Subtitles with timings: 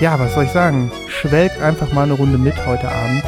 [0.00, 0.90] Ja, was soll ich sagen?
[1.08, 3.22] Schwelgt einfach mal eine Runde mit heute Abend.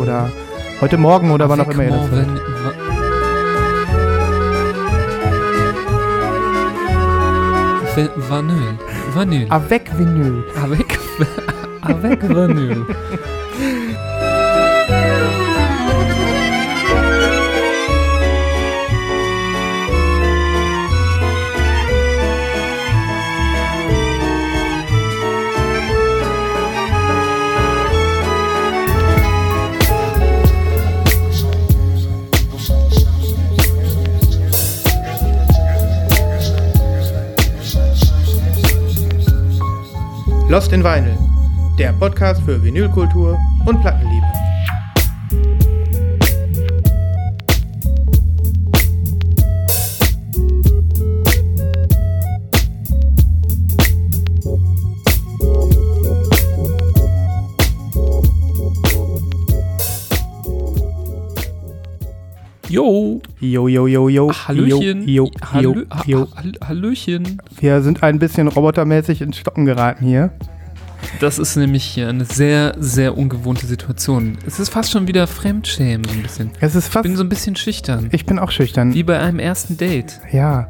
[0.00, 0.30] Oder
[0.80, 2.28] heute Morgen oder wann auch immer ihr das hört.
[8.28, 8.78] Vanille.
[9.14, 9.50] Vanille.
[9.50, 10.42] Avec Vinyl.
[10.60, 10.98] Avec,
[11.82, 12.86] avec Vanille.
[40.54, 41.18] Lost in Vinyl,
[41.80, 44.13] der Podcast für Vinylkultur und Plattenliebe.
[63.52, 63.68] Jo.
[63.68, 64.32] Jo, jo, jo.
[64.32, 65.06] Hallöchen.
[65.08, 66.20] Jo, jo, jo, jo.
[66.32, 67.40] Ha- Hall- Hallöchen.
[67.60, 70.30] Wir sind ein bisschen robotermäßig ins Stocken geraten hier.
[71.20, 74.38] Das ist nämlich hier eine sehr, sehr ungewohnte Situation.
[74.46, 76.50] Es ist fast schon wieder Fremdschämen, so ein bisschen.
[76.60, 77.02] Es ist Ich fast.
[77.02, 78.08] bin so ein bisschen schüchtern.
[78.12, 78.94] Ich bin auch schüchtern.
[78.94, 80.18] Wie bei einem ersten Date.
[80.32, 80.68] Ja.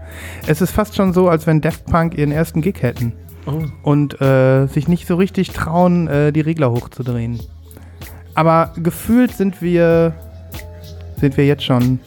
[0.48, 3.12] Es ist fast schon so, als wenn Daft Punk ihren ersten Gig hätten.
[3.47, 3.62] Oh.
[3.83, 7.39] und äh, sich nicht so richtig trauen, äh, die Regler hochzudrehen.
[8.34, 10.14] Aber gefühlt sind wir
[11.20, 12.00] sind wir jetzt schon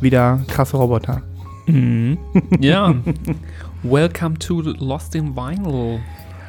[0.00, 1.22] wieder krasse Roboter.
[1.66, 2.18] Mhm.
[2.60, 2.94] Ja.
[3.82, 6.00] Welcome to Lost in Vinyl.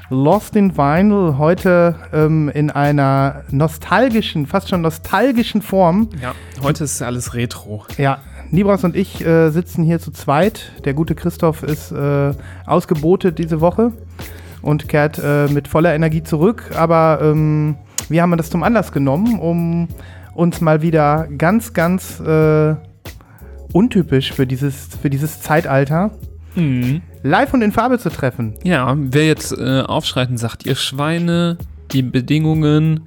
[0.10, 6.10] Lost in Vinyl heute ähm, in einer nostalgischen, fast schon nostalgischen Form.
[6.22, 7.84] Ja, heute ist alles Retro.
[7.98, 8.20] Ja,
[8.50, 10.72] Nibras und ich äh, sitzen hier zu zweit.
[10.86, 12.32] Der gute Christoph ist äh,
[12.66, 13.92] ausgebotet diese Woche
[14.62, 16.72] und kehrt äh, mit voller Energie zurück.
[16.76, 17.76] Aber ähm,
[18.08, 19.90] wir haben das zum Anlass genommen, um
[20.34, 22.76] uns mal wieder ganz, ganz äh,
[23.74, 26.12] untypisch für dieses, für dieses Zeitalter
[26.56, 27.02] Mhm.
[27.22, 28.56] live und in Farbe zu treffen.
[28.64, 31.58] Ja, wer jetzt äh, aufschreit und sagt, ihr Schweine,
[31.92, 33.02] die Bedingungen,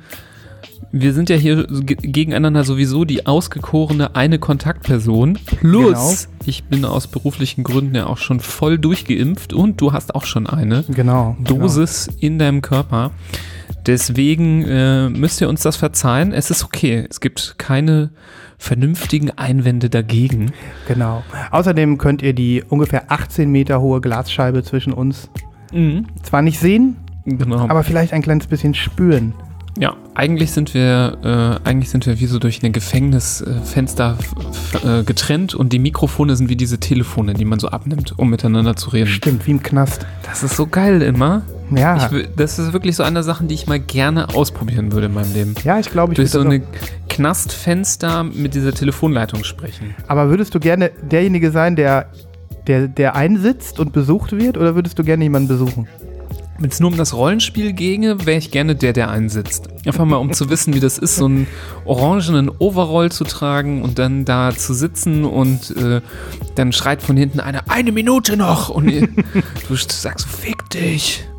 [0.92, 5.36] wir sind ja hier ge- gegeneinander sowieso die ausgekorene eine Kontaktperson.
[5.46, 10.24] Plus, ich bin aus beruflichen Gründen ja auch schon voll durchgeimpft und du hast auch
[10.24, 11.36] schon eine Genau.
[11.40, 13.10] Dosis in deinem Körper.
[13.86, 16.32] Deswegen äh, müsst ihr uns das verzeihen.
[16.32, 17.06] Es ist okay.
[17.08, 18.10] Es gibt keine
[18.60, 20.52] vernünftigen Einwände dagegen.
[20.86, 21.24] Genau.
[21.50, 25.30] Außerdem könnt ihr die ungefähr 18 Meter hohe Glasscheibe zwischen uns
[26.22, 27.68] zwar nicht sehen, Genau.
[27.68, 29.34] aber vielleicht ein kleines bisschen spüren.
[29.78, 34.18] Ja, eigentlich sind wir, äh, eigentlich sind wir wie so durch ein Gefängnisfenster
[34.84, 38.74] äh, getrennt und die Mikrofone sind wie diese Telefone, die man so abnimmt, um miteinander
[38.76, 39.06] zu reden.
[39.06, 40.06] Stimmt, wie im Knast.
[40.24, 41.42] Das ist so geil immer.
[41.76, 45.06] Ja, Ich, das ist wirklich so eine der Sachen, die ich mal gerne ausprobieren würde
[45.06, 45.54] in meinem Leben.
[45.64, 46.62] ja ich glaube, ich Durch so würde eine
[47.08, 49.94] Knastfenster mit dieser Telefonleitung sprechen.
[50.06, 52.06] Aber würdest du gerne derjenige sein, der,
[52.66, 55.88] der, der einsitzt und besucht wird, oder würdest du gerne jemanden besuchen?
[56.58, 59.68] Wenn es nur um das Rollenspiel ginge, wäre ich gerne der, der einsitzt.
[59.86, 61.46] Einfach mal, um zu wissen, wie das ist, so einen
[61.86, 66.02] orangenen Overall zu tragen und dann da zu sitzen und äh,
[66.56, 68.68] dann schreit von hinten einer, eine Minute noch!
[68.68, 68.86] Und
[69.68, 71.29] du sagst, fick dich!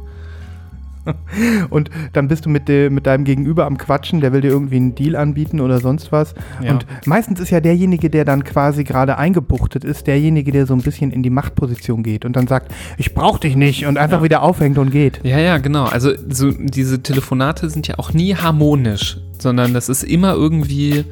[1.69, 4.77] Und dann bist du mit, de, mit deinem Gegenüber am Quatschen, der will dir irgendwie
[4.77, 6.33] einen Deal anbieten oder sonst was.
[6.63, 6.71] Ja.
[6.71, 10.81] Und meistens ist ja derjenige, der dann quasi gerade eingebuchtet ist, derjenige, der so ein
[10.81, 14.43] bisschen in die Machtposition geht und dann sagt, ich brauch dich nicht und einfach wieder
[14.43, 15.21] aufhängt und geht.
[15.23, 15.85] Ja, ja, genau.
[15.85, 21.05] Also so, diese Telefonate sind ja auch nie harmonisch, sondern das ist immer irgendwie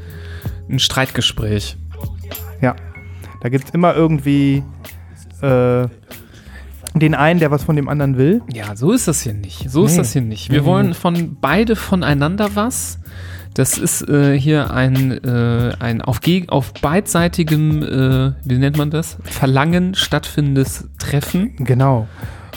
[0.69, 1.77] ein Streitgespräch.
[2.61, 2.75] Ja.
[3.41, 4.63] Da gibt es immer irgendwie
[5.41, 5.87] äh,
[6.95, 8.41] den einen, der was von dem anderen will.
[8.51, 9.69] Ja, so ist das hier nicht.
[9.69, 9.97] So ist Nee.
[9.99, 10.51] das hier nicht.
[10.51, 10.67] Wir Nee.
[10.67, 12.99] wollen von beide voneinander was.
[13.53, 16.19] Das ist äh, hier ein, äh, ein auf,
[16.49, 19.17] auf beidseitigem, äh, wie nennt man das?
[19.23, 21.55] Verlangen stattfindendes Treffen.
[21.57, 22.07] Genau.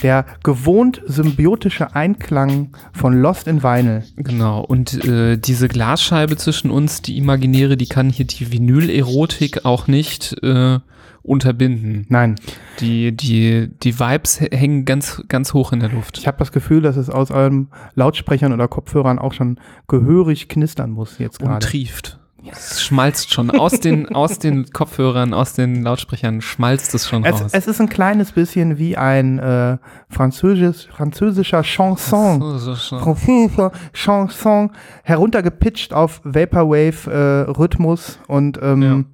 [0.02, 4.02] Der gewohnt symbiotische Einklang von Lost in Vinyl.
[4.16, 4.60] Genau.
[4.60, 10.36] Und äh, diese Glasscheibe zwischen uns, die imaginäre, die kann hier die Vinyl-Erotik auch nicht
[10.42, 10.78] äh,
[11.22, 12.06] unterbinden.
[12.08, 12.34] Nein,
[12.80, 16.18] Die, die, die Vibes hängen ganz, ganz hoch in der Luft.
[16.18, 19.58] ich habe das Gefühl, dass es aus euren Lautsprechern oder Kopfhörern auch schon
[19.88, 21.64] gehörig knistern muss jetzt und gerade.
[21.66, 22.18] trieft.
[22.50, 27.40] Es schmalzt schon aus den, aus den Kopfhörern, aus den Lautsprechern, schmalzt es schon Es,
[27.40, 27.50] raus.
[27.52, 29.78] es ist ein kleines bisschen wie ein äh,
[30.08, 32.40] französisch, französischer Chanson.
[32.40, 32.98] So, so, so.
[32.98, 34.72] Französischer Chanson,
[35.04, 39.04] heruntergepitcht auf Vaporwave-Rhythmus und ähm, ja,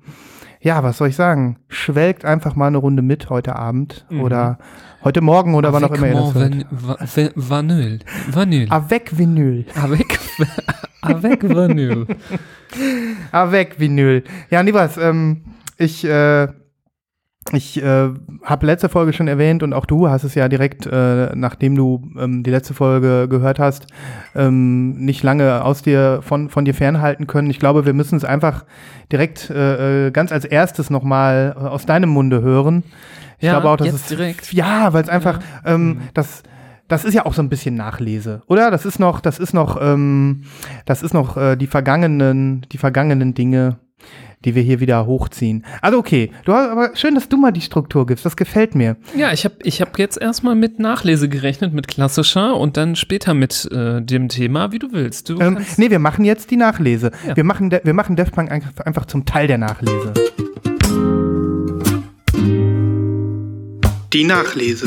[0.65, 1.59] was soll ich sagen?
[1.69, 4.21] Schwelgt einfach mal eine Runde mit heute Abend Mhm.
[4.23, 4.59] oder
[5.05, 6.53] heute Morgen oder wann auch immer ihr das hört.
[6.53, 7.99] van, va, va, Vanille.
[8.31, 8.71] Vanille.
[8.71, 9.65] Avec Vinyl.
[9.81, 10.19] Avec,
[11.03, 12.07] avec Vanille.
[13.33, 14.25] Avec Vinyl.
[14.51, 15.43] Ja, Nibas, ähm,
[15.77, 16.49] ich, äh,
[17.57, 18.09] ich äh,
[18.45, 22.03] habe letzte Folge schon erwähnt und auch du hast es ja direkt, äh, nachdem du
[22.19, 23.87] ähm, die letzte Folge gehört hast,
[24.35, 27.51] ähm, nicht lange aus dir von, von dir fernhalten können.
[27.51, 28.65] Ich glaube, wir müssen es einfach
[29.11, 32.83] direkt äh, äh, ganz als erstes nochmal äh, aus deinem Munde hören.
[33.39, 34.53] Ich Ja, glaube auch, dass es direkt.
[34.53, 36.43] ja, weil es einfach ähm, das
[36.89, 38.71] das ist ja auch so ein bisschen Nachlese, oder?
[38.71, 40.45] Das ist noch, das ist noch, ähm,
[40.87, 43.77] das ist noch äh, die vergangenen, die vergangenen Dinge,
[44.45, 45.65] die wir hier wieder hochziehen.
[45.83, 48.25] Also okay, du hast, aber schön, dass du mal die Struktur gibst.
[48.25, 48.97] Das gefällt mir.
[49.17, 53.35] Ja, ich habe ich hab jetzt erstmal mit Nachlese gerechnet, mit klassischer und dann später
[53.35, 55.29] mit äh, dem Thema, wie du willst.
[55.29, 57.11] Du Ähm, nee, wir machen jetzt die Nachlese.
[57.27, 57.37] Ja.
[57.37, 60.13] Wir machen, wir machen Punk einfach, einfach zum Teil der Nachlese.
[64.13, 64.87] Die Nachlese.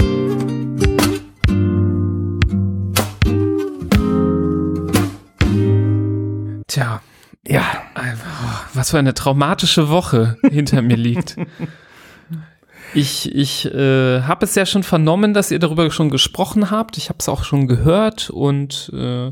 [6.71, 7.01] tja,
[7.51, 7.65] Ja,
[8.73, 11.35] was für eine traumatische Woche hinter mir liegt.
[12.93, 16.97] Ich, ich äh, habe es ja schon vernommen, dass ihr darüber schon gesprochen habt.
[16.97, 19.31] Ich habe es auch schon gehört und äh,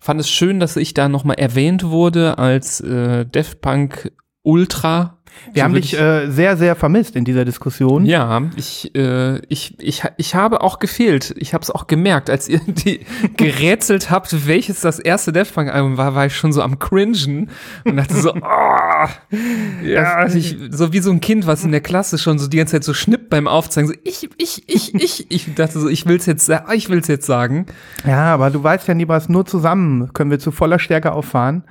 [0.00, 4.10] fand es schön, dass ich da nochmal erwähnt wurde als äh, Def Punk
[4.42, 5.15] Ultra.
[5.52, 8.06] Wir So haben dich äh, sehr, sehr vermisst in dieser Diskussion.
[8.06, 11.34] Ja, ich, äh, ich, ich, ich habe auch gefehlt.
[11.38, 13.00] Ich habe es auch gemerkt, als ihr die
[13.36, 17.50] gerätselt habt, welches das erste Death Punk Album war, war ich schon so am cringen
[17.84, 18.36] und dachte so, oh,
[19.84, 22.72] ja, ich, so wie so ein Kind, was in der Klasse schon so die ganze
[22.72, 26.26] Zeit so schnippt beim Aufzeigen, so ich, ich, ich, ich, ich dachte so, ich will's
[26.26, 27.66] jetzt, ich will's jetzt sagen.
[28.06, 31.64] Ja, aber du weißt ja, Nibas, nur zusammen können wir zu voller Stärke auffahren.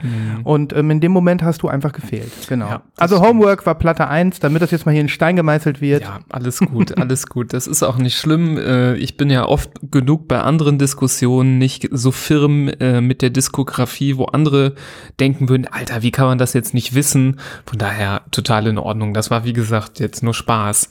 [0.44, 2.32] Und ähm, in dem Moment hast du einfach gefehlt.
[2.48, 2.66] Genau.
[2.66, 2.72] Mhm.
[2.72, 5.82] Ja, das also Homework war Platte 1, damit das jetzt mal hier in Stein gemeißelt
[5.82, 6.02] wird.
[6.02, 7.54] Ja, alles gut, alles gut.
[7.54, 8.58] Das ist auch nicht schlimm.
[8.58, 13.30] Äh, Ich bin ja oft genug bei anderen Diskussionen nicht so firm äh, mit der
[13.30, 14.74] Diskografie, wo andere
[15.20, 17.40] denken würden, Alter, wie kann man das jetzt nicht wissen?
[17.66, 19.14] Von daher total in Ordnung.
[19.14, 20.90] Das war, wie gesagt, jetzt nur Spaß.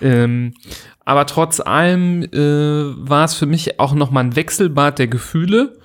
[0.00, 0.54] Ähm,
[1.04, 5.76] aber trotz allem äh, war es für mich auch nochmal ein Wechselbad der Gefühle.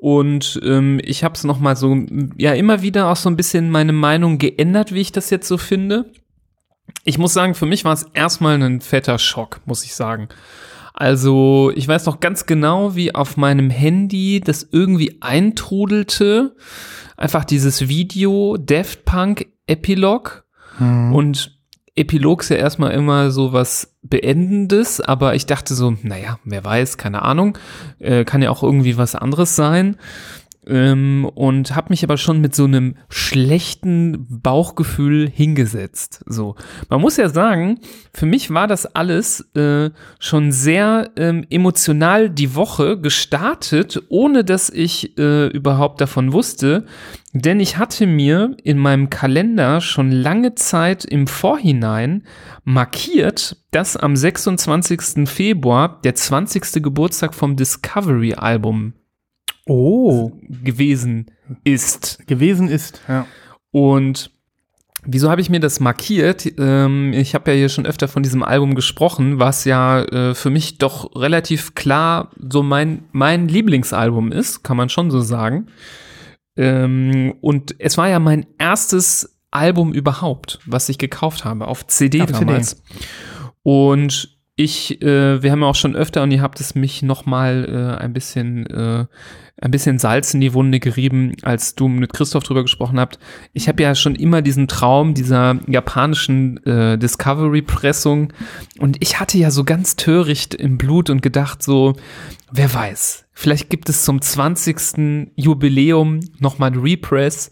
[0.00, 1.94] Und ähm, ich habe es nochmal so,
[2.38, 5.58] ja, immer wieder auch so ein bisschen meine Meinung geändert, wie ich das jetzt so
[5.58, 6.10] finde.
[7.04, 10.28] Ich muss sagen, für mich war es erstmal ein fetter Schock, muss ich sagen.
[10.94, 16.56] Also, ich weiß noch ganz genau, wie auf meinem Handy das irgendwie eintrudelte.
[17.18, 20.44] Einfach dieses Video Daft Punk Epilog.
[21.12, 21.59] Und
[21.94, 26.96] Epilog ist ja erstmal immer so was Beendendes, aber ich dachte so, naja, wer weiß,
[26.96, 27.58] keine Ahnung.
[27.98, 29.96] Äh, kann ja auch irgendwie was anderes sein.
[30.66, 36.22] Ähm, und habe mich aber schon mit so einem schlechten Bauchgefühl hingesetzt.
[36.26, 36.54] So,
[36.90, 37.80] man muss ja sagen,
[38.12, 44.68] für mich war das alles äh, schon sehr ähm, emotional die Woche gestartet, ohne dass
[44.68, 46.84] ich äh, überhaupt davon wusste,
[47.32, 52.24] denn ich hatte mir in meinem Kalender schon lange Zeit im Vorhinein
[52.64, 55.28] markiert, dass am 26.
[55.28, 56.82] Februar der 20.
[56.82, 58.94] Geburtstag vom Discovery-Album
[59.70, 61.30] Oh, gewesen
[61.62, 62.26] ist.
[62.26, 63.00] gewesen ist.
[63.06, 63.24] Ja.
[63.70, 64.32] Und
[65.04, 66.44] wieso habe ich mir das markiert?
[66.58, 70.50] Ähm, ich habe ja hier schon öfter von diesem Album gesprochen, was ja äh, für
[70.50, 75.68] mich doch relativ klar so mein, mein Lieblingsalbum ist, kann man schon so sagen.
[76.56, 82.22] Ähm, und es war ja mein erstes Album überhaupt, was ich gekauft habe, auf CD
[82.22, 82.40] Auf CD.
[82.40, 82.82] damals.
[83.62, 87.24] Und ich, äh, wir haben ja auch schon öfter und ihr habt es mich noch
[87.24, 89.06] mal äh, ein bisschen, äh,
[89.56, 93.18] ein bisschen Salz in die Wunde gerieben, als du mit Christoph drüber gesprochen habt.
[93.54, 98.34] Ich habe ja schon immer diesen Traum dieser japanischen äh, Discovery-Pressung
[98.78, 101.94] und ich hatte ja so ganz töricht im Blut und gedacht so,
[102.52, 105.30] wer weiß, vielleicht gibt es zum 20.
[105.36, 107.50] Jubiläum noch mal ein Repress.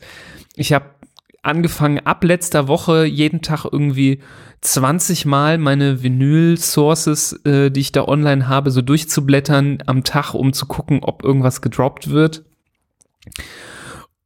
[0.57, 0.98] Ich habe
[1.43, 4.21] angefangen ab letzter Woche jeden Tag irgendwie
[4.61, 10.53] 20 Mal meine Vinyl-Sources, äh, die ich da online habe, so durchzublättern am Tag, um
[10.53, 12.45] zu gucken, ob irgendwas gedroppt wird.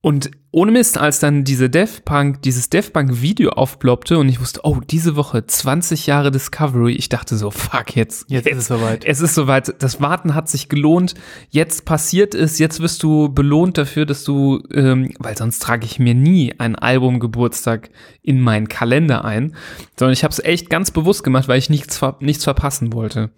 [0.04, 1.70] Und ohne Mist, als dann diese
[2.04, 6.92] Punk, dieses Def Punk Video aufploppte und ich wusste, oh, diese Woche 20 Jahre Discovery,
[6.92, 9.04] ich dachte so, fuck, jetzt, Jetzt ist es soweit.
[9.04, 9.80] es ist soweit.
[9.80, 11.14] Das Warten hat sich gelohnt.
[11.50, 12.58] Jetzt passiert es.
[12.58, 16.74] Jetzt wirst du belohnt dafür, dass du, ähm, weil sonst trage ich mir nie ein
[16.74, 17.90] Albumgeburtstag
[18.22, 19.54] in meinen Kalender ein,
[19.96, 23.30] sondern ich habe es echt ganz bewusst gemacht, weil ich nichts, ver nichts verpassen wollte.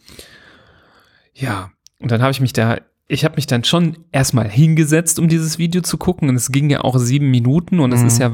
[1.35, 5.29] Ja, und dann habe ich mich da, ich habe mich dann schon erstmal hingesetzt, um
[5.29, 6.29] dieses Video zu gucken.
[6.29, 8.07] Und es ging ja auch sieben Minuten und es Mhm.
[8.07, 8.33] ist ja,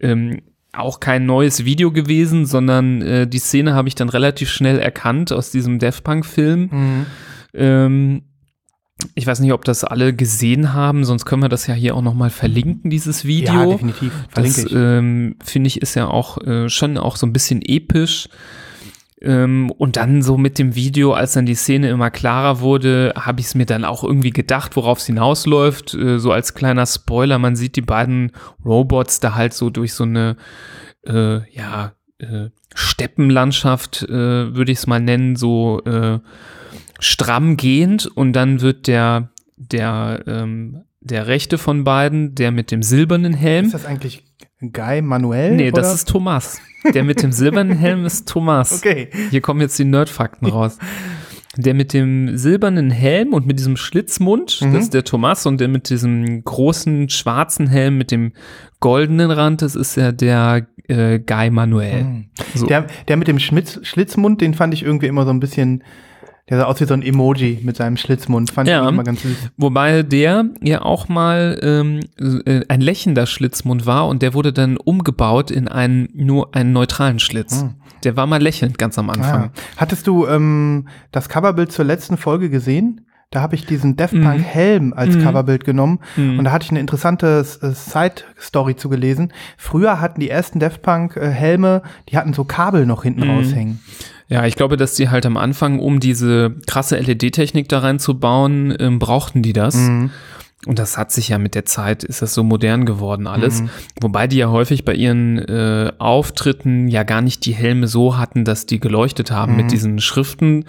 [0.00, 0.40] ähm,
[0.72, 5.32] auch kein neues Video gewesen, sondern äh, die Szene habe ich dann relativ schnell erkannt
[5.32, 6.68] aus diesem Death Punk-Film.
[6.70, 7.06] Mhm.
[7.54, 8.22] Ähm,
[9.14, 12.02] ich weiß nicht, ob das alle gesehen haben, sonst können wir das ja hier auch
[12.02, 13.52] nochmal verlinken, dieses Video.
[13.54, 14.12] Ja, definitiv.
[14.28, 18.28] Verlinke Das ähm, finde ich ist ja auch äh, schon auch so ein bisschen episch.
[19.22, 23.40] Ähm, und dann so mit dem Video, als dann die Szene immer klarer wurde, habe
[23.40, 25.94] ich es mir dann auch irgendwie gedacht, worauf es hinausläuft.
[25.94, 28.32] Äh, so als kleiner Spoiler, man sieht die beiden
[28.64, 30.36] Robots da halt so durch so eine,
[31.06, 36.20] äh, ja, äh, Steppenlandschaft, äh, würde ich es mal nennen, so äh,
[36.98, 42.82] stramm gehend und dann wird der, der, ähm, der rechte von beiden, der mit dem
[42.82, 44.29] silbernen Helm, ist das eigentlich
[44.60, 45.56] Guy Manuel?
[45.56, 45.94] Nee, das oder?
[45.94, 46.60] ist Thomas.
[46.94, 48.72] Der mit dem silbernen Helm ist Thomas.
[48.72, 49.08] Okay.
[49.30, 50.78] Hier kommen jetzt die Nerdfakten raus.
[51.56, 54.72] Der mit dem silbernen Helm und mit diesem Schlitzmund, Mhm.
[54.72, 58.32] das ist der Thomas, und der mit diesem großen schwarzen Helm mit dem
[58.78, 62.04] goldenen Rand, das ist ja der äh, Guy Manuel.
[62.04, 62.24] Mhm.
[62.54, 62.66] So.
[62.66, 65.82] Der, der mit dem Schmitz, Schlitzmund, den fand ich irgendwie immer so ein bisschen,
[66.50, 68.50] der sah aus wie so ein Emoji mit seinem Schlitzmund.
[68.50, 68.82] Fand Ja.
[68.82, 69.36] ich immer ganz süß.
[69.56, 72.00] Wobei der ja auch mal ähm,
[72.44, 77.20] äh, ein lächelnder Schlitzmund war und der wurde dann umgebaut in einen nur einen neutralen
[77.20, 77.60] Schlitz.
[77.62, 77.74] Hm.
[78.04, 79.44] Der war mal lächelnd ganz am Anfang.
[79.44, 79.50] Ah.
[79.76, 83.02] Hattest du ähm, das Coverbild zur letzten Folge gesehen?
[83.32, 84.24] Da habe ich diesen Death Mhm.
[84.24, 85.22] Punk Helm als Mhm.
[85.22, 86.38] Coverbild genommen Mhm.
[86.40, 89.32] und da hatte ich eine interessante äh, Side-Story zu gelesen.
[89.56, 93.30] Früher hatten die ersten Death Punk äh, Helme, die hatten so Kabel noch hinten Mhm.
[93.30, 93.80] raushängen.
[94.30, 98.98] Ja, ich glaube, dass die halt am Anfang, um diese krasse LED-Technik da reinzubauen, ähm,
[98.98, 99.74] brauchten die das.
[99.74, 100.10] Mhm.
[100.66, 103.62] Und das hat sich ja mit der Zeit, ist das so modern geworden alles.
[103.62, 103.70] Mhm.
[104.02, 108.44] Wobei die ja häufig bei ihren äh, Auftritten ja gar nicht die Helme so hatten,
[108.44, 109.56] dass die geleuchtet haben Mhm.
[109.56, 110.66] mit diesen Schriften,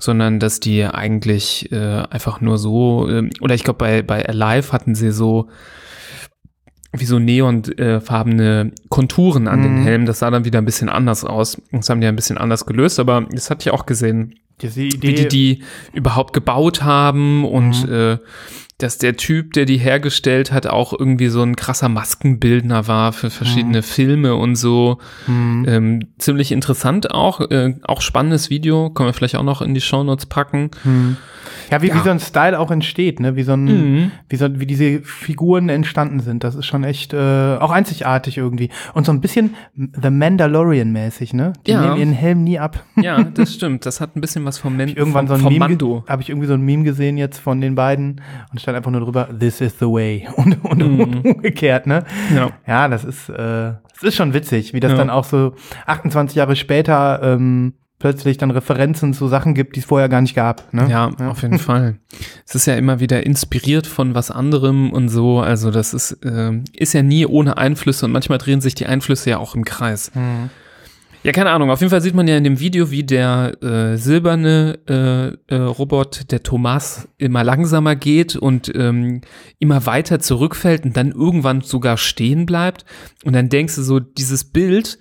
[0.00, 4.72] sondern dass die eigentlich äh, einfach nur so, ähm, oder ich glaube bei, bei Alive
[4.72, 5.48] hatten sie so
[6.96, 9.82] wie so neonfarbene Konturen an den Mhm.
[9.84, 10.06] Helmen.
[10.06, 11.60] Das sah dann wieder ein bisschen anders aus.
[11.72, 15.08] Das haben die ein bisschen anders gelöst, aber das hatte ich auch gesehen, Diese Idee,
[15.08, 17.92] wie die die überhaupt gebaut haben und Mhm.
[17.92, 18.18] äh,
[18.78, 23.30] dass der Typ, der die hergestellt hat, auch irgendwie so ein krasser Maskenbildner war für
[23.30, 24.98] verschiedene Filme und so.
[25.28, 25.64] Mhm.
[25.68, 29.80] Ähm, ziemlich interessant auch, äh, auch spannendes Video, können wir vielleicht auch noch in die
[29.80, 30.70] Shownotes packen.
[30.82, 31.16] Mhm.
[31.70, 31.94] Ja, wie, Ja.
[31.94, 33.36] wie so ein Style auch entsteht, ne?
[33.36, 34.10] Wie so ein, Mhm.
[34.28, 36.42] wie, so, wie diese Figuren entstanden sind.
[36.44, 38.70] Das ist schon echt äh, auch einzigartig irgendwie.
[38.92, 41.52] Und so ein bisschen The Mandalorian-mäßig, ne?
[41.66, 41.80] Die Ja.
[41.80, 42.84] nehmen ihren Helm nie ab.
[42.96, 43.86] Ja, das stimmt.
[43.86, 46.04] Das hat ein bisschen was vom, Men Irgendwann vom, so ein Meme, Mando.
[46.08, 48.20] habe ich irgendwie so ein Meme gesehen jetzt von den beiden
[48.52, 50.26] und stand einfach nur drüber, this is the way.
[50.36, 51.20] Und, und Mhm.
[51.22, 52.04] umgekehrt, ne?
[52.34, 52.50] Ja.
[52.66, 53.34] Ja, das ist, äh,
[53.92, 54.98] das ist schon witzig, wie das Ja.
[54.98, 55.54] dann auch so
[55.86, 60.34] 28 Jahre später ähm, plötzlich dann Referenzen zu Sachen gibt, die es vorher gar nicht
[60.34, 60.72] gab.
[60.74, 60.88] Ne?
[60.90, 61.96] Ja, auf jeden Fall.
[62.46, 65.40] Es ist ja immer wieder inspiriert von was anderem und so.
[65.40, 69.30] Also das ist, ähm, ist ja nie ohne Einflüsse und manchmal drehen sich die Einflüsse
[69.30, 70.10] ja auch im Kreis.
[70.14, 70.50] Mhm.
[71.24, 71.70] Ja, keine Ahnung.
[71.70, 75.58] Auf jeden Fall sieht man ja in dem Video, wie der äh, silberne äh, äh,
[75.58, 79.22] Robot, der Thomas, immer langsamer geht und ähm,
[79.58, 82.84] immer weiter zurückfällt und dann irgendwann sogar stehen bleibt.
[83.24, 84.98] Und dann denkst du so, dieses Bild,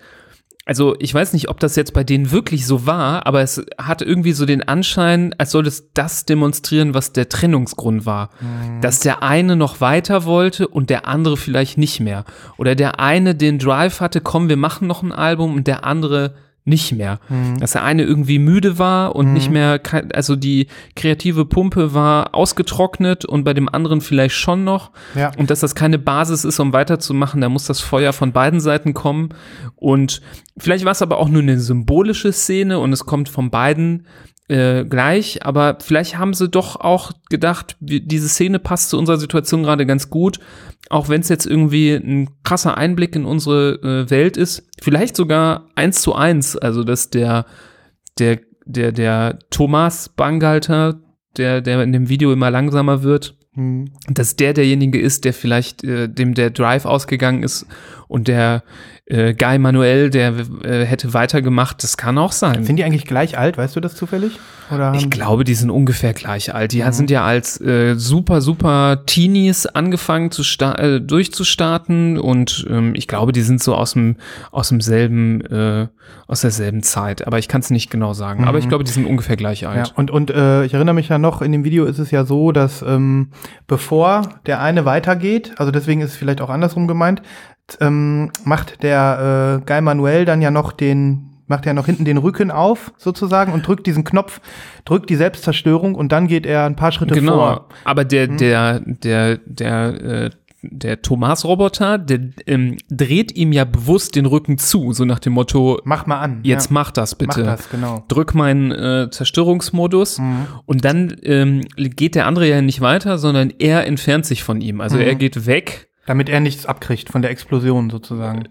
[0.66, 4.02] also ich weiß nicht, ob das jetzt bei denen wirklich so war, aber es hat
[4.02, 8.30] irgendwie so den Anschein, als soll es das demonstrieren, was der Trennungsgrund war.
[8.82, 12.24] Dass der eine noch weiter wollte und der andere vielleicht nicht mehr.
[12.58, 16.34] Oder der eine den Drive hatte, komm, wir machen noch ein Album und der andere
[16.66, 17.20] nicht mehr.
[17.60, 19.82] Dass der eine irgendwie müde war und nicht mehr,
[20.14, 24.92] also die kreative Pumpe war ausgetrocknet und bei dem anderen vielleicht schon noch.
[25.16, 25.32] Ja.
[25.38, 28.94] Und dass das keine Basis ist, um weiterzumachen, da muss das Feuer von beiden Seiten
[28.94, 29.30] kommen.
[29.76, 30.22] Und
[30.58, 34.06] vielleicht war es aber auch nur eine symbolische Szene und es kommt von beiden
[34.54, 39.64] äh, gleich, aber vielleicht haben sie doch auch gedacht, diese Szene passt zu unserer Situation
[39.64, 40.40] gerade ganz gut,
[40.90, 45.70] auch wenn es jetzt irgendwie ein krasser Einblick in unsere äh, Welt ist, vielleicht sogar
[45.76, 47.48] eins zu eins, also dass der,
[48.20, 51.00] der, der, der Thomas Bangalter,
[51.36, 53.92] der, der in dem Video immer langsamer wird, Mhm.
[54.10, 57.68] dass der derjenige ist, der vielleicht äh, dem der Drive ausgegangen ist
[58.08, 58.64] und der
[59.06, 60.34] äh, Guy Manuel, der
[60.64, 62.64] äh, hätte weitergemacht, das kann auch sein.
[62.64, 64.40] Sind die eigentlich gleich alt, weißt du das zufällig?
[64.72, 66.72] Oder Ich glaube, die sind ungefähr gleich alt.
[66.72, 72.94] Die sind ja als äh, super, super Teenies angefangen zu sta äh, durchzustarten und ähm,
[72.96, 74.16] ich glaube, die sind so aus dem
[74.52, 75.88] aus demselben äh,
[76.28, 77.28] aus derselben Zeit.
[77.28, 78.46] Aber ich kann es nicht genau sagen.
[78.46, 79.94] Aber ich glaube, die sind ungefähr gleich Ja, alt.
[79.98, 82.52] und, und äh, ich erinnere mich ja noch, in dem Video ist es ja so,
[82.52, 83.32] dass ähm,
[83.68, 87.22] bevor der eine weitergeht, also deswegen ist es vielleicht auch andersrum gemeint,
[87.80, 92.18] ähm, macht der äh, Guy Manuel dann ja noch den, macht er noch hinten den
[92.18, 94.42] Rücken auf, sozusagen, und drückt diesen Knopf,
[94.86, 97.34] drückt die Selbstzerstörung und dann geht er ein paar Schritte Genau.
[97.36, 97.66] vor.
[97.86, 100.30] Aber der der der der äh,
[100.66, 105.82] der Thomas-Roboter, der ähm, dreht ihm ja bewusst den Rücken zu, so nach dem Motto,
[105.84, 106.40] Mach mal an.
[106.44, 106.74] jetzt ja.
[106.74, 107.42] mach das bitte.
[107.44, 108.06] Mach das, genau.
[108.08, 110.46] Drück meinen äh, Zerstörungsmodus Mhm.
[110.66, 114.80] und dann ähm, geht der andere ja nicht weiter, sondern er entfernt sich von ihm.
[114.80, 115.02] Also Mhm.
[115.04, 115.90] er geht weg.
[116.06, 118.48] Damit er nichts abkriegt von der Explosion sozusagen.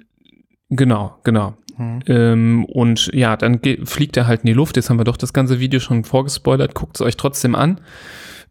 [0.71, 1.55] Genau, genau.
[1.77, 2.01] Mhm.
[2.07, 4.77] Ähm, und ja, dann fliegt er halt in die Luft.
[4.77, 6.75] Jetzt haben wir doch das ganze Video schon vorgespoilert.
[6.75, 7.81] Guckt es euch trotzdem an.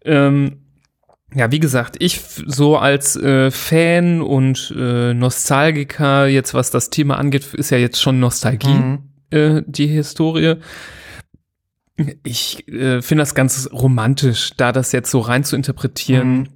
[0.03, 0.57] Ähm,
[1.33, 7.17] ja, wie gesagt, ich so als äh, Fan und äh, Nostalgiker, jetzt was das Thema
[7.17, 8.99] angeht, ist ja jetzt schon Nostalgie, Mhm.
[9.29, 10.55] äh, die Historie.
[12.23, 16.47] Ich äh, finde das ganz romantisch, da das jetzt so rein zu interpretieren, Mhm.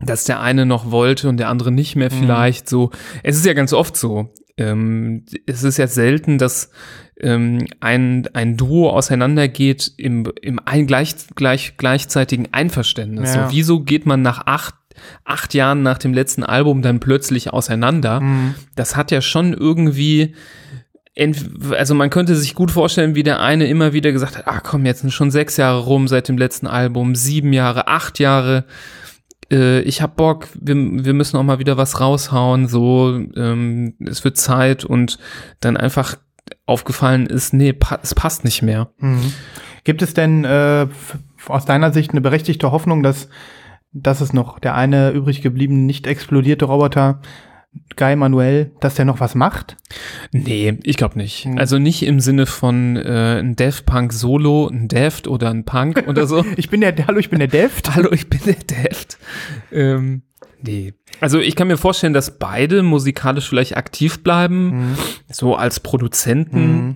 [0.00, 2.18] Dass der eine noch wollte und der andere nicht mehr Mhm.
[2.20, 2.90] vielleicht so.
[3.22, 4.32] Es ist ja ganz oft so.
[4.56, 6.70] Ähm, es ist ja selten, dass
[7.20, 13.34] ähm, ein, ein Duo auseinandergeht im, im ein gleich, gleich, gleichzeitigen Einverständnis.
[13.34, 13.48] Ja.
[13.48, 14.74] So, wieso geht man nach acht,
[15.24, 18.20] acht Jahren nach dem letzten Album dann plötzlich auseinander?
[18.20, 18.54] Mhm.
[18.74, 20.34] Das hat ja schon irgendwie
[21.76, 24.86] also man könnte sich gut vorstellen, wie der eine immer wieder gesagt hat, ah komm,
[24.86, 28.64] jetzt sind schon sechs Jahre rum seit dem letzten Album, sieben Jahre, acht Jahre,
[29.50, 34.24] äh, ich hab Bock, wir, wir müssen auch mal wieder was raushauen, so, ähm, es
[34.24, 35.18] wird Zeit und
[35.60, 36.16] dann einfach
[36.66, 38.90] aufgefallen ist, nee, pa es passt nicht mehr.
[38.98, 39.32] Mhm.
[39.84, 40.86] Gibt es denn äh,
[41.46, 43.28] aus deiner Sicht eine berechtigte Hoffnung, dass,
[43.92, 47.20] dass es noch der eine übrig gebliebene, nicht explodierte Roboter,
[47.96, 49.76] Guy Manuel, dass der noch was macht?
[50.32, 51.44] Nee, ich glaube nicht.
[51.44, 51.58] Hm.
[51.58, 56.04] Also nicht im Sinne von äh, ein Def Punk Solo, ein Deft oder ein Punk
[56.08, 56.44] oder so.
[56.56, 57.94] Ich bin der, hallo, ich bin der Deft.
[57.94, 59.18] Hallo, ich bin der Deft.
[59.70, 60.22] Ähm,
[60.62, 60.94] nee.
[61.20, 64.96] Also ich kann mir vorstellen, dass beide musikalisch vielleicht aktiv bleiben, Mhm.
[65.30, 66.86] so als Produzenten.
[66.86, 66.94] Mhm.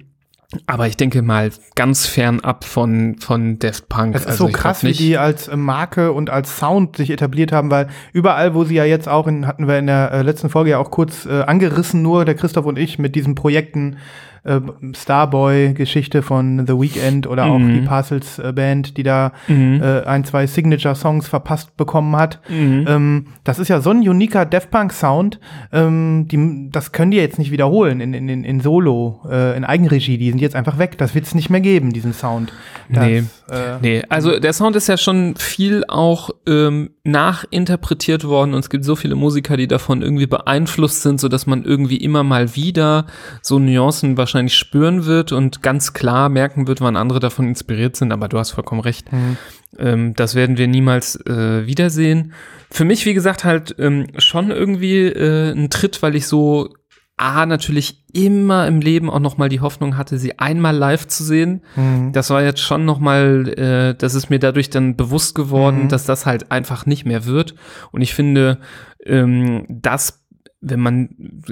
[0.67, 4.13] Aber ich denke mal ganz fernab von, von Deft Punk.
[4.13, 7.53] Das ist Also so krass, wie die als äh, Marke und als Sound sich etabliert
[7.53, 10.51] haben, weil überall, wo sie ja jetzt auch in, hatten wir in der äh, letzten
[10.51, 13.97] Folge ja auch kurz äh, angerissen, nur der Christoph und ich mit diesen Projekten
[14.45, 14.61] äh,
[14.95, 17.75] Starboy-Geschichte von The Weeknd oder auch Mhm.
[17.75, 19.81] die Parcels äh, Band, die da Mhm.
[19.83, 22.41] äh, ein, zwei Signature-Songs verpasst bekommen hat.
[22.49, 22.85] Mhm.
[22.89, 25.41] Ähm, das ist ja so ein uniker Def Punk-Sound,
[25.73, 29.65] ähm, die, das können die jetzt nicht wiederholen in, in, in, in Solo, äh, in
[29.65, 30.19] Eigenregie.
[30.19, 30.99] Die sind jetzt einfach weg.
[30.99, 32.53] Das wird es nicht mehr geben, diesen Sound.
[32.89, 33.19] Das, Nee.
[33.51, 38.71] Äh, Nee, also der Sound ist ja schon viel auch ähm, nachinterpretiert worden und es
[38.71, 42.55] gibt so viele Musiker, die davon irgendwie beeinflusst sind, so dass man irgendwie immer mal
[42.57, 43.07] wieder
[43.43, 48.13] so Nuancen wahrscheinlich spüren wird und ganz klar merken wird, wann andere davon inspiriert sind.
[48.13, 49.13] Aber du hast vollkommen recht.
[49.13, 49.37] Mhm.
[49.79, 52.33] Ähm, das werden wir niemals äh, wiedersehen.
[52.71, 56.71] Für mich, wie gesagt, halt ähm, schon irgendwie äh, ein Tritt, weil ich so
[57.17, 61.23] A, natürlich immer im Leben auch noch mal die Hoffnung hatte, sie einmal live zu
[61.23, 61.63] sehen.
[61.77, 62.11] Mhm.
[62.13, 65.89] Das war jetzt schon noch mal, äh, das ist mir dadurch dann bewusst geworden, Mhm.
[65.91, 67.55] dass das halt einfach nicht mehr wird.
[67.93, 68.59] Und ich finde,
[69.07, 70.24] ähm, das,
[70.65, 71.09] wenn man,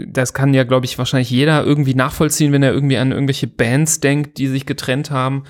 [0.06, 4.00] das kann ja, glaube ich, wahrscheinlich jeder irgendwie nachvollziehen, wenn er irgendwie an irgendwelche Bands
[4.00, 5.44] denkt, die sich getrennt haben.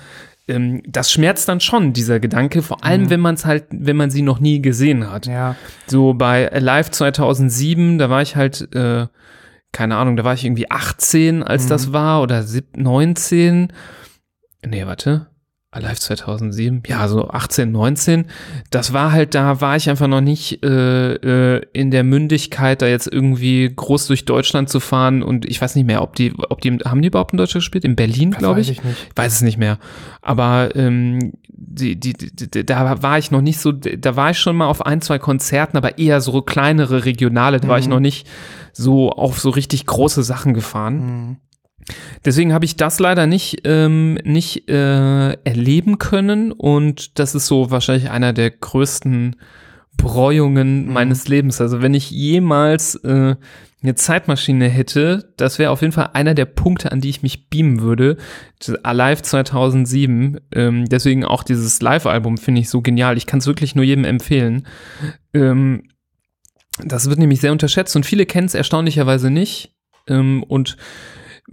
[0.47, 3.09] Ähm, das schmerzt dann schon, dieser Gedanke, vor allem, Mhm.
[3.09, 5.25] wenn man es halt, wenn man sie noch nie gesehen hat.
[5.25, 5.55] Ja.
[5.87, 9.07] So bei Alive 2007, da war ich halt, äh,
[9.71, 11.69] keine Ahnung, da war ich irgendwie 18, als Mhm.
[11.69, 13.71] das war, oder sieb- 19.
[14.65, 15.27] Nee, warte.
[15.73, 18.25] Alive 2007, ja, so 18, 19.
[18.69, 21.13] Das war halt, da war ich einfach noch nicht äh,
[21.57, 25.75] äh, in der Mündigkeit, da jetzt irgendwie groß durch Deutschland zu fahren und ich weiß
[25.75, 27.85] nicht mehr, ob die, ob die, haben die überhaupt in Deutschland gespielt?
[27.85, 28.77] In Berlin, glaube weiß ich.
[28.79, 28.97] ich nicht.
[29.11, 29.79] Ich weiß es nicht mehr.
[30.21, 34.55] Aber ähm, die, die, die, da war ich noch nicht so, da war ich schon
[34.55, 37.91] mal auf ein, zwei Konzerten, aber eher so kleinere regionale, da war ich Mhm.
[37.93, 38.27] noch nicht
[38.73, 40.95] so auf so richtig große Sachen gefahren.
[40.99, 41.37] Mhm.
[42.25, 47.71] Deswegen habe ich das leider nicht, ähm, nicht äh, erleben können und das ist so
[47.71, 49.35] wahrscheinlich einer der größten
[49.97, 50.93] Breuungen Mhm.
[50.93, 51.61] meines Lebens.
[51.61, 53.35] Also wenn ich jemals äh,
[53.83, 57.49] eine Zeitmaschine hätte, das wäre auf jeden Fall einer der Punkte, an die ich mich
[57.49, 58.17] beamen würde.
[58.83, 60.39] Alive 2007.
[60.53, 63.17] Ähm, deswegen auch dieses Live-Album finde ich so genial.
[63.17, 64.65] Ich kann es wirklich nur jedem empfehlen.
[65.33, 65.83] Ähm,
[66.83, 69.75] das wird nämlich sehr unterschätzt und viele kennen es erstaunlicherweise nicht.
[70.07, 70.77] Ähm, und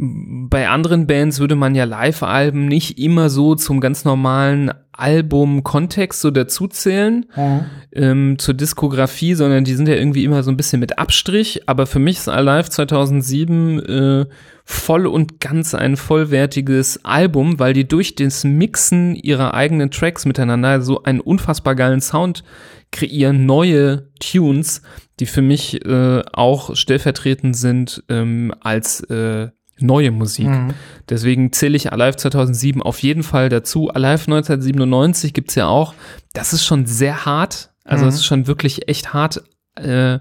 [0.02, 6.30] bei anderen Bands würde man ja Live-Alben nicht immer so zum ganz normalen Album-Kontext so
[6.30, 7.60] dazuzählen Mhm.
[7.92, 11.68] ähm, zur Diskografie, sondern die sind ja irgendwie immer so ein bisschen mit Abstrich.
[11.68, 14.26] Aber für mich ist Alive 2007 äh,
[14.64, 20.80] voll und ganz ein vollwertiges Album, weil die durch das Mixen ihrer eigenen Tracks miteinander
[20.80, 22.42] so einen unfassbar geilen Sound
[22.90, 24.80] kreieren, neue Tunes,
[25.18, 29.48] die für mich äh, auch stellvertretend sind ähm, als äh,
[29.82, 30.46] neue Musik.
[30.48, 30.74] Mhm.
[31.08, 33.88] Deswegen zähle ich Alive 2007 auf jeden Fall dazu.
[33.90, 35.94] Alive 1997 gibt's ja auch.
[36.32, 37.70] Das ist schon sehr hart.
[37.84, 38.08] Also Mhm.
[38.08, 39.42] es ist schon wirklich echt hart.
[39.76, 40.18] Äh,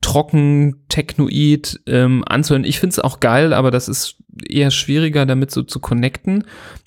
[0.00, 2.64] trocken, technoid ähm, anzuhören.
[2.64, 4.16] Ich finde es auch geil, aber das ist
[4.48, 6.44] eher schwieriger, damit so zu connecten.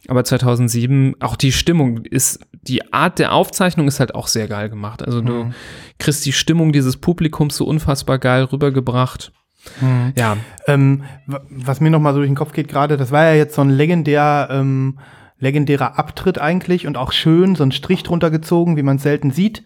[0.09, 4.69] Aber 2007, auch die Stimmung ist, die Art der Aufzeichnung ist halt auch sehr geil
[4.69, 5.01] gemacht.
[5.01, 5.53] Also du Mhm.
[5.97, 9.31] kriegst die Stimmung dieses Publikums so unfassbar geil rübergebracht.
[9.81, 10.13] Mhm.
[10.17, 13.33] Ja, Ähm, wa- was mir nochmal so durch den Kopf geht gerade, das war ja
[13.33, 14.99] jetzt so ein legendär, ähm,
[15.39, 19.31] legendärer Abtritt eigentlich und auch schön, so ein Strich drunter gezogen, wie man es selten
[19.31, 19.63] sieht.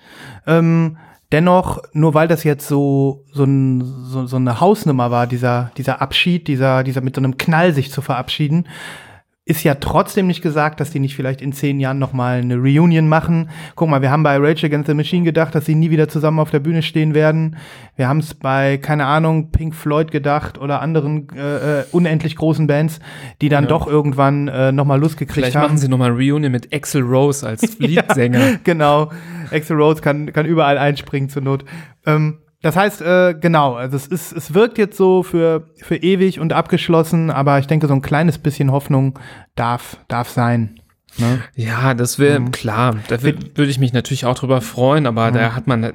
[0.48, 0.98] Ähm,
[1.32, 6.02] dennoch, nur weil das jetzt so, so, ein, so, so eine Hausnummer war, dieser, dieser
[6.02, 8.66] Abschied, dieser, dieser mit so einem Knall sich zu verabschieden,
[9.50, 12.56] ist ja trotzdem nicht gesagt, dass die nicht vielleicht in zehn Jahren noch mal eine
[12.56, 13.50] Reunion machen.
[13.76, 16.40] Guck mal, wir haben bei Rage Against the Machine gedacht, dass sie nie wieder zusammen
[16.40, 17.58] auf der Bühne stehen werden.
[17.96, 22.68] Wir haben es bei, keine Ahnung, Pink Floyd gedacht oder anderen äh, äh, unendlich großen
[22.68, 23.00] Bands,
[23.42, 23.70] die dann Ja.
[23.70, 25.64] doch irgendwann äh, noch mal Lust gekriegt vielleicht haben.
[25.64, 28.60] machen sie nochmal Reunion mit Axel Rose als Leadsänger.
[28.64, 29.10] genau.
[29.52, 31.66] Axel Rose kann, kann überall einspringen zur Not.
[32.06, 36.40] Ähm, das heißt, äh, genau, also es ist, es wirkt jetzt so für, für ewig
[36.40, 39.18] und abgeschlossen, aber ich denke, so ein kleines bisschen Hoffnung
[39.56, 40.80] darf, darf sein.
[41.18, 41.40] Ne?
[41.56, 42.52] Ja, das wäre Mhm.
[42.52, 42.98] klar.
[43.08, 45.92] Da wür- würde ich mich natürlich auch drüber freuen, aber da hat man,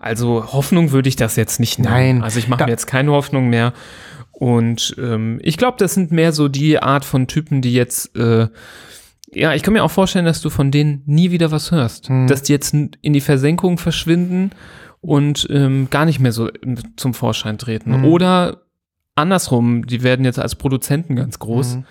[0.00, 1.90] also Hoffnung würde ich das jetzt nicht nennen.
[2.18, 2.22] Nein.
[2.22, 3.72] Also ich mache mir jetzt keine Hoffnung mehr.
[4.32, 8.48] Und ähm, ich glaube, das sind mehr so die Art von Typen, die jetzt, äh,
[9.32, 12.10] ja, ich kann mir auch vorstellen, dass du von denen nie wieder was hörst.
[12.10, 12.26] Mhm.
[12.26, 14.50] Dass die jetzt in die Versenkung verschwinden
[15.06, 17.98] und ähm, gar nicht mehr so ähm, zum Vorschein treten.
[17.98, 18.04] Mhm.
[18.04, 18.62] Oder
[19.14, 21.76] andersrum, die werden jetzt als Produzenten ganz groß.
[21.76, 21.84] Mhm.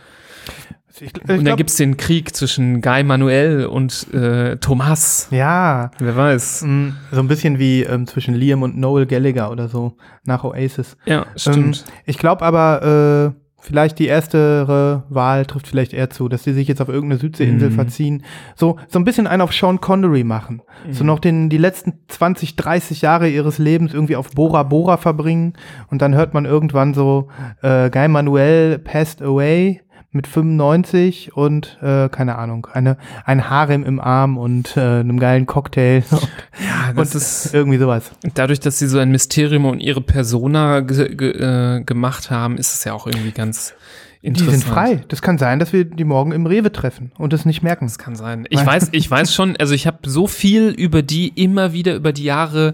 [0.97, 5.27] Ich, ich Und dann glaub, gibt's den Krieg zwischen Guy Manuel und äh, Thomas.
[5.31, 6.61] ja, Wer weiß.
[6.61, 10.95] mm, so ein bisschen wie ähm, zwischen Liam und Noel Gallagher oder so nach Oasis.
[11.05, 11.83] Ja, stimmt.
[12.05, 16.67] Ich glaube aber, äh, vielleicht die erstere Wahl trifft vielleicht eher zu, dass die sich
[16.67, 17.73] jetzt auf irgendeine Südseeinsel Mhm.
[17.73, 18.23] verziehen.
[18.55, 20.61] So, so ein bisschen einen auf Sean Connery machen.
[20.91, 25.53] So noch den, die letzten 20, 30 Jahre ihres Lebens irgendwie auf Bora Bora verbringen.
[25.89, 27.29] Und dann hört man irgendwann so,
[27.63, 29.81] äh, Guy Manuel passed away
[30.15, 35.45] mit 95 und äh, keine Ahnung, eine, ein Harem im Arm und äh, einem geilen
[35.45, 38.11] Cocktail ja, das und ist irgendwie sowas.
[38.33, 42.73] dadurch, dass sie so ein Mysterium und ihre Persona ge ge äh, gemacht haben, ist
[42.73, 43.73] es ja auch irgendwie ganz
[44.21, 44.51] Die interessant.
[44.63, 45.03] sind frei.
[45.09, 47.85] Das kann sein, dass wir die morgen im Rewe treffen und es nicht merken.
[47.85, 48.47] Das kann sein.
[48.49, 52.11] Ich weiß, ich weiß schon, also ich habe so viel über die immer wieder über
[52.13, 52.73] die Jahre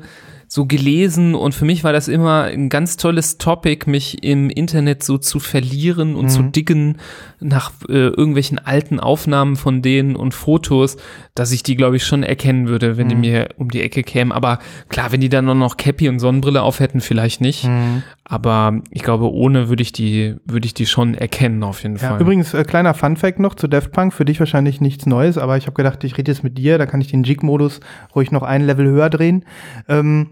[0.54, 5.02] so gelesen und für mich war das immer ein ganz tolles Topic, mich im Internet
[5.02, 6.98] so zu verlieren und zu diggen
[7.40, 10.98] nach äh, irgendwelchen alten Aufnahmen von denen und Fotos,
[11.36, 14.34] dass ich die, glaube ich, schon erkennen würde, wenn die mir um die Ecke kämen.
[14.34, 14.60] Aber
[14.90, 17.70] klar, wenn die dann nur noch Cappy und Sonnenbrille auf hätten, vielleicht nicht.
[18.26, 22.10] Aber ich glaube, ohne würde ich die, würde ich die schon erkennen, auf jeden Ja,
[22.10, 22.22] Fall.
[22.22, 24.14] übrigens, äh, kleiner Funfact noch zu Daft Punk.
[24.14, 26.86] Für dich wahrscheinlich nichts Neues, aber ich habe gedacht, ich rede jetzt mit dir, da
[26.86, 27.80] kann ich den Jig-Modus
[28.16, 29.46] ruhig noch ein Level höher drehen.
[29.88, 30.28] Ähm,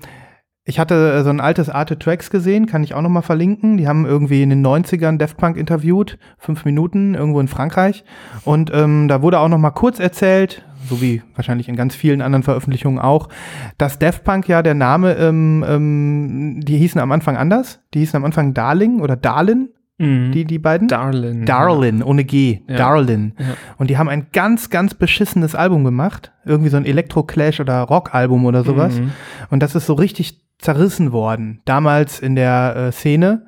[0.69, 3.77] ich hatte äh, so ein altes Arte Tracks gesehen, kann ich auch noch mal verlinken.
[3.77, 8.03] Die haben irgendwie in den 90ern Daft Punk interviewt, fünf Minuten, irgendwo in Frankreich.
[8.45, 12.21] Und ähm, da wurde auch noch mal kurz erzählt, so wie wahrscheinlich in ganz vielen
[12.21, 13.29] anderen Veröffentlichungen auch,
[13.77, 17.79] dass Daft Punk ja der Name, ähm, ähm, die hießen am Anfang anders.
[17.93, 19.69] Die hießen am Anfang Darling oder Darlin,
[20.01, 20.32] Mhm.
[20.32, 20.88] die, die beiden.
[20.88, 21.45] Darlin.
[21.45, 22.62] Darlin, ohne G.
[22.69, 22.77] Ja.
[22.77, 23.34] Darlin.
[23.38, 23.45] Ja.
[23.77, 26.32] Und die haben ein ganz, ganz beschissenes Album gemacht.
[26.45, 28.97] Irgendwie so ein Elektro-Clash oder Rock-Album oder sowas.
[28.97, 29.12] Mhm.
[29.49, 31.62] Und das ist so richtig zerrissen worden.
[31.65, 33.45] Damals in der äh, Szene.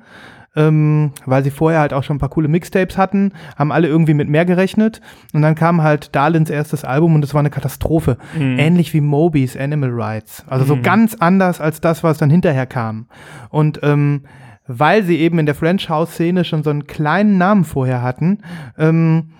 [0.54, 4.12] Ähm, weil sie vorher halt auch schon ein paar coole Mixtapes hatten, haben alle irgendwie
[4.12, 5.00] mit mehr gerechnet.
[5.32, 8.18] Und dann kam halt Darlins erstes Album und es war eine Katastrophe.
[8.38, 8.58] Mhm.
[8.58, 10.44] Ähnlich wie Moby's Animal Rights.
[10.48, 13.06] Also so ganz anders als das, was dann hinterher kam.
[13.48, 14.24] Und ähm,
[14.66, 18.38] weil sie eben in der French House-Szene schon so einen kleinen Namen vorher hatten,
[18.78, 19.30] ähm,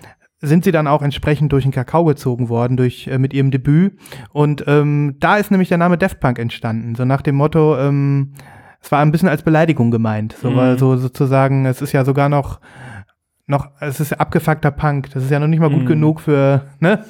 [0.42, 3.96] sind sie dann auch entsprechend durch den Kakao gezogen worden, durch, äh, mit ihrem Debüt.
[4.32, 6.94] Und ähm, da ist nämlich der Name Daft Punk entstanden.
[6.96, 8.32] So nach dem Motto, ähm,
[8.80, 10.34] es war ein bisschen als Beleidigung gemeint.
[10.40, 10.56] So, Mhm.
[10.56, 12.60] weil so sozusagen, es ist ja sogar noch,
[13.46, 15.10] noch, es ist ja abgefuckter Punk.
[15.14, 15.86] Das ist ja noch nicht mal gut Mhm.
[15.86, 17.04] genug für, ne?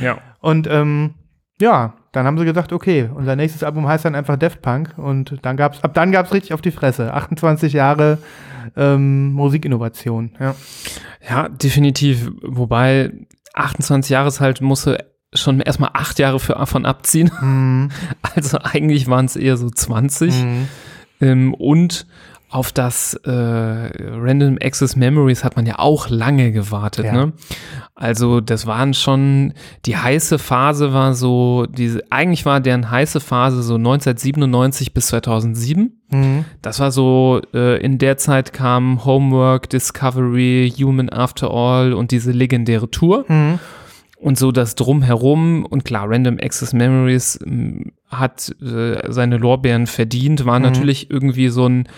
[0.00, 0.18] Ja.
[0.40, 1.14] Und ähm,
[1.60, 5.36] ja, dann haben sie gesagt, okay, unser nächstes Album heißt dann einfach Daft Punk und
[5.42, 7.12] dann gab's, ab dann gab's richtig auf die Fresse.
[7.12, 8.18] 28 Jahre
[8.74, 10.32] ähm, Musikinnovation.
[10.40, 10.54] Ja.
[11.28, 12.30] Ja, definitiv.
[12.42, 13.12] Wobei
[13.54, 17.30] 28 Jahre ist halt, musste schon erstmal acht Jahre für, von abziehen.
[17.40, 17.90] Mhm.
[18.34, 20.32] Also eigentlich waren es eher so 20.
[20.32, 20.68] Mhm.
[21.20, 22.06] Ähm, und
[22.48, 27.06] auf das äh, Random Access Memories hat man ja auch lange gewartet.
[27.06, 27.12] Ja.
[27.12, 27.32] Ne?
[27.98, 29.54] Also das waren schon,
[29.86, 35.92] die heiße Phase war so, diese, eigentlich war deren heiße Phase so 1997 bis 2007.
[36.10, 36.44] Mhm.
[36.60, 42.32] Das war so, äh, in der Zeit kam Homework, Discovery, Human After All und diese
[42.32, 43.24] legendäre Tour.
[43.28, 43.58] Mhm.
[44.18, 50.44] Und so das Drumherum und klar, Random Access Memories, m, hat äh, seine Lorbeeren verdient,
[50.44, 50.64] war Mhm.
[50.66, 51.88] natürlich irgendwie so ein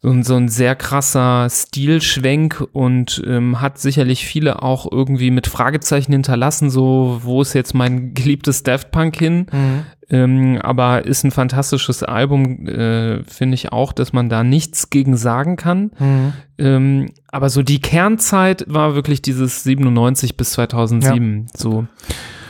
[0.00, 5.48] so ein, so ein sehr krasser Stilschwenk und ähm, hat sicherlich viele auch irgendwie mit
[5.48, 9.46] Fragezeichen hinterlassen, so wo ist jetzt mein geliebtes Daft Punk hin?
[9.50, 9.86] Mhm.
[10.10, 15.16] Ähm, aber ist ein fantastisches Album, äh, finde ich auch, dass man da nichts gegen
[15.16, 15.90] sagen kann.
[15.98, 16.32] Mhm.
[16.58, 21.48] Ähm, aber so die Kernzeit war wirklich dieses 97 bis 2007.
[21.54, 21.86] So,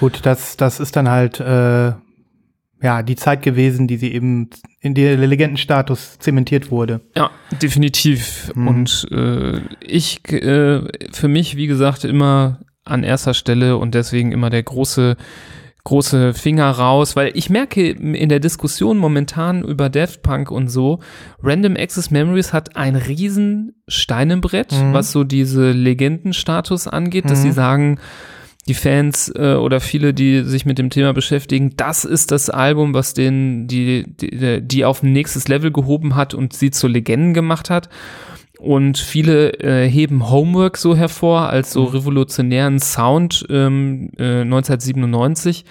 [0.01, 1.93] Gut, das, das ist dann halt äh,
[2.83, 7.01] ja die Zeit gewesen, die sie eben in den Legendenstatus zementiert wurde.
[7.17, 8.53] ja, definitiv.
[8.55, 8.69] Mhm.
[8.69, 14.51] Und äh, ich, äh, für mich, wie gesagt, immer an erster Stelle und deswegen immer
[14.51, 15.17] der große
[15.85, 20.99] große Finger raus, weil ich merke in der Diskussion momentan über Daft Punk und so,
[21.43, 24.93] Random Access Memories hat ein riesen Stein im Brett, Mhm.
[24.93, 27.43] was so diese Legendenstatus angeht, dass Mhm.
[27.43, 27.99] sie sagen,
[28.69, 32.95] die Fans äh, oder viele, die sich mit dem Thema beschäftigen, das ist das Album,
[32.95, 37.35] was den, die, die, die auf ein nächstes Level gehoben hat und sie zu Legenden
[37.35, 37.89] gemacht hat.
[38.59, 45.65] Und viele äh, heben Homework so hervor als so revolutionären Sound ähm, äh, 1997.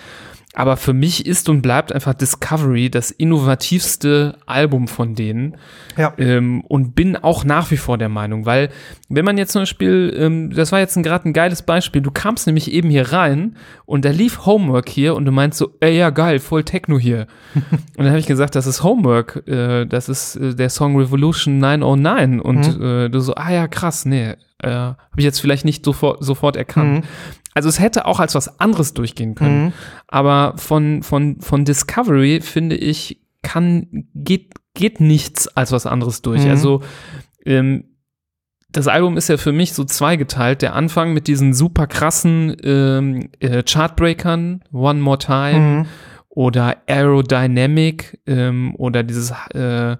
[0.58, 5.56] Aber für mich ist und bleibt einfach Discovery das innovativste Album von denen.
[5.98, 6.15] Ja.
[6.17, 8.70] Ähm, und bin auch nach wie vor der Meinung, weil
[9.08, 12.48] wenn man jetzt zum Beispiel, ähm, das war jetzt gerade ein geiles Beispiel, du kamst
[12.48, 16.10] nämlich eben hier rein und da lief Homework hier und du meinst so, ey ja
[16.10, 17.28] geil, voll Techno hier.
[17.54, 21.60] und dann habe ich gesagt, das ist Homework, äh, das ist äh, der Song Revolution
[21.60, 25.86] 909 und äh, du so, ah ja krass, nee, äh, habe ich jetzt vielleicht nicht
[25.86, 27.06] sofort, sofort erkannt.
[27.06, 27.10] Mhm.
[27.54, 29.65] Also es hätte auch als was anderes durchgehen können.
[29.65, 29.74] Mhm.
[30.08, 36.43] Aber von, von, von Discovery, finde ich, kann, geht, geht nichts als was anderes durch.
[36.43, 36.50] Mhm.
[36.52, 36.82] Also,
[37.46, 37.86] ähm,
[38.70, 40.62] das Album ist ja für mich so zweigeteilt.
[40.62, 45.86] Der Anfang mit diesen super krassen ähm, äh, Chartbreakern, One More Time Mhm.
[46.30, 49.96] oder Aerodynamic ähm, oder dieses, äh,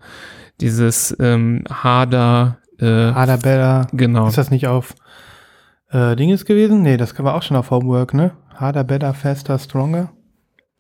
[0.60, 3.88] dieses ähm, Harder, äh, Harder, better.
[3.94, 4.28] genau.
[4.28, 4.94] Ist das nicht auf
[5.90, 6.82] äh, Dinges gewesen?
[6.82, 8.32] Nee, das war auch schon auf Homework, ne?
[8.56, 10.12] Harder, better, faster, stronger.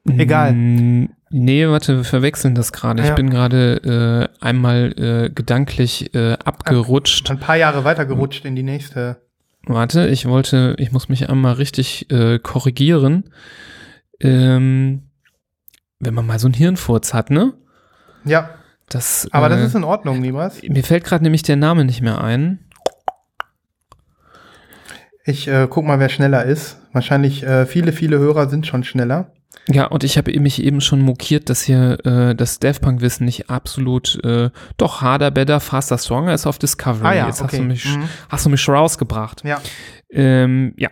[0.09, 0.53] Egal.
[0.53, 3.01] Nee, warte, wir verwechseln das gerade.
[3.01, 3.15] Ich Ja.
[3.15, 7.29] bin gerade äh, einmal äh, gedanklich äh, abgerutscht.
[7.29, 9.17] Ein paar Jahre weiter gerutscht in die nächste.
[9.65, 13.25] Warte, ich wollte, ich muss mich einmal richtig äh, korrigieren.
[14.21, 15.09] Ähm,
[15.99, 17.53] wenn man mal so einen Hirnfurz hat, ne?
[18.23, 18.49] Ja,
[18.89, 20.61] Das, aber äh, das ist in Ordnung, Niemals.
[20.63, 22.59] mir fällt gerade nämlich der Name nicht mehr ein.
[25.25, 26.77] Ich äh, guck mal, wer schneller ist.
[26.93, 29.33] Wahrscheinlich äh, viele, viele Hörer sind schon schneller.
[29.69, 33.25] Ja, und ich habe mich eben schon mokiert, dass hier äh, das Daft Punk Wissen
[33.25, 37.05] nicht absolut äh, doch harder, better, faster, stronger ist auf Discovery.
[37.05, 37.57] Ah ja, Jetzt okay.
[37.57, 38.09] hast, du mich, Mhm.
[38.29, 39.43] hast du mich schon rausgebracht.
[39.43, 39.59] Ja.
[40.09, 40.89] Ähm, ja.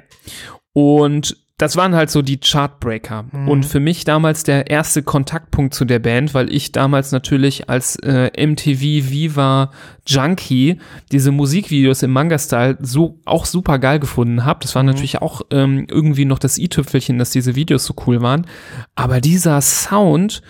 [0.73, 3.25] Und das waren halt so die Chartbreaker.
[3.31, 3.47] Mhm.
[3.47, 7.95] Und für mich damals der erste Kontaktpunkt zu der Band, weil ich damals natürlich als
[7.97, 9.71] äh, MTV Viva
[10.05, 10.79] Junkie
[11.13, 14.59] diese Musikvideos im Manga-Style so auch super geil gefunden habe.
[14.63, 14.87] Das war Mhm.
[14.89, 18.47] natürlich auch ähm, irgendwie noch das i-Tüpfelchen, dass diese Videos so cool waren.
[18.95, 20.41] Aber dieser Sound,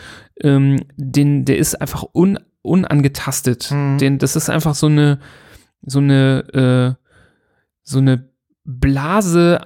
[0.42, 3.70] ähm, den, der ist einfach un, unangetastet.
[3.70, 4.00] Mhm.
[4.00, 5.20] Den, das ist einfach so eine,
[5.84, 7.02] so eine, äh,
[7.84, 8.28] so eine
[8.66, 9.62] Blase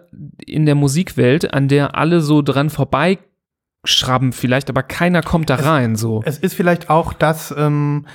[0.46, 5.66] in der Musikwelt, an der alle so dran vorbeischrauben vielleicht, aber keiner kommt da Es-
[5.66, 6.22] rein, so.
[6.26, 8.06] Es ist vielleicht auch das, ähm,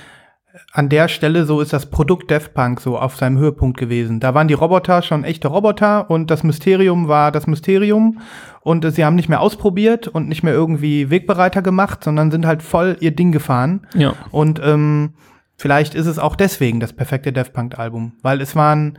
[0.71, 4.21] an der Stelle so ist das Produkt Daft Punk so auf seinem Höhepunkt gewesen.
[4.21, 8.19] Da waren die Roboter schon echte Roboter und das Mysterium war das Mysterium
[8.61, 12.45] und äh, sie haben nicht mehr ausprobiert und nicht mehr irgendwie Wegbereiter gemacht, sondern sind
[12.45, 13.85] halt voll ihr Ding gefahren.
[13.95, 14.13] Ja.
[14.31, 15.15] Und ähm,
[15.57, 18.97] vielleicht ist es auch deswegen das perfekte Daft Punk Album, weil es waren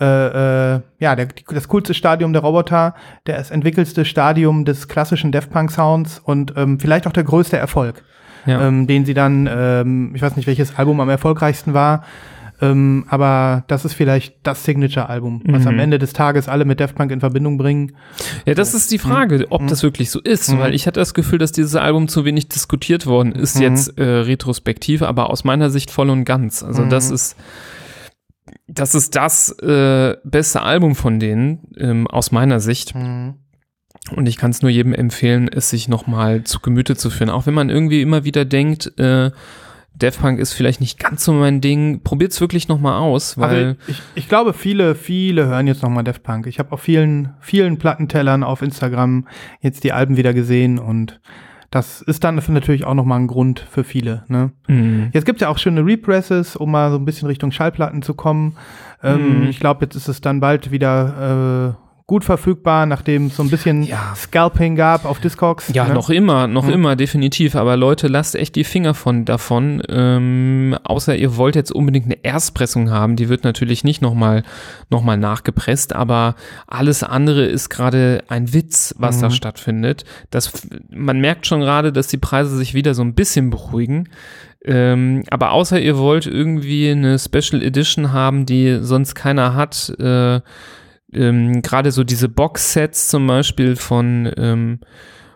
[0.00, 5.50] äh, äh, ja der, das coolste Stadium der Roboter, das entwickelste Stadium des klassischen Daft
[5.50, 8.02] Punk Sounds und ähm, vielleicht auch der größte Erfolg,
[8.46, 8.66] Ja.
[8.66, 12.04] ähm, den sie dann, ähm, ich weiß nicht welches Album am erfolgreichsten war.
[12.62, 15.68] Ähm, aber das ist vielleicht das Signature-Album, was Mhm.
[15.68, 17.96] am Ende des Tages alle mit Daft Punk in Verbindung bringen.
[18.46, 20.58] Ja, das ist die Frage, ob das wirklich so ist, Mhm.
[20.60, 23.62] weil ich hatte das Gefühl, dass dieses Album zu wenig diskutiert worden ist, Mhm.
[23.62, 26.62] jetzt äh, retrospektiv, aber aus meiner Sicht voll und ganz.
[26.62, 26.90] Also Mhm.
[26.90, 27.36] das ist
[28.66, 32.94] das ist das äh, beste Album von denen, ähm, aus meiner Sicht.
[32.94, 33.34] Mhm.
[34.16, 37.30] Und ich kann es nur jedem empfehlen, es sich nochmal zu Gemüte zu führen.
[37.30, 39.30] Auch wenn man irgendwie immer wieder denkt, äh,
[39.96, 43.76] Daft Punk ist vielleicht nicht ganz so mein Ding, probiert's wirklich nochmal aus, weil Also
[43.86, 46.46] ich, ich glaube, viele, viele hören jetzt nochmal Daft Punk.
[46.48, 49.28] Ich habe auf vielen, vielen Plattentellern auf Instagram
[49.60, 51.20] jetzt die Alben wieder gesehen und
[51.74, 54.22] das ist dann natürlich auch nochmal ein Grund für viele.
[54.28, 54.52] Ne?
[54.68, 58.14] mh, Jetzt gibt's ja auch schöne Represses, um mal so ein bisschen Richtung Schallplatten zu
[58.14, 58.56] kommen.
[59.02, 59.46] Ähm, Mhm.
[59.48, 63.48] Ich glaube, jetzt ist es dann bald wieder äh, gut verfügbar, nachdem es so ein
[63.48, 64.12] bisschen Ja.
[64.14, 65.70] Scalping gab auf Discogs.
[65.72, 65.94] Ja, ne?
[65.94, 66.72] noch immer, noch Mhm.
[66.74, 67.56] immer, definitiv.
[67.56, 69.82] Aber Leute, lasst echt die Finger von davon.
[69.88, 73.16] Ähm, außer ihr wollt jetzt unbedingt eine Erstpressung haben.
[73.16, 74.42] Die wird natürlich nicht nochmal
[74.90, 76.34] noch mal nachgepresst, aber
[76.66, 79.32] alles andere ist gerade ein Witz, was da Mhm.
[79.32, 80.04] stattfindet.
[80.30, 80.52] Das,
[80.90, 84.10] man merkt schon gerade, dass die Preise sich wieder so ein bisschen beruhigen.
[84.66, 90.40] Ähm, aber außer ihr wollt irgendwie eine Special Edition haben, die sonst keiner hat, äh,
[91.16, 94.80] ähm, gerade so diese Box-Sets zum Beispiel von, ähm,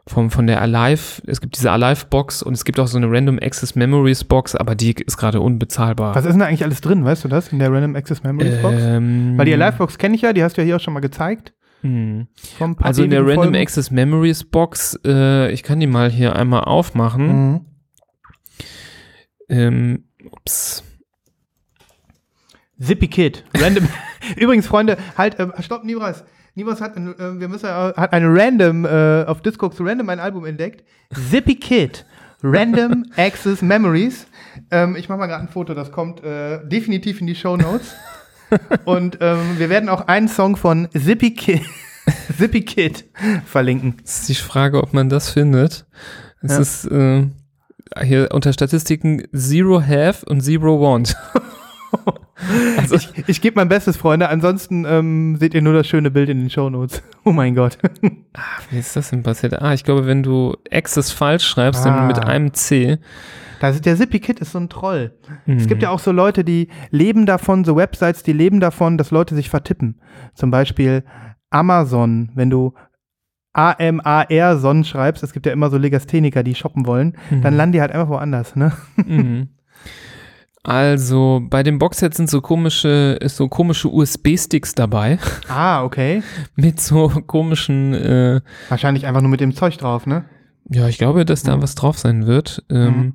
[0.07, 3.39] vom, von der Alive, es gibt diese Alive-Box und es gibt auch so eine Random
[3.41, 6.15] Access Memories Box, aber die ist gerade unbezahlbar.
[6.15, 8.63] Was ist denn da eigentlich alles drin, weißt du das, in der Random Access Memories
[8.63, 8.77] Box?
[8.79, 11.01] Ähm, Weil die Livebox kenne ich ja, die hast du ja hier auch schon mal
[11.01, 11.53] gezeigt.
[11.83, 12.27] hm.
[12.79, 13.63] Also in der ewigen Random Folgen.
[13.63, 17.51] Access Memories Box, äh, ich kann die mal hier einmal aufmachen.
[17.51, 17.61] Mhm.
[19.51, 20.83] Ähm, ups.
[22.81, 23.45] Zippy Kid.
[23.57, 23.89] Random.
[24.37, 26.25] Übrigens, Freunde, halt, äh, stopp, Nibras.
[26.55, 30.21] Nibras hat, ein, äh, wir müssen, äh, hat eine Random, äh, auf Discogs Random ein
[30.21, 30.85] Album entdeckt.
[31.31, 32.05] Zippy Kid.
[32.43, 34.27] Random Access Memories.
[34.71, 37.95] Ähm, ich mache mal gerade ein Foto, das kommt äh, definitiv in die Show Notes.
[38.85, 41.61] Und ähm, wir werden auch einen Song von Zippy Kid,
[42.39, 43.05] Zippy Kid
[43.45, 43.97] verlinken.
[44.05, 45.85] Es ist die Frage, ob man das findet.
[46.41, 46.59] Es Ja.
[46.61, 47.27] ist äh,
[48.05, 51.15] hier unter Statistiken Zero Have und Zero Want.
[52.77, 54.29] Also, Ich, ich gebe mein Bestes, Freunde.
[54.29, 57.03] Ansonsten ähm, seht ihr nur das schöne Bild in den Show Notes.
[57.25, 57.77] Oh mein Gott.
[58.71, 59.61] wie ist das denn passiert?
[59.61, 62.07] Ah, ich glaube, wenn du Access falsch schreibst, Ah.
[62.07, 62.99] mit einem C.
[63.61, 65.13] Da ist, der Zippy Kid ist so ein Troll.
[65.47, 65.67] Es Mhm.
[65.67, 69.35] gibt ja auch so Leute, die leben davon, so Websites, die leben davon, dass Leute
[69.35, 70.01] sich vertippen.
[70.35, 71.03] Zum Beispiel
[71.51, 72.73] Amazon, wenn du
[73.53, 77.81] A-M-A-R Son schreibst, es gibt ja immer so Legastheniker, die shoppen wollen, dann landen die
[77.81, 78.73] halt einfach woanders, ne?
[78.97, 79.49] Mhm.
[80.69, 85.19] Also, bei dem Boxset sind so komische, ist so komische USB-Sticks dabei.
[85.49, 86.23] Ah, okay.
[86.57, 90.25] Mit so komischen, äh, Wahrscheinlich einfach nur mit dem Zeug drauf, ne?
[90.71, 92.63] ja, ich glaube, dass da was drauf sein wird.
[92.69, 93.15] Ähm, Mhm.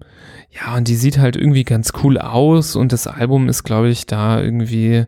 [0.50, 4.06] Ja, und die sieht halt irgendwie ganz cool aus und das Album ist, glaube ich,
[4.08, 5.06] da irgendwie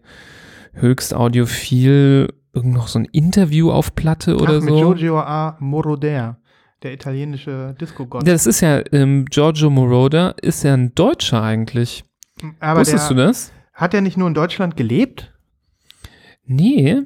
[0.74, 2.32] höchst audiophil.
[2.54, 4.76] Irgend noch so ein Interview auf Platte oder Ach, mit so.
[4.78, 5.58] Giorgio A.
[5.60, 6.38] Moroder,
[6.84, 8.28] der italienische Disco-Gott.
[8.28, 12.04] Das ist ja, ähm, Giorgio Moroder ist ja ein Deutscher eigentlich.
[12.60, 13.52] Aber Wusstest der, du das?
[13.74, 15.32] hat er nicht nur in Deutschland gelebt?
[16.46, 17.02] Nee.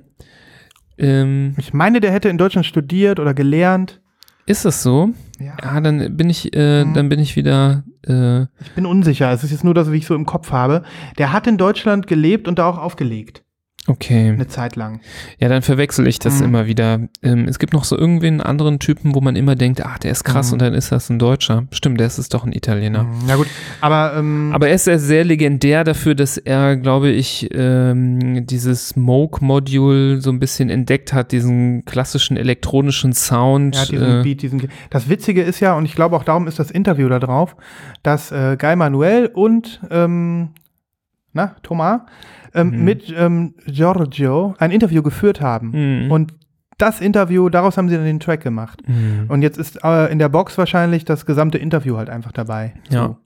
[0.97, 4.01] Ähm, Ich meine, der hätte in Deutschland studiert oder gelernt.
[4.45, 5.11] ist das so?
[5.39, 5.55] Ja.
[5.63, 6.93] Ja, dann bin ich, äh, Mhm.
[6.95, 9.31] dann bin ich wieder, äh, Ich bin unsicher.
[9.31, 10.83] Es ist jetzt nur das, wie ich so im Kopf habe.
[11.17, 13.43] Der hat in Deutschland gelebt und da auch aufgelegt.
[13.87, 14.29] Okay.
[14.29, 14.99] Eine Zeit lang.
[15.39, 16.45] Ja, dann verwechsel ich das Mhm.
[16.45, 16.99] immer wieder.
[17.23, 20.23] Ähm, es gibt noch so irgendwen anderen Typen, wo man immer denkt, ach, der ist
[20.23, 20.53] krass Mhm.
[20.53, 21.65] und dann ist das ein Deutscher.
[21.71, 23.05] Stimmt, der ist es doch ein Italiener.
[23.25, 23.47] Na gut.
[23.81, 28.89] Aber, ähm, Aber er ist ja sehr legendär dafür, dass er, glaube ich, ähm, dieses
[28.89, 33.77] Smoke-Module so ein bisschen entdeckt hat, diesen klassischen elektronischen Sound.
[33.77, 34.67] hat diesen äh, Beat, diesen.
[34.89, 37.55] Das Witzige ist ja, und ich glaube auch darum ist das Interview da drauf,
[38.03, 40.49] dass äh, Guy Manuel und ähm,
[41.33, 42.01] na, Thomas
[42.53, 42.83] ähm, Mhm.
[42.83, 46.03] mit ähm, Giorgio ein Interview geführt haben.
[46.05, 46.11] Mhm.
[46.11, 46.33] Und
[46.77, 48.81] das Interview, daraus haben sie dann den Track gemacht.
[48.87, 49.25] Mhm.
[49.27, 52.73] Und jetzt ist äh, in der Box wahrscheinlich das gesamte Interview halt einfach dabei.
[52.89, 53.17] Ja.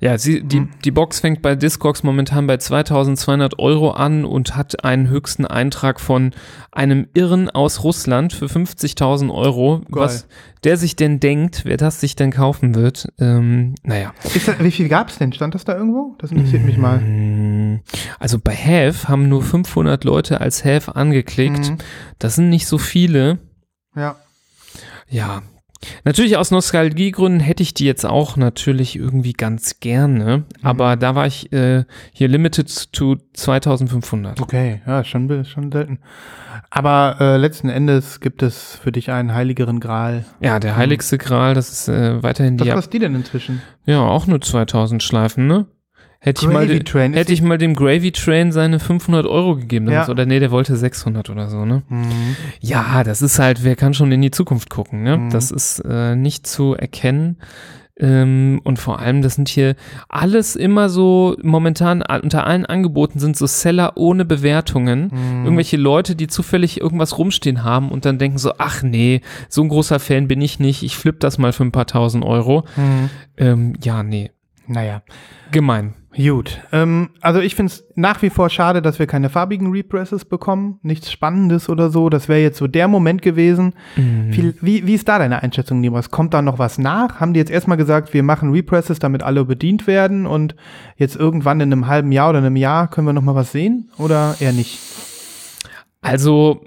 [0.00, 0.68] Ja, sie, die, Mhm.
[0.84, 6.00] die Box fängt bei Discogs momentan bei 2200 Euro an und hat einen höchsten Eintrag
[6.00, 6.32] von
[6.72, 9.82] einem Irren aus Russland für 50.000 Euro.
[9.88, 10.26] Was
[10.64, 13.08] der sich denn denkt, wer das sich denn kaufen wird.
[13.18, 14.12] Ähm, naja.
[14.34, 15.32] Ist da, wie viel gab es denn?
[15.32, 16.14] Stand das da irgendwo?
[16.18, 16.98] Das interessiert mich mal.
[17.00, 17.80] Mm,
[18.18, 21.70] Also bei Have haben nur 500 Leute als Have angeklickt.
[21.70, 21.78] Mhm.
[22.18, 23.38] Das sind nicht so viele.
[23.96, 24.16] Ja.
[25.08, 25.42] Ja.
[26.04, 31.26] Natürlich aus Nostalgiegründen hätte ich die jetzt auch natürlich irgendwie ganz gerne, aber da war
[31.26, 34.40] ich äh, hier limited to 2500.
[34.40, 35.98] Okay, ja, schon, schon selten.
[36.68, 40.24] Aber äh, letzten Endes gibt es für dich einen heiligeren Gral.
[40.40, 43.62] Ja, der heiligste Gral, das ist äh, weiterhin Was die, kostet die denn inzwischen?
[43.86, 45.66] ja, auch nur 2000 Schleifen, ne?
[46.22, 50.06] Hätte ich, mal hätte ich mal dem Gravy Train seine 500 Euro gegeben, Ja.
[50.06, 51.82] oder nee, der wollte 600 oder so, ne?
[51.88, 52.36] Mhm.
[52.60, 55.16] Ja, das ist halt, wer kann schon in die Zukunft gucken, ne?
[55.16, 55.30] Mhm.
[55.30, 57.38] Das ist äh, nicht zu erkennen.
[57.98, 59.76] Ähm, und vor allem, das sind hier
[60.10, 65.10] alles immer so, momentan unter allen Angeboten sind so Seller ohne Bewertungen.
[65.12, 65.44] Mhm.
[65.44, 69.68] Irgendwelche Leute, die zufällig irgendwas rumstehen haben und dann denken so, ach nee, so ein
[69.70, 72.64] großer Fan bin ich nicht, ich flipp das mal für ein paar tausend Euro.
[72.76, 73.10] Mhm.
[73.38, 74.30] Ähm, ja, nee,
[74.66, 75.02] Naja,
[75.50, 75.94] gemein.
[76.16, 76.60] Gut.
[76.72, 80.78] Ähm, also ich finde es nach wie vor schade, dass wir keine farbigen Represses bekommen.
[80.82, 82.08] Nichts Spannendes oder so.
[82.10, 83.74] Das wäre jetzt so der Moment gewesen.
[83.96, 84.32] Mhm.
[84.32, 86.10] Viel, wie, wie ist da deine Einschätzung, Nibras?
[86.10, 87.20] Kommt da noch was nach?
[87.20, 90.56] Haben die jetzt erstmal gesagt, wir machen Represses, damit alle bedient werden und
[90.96, 93.90] jetzt irgendwann in einem halben Jahr oder einem Jahr können wir noch mal was sehen?
[93.98, 94.78] Oder eher nicht?
[96.02, 96.64] Also,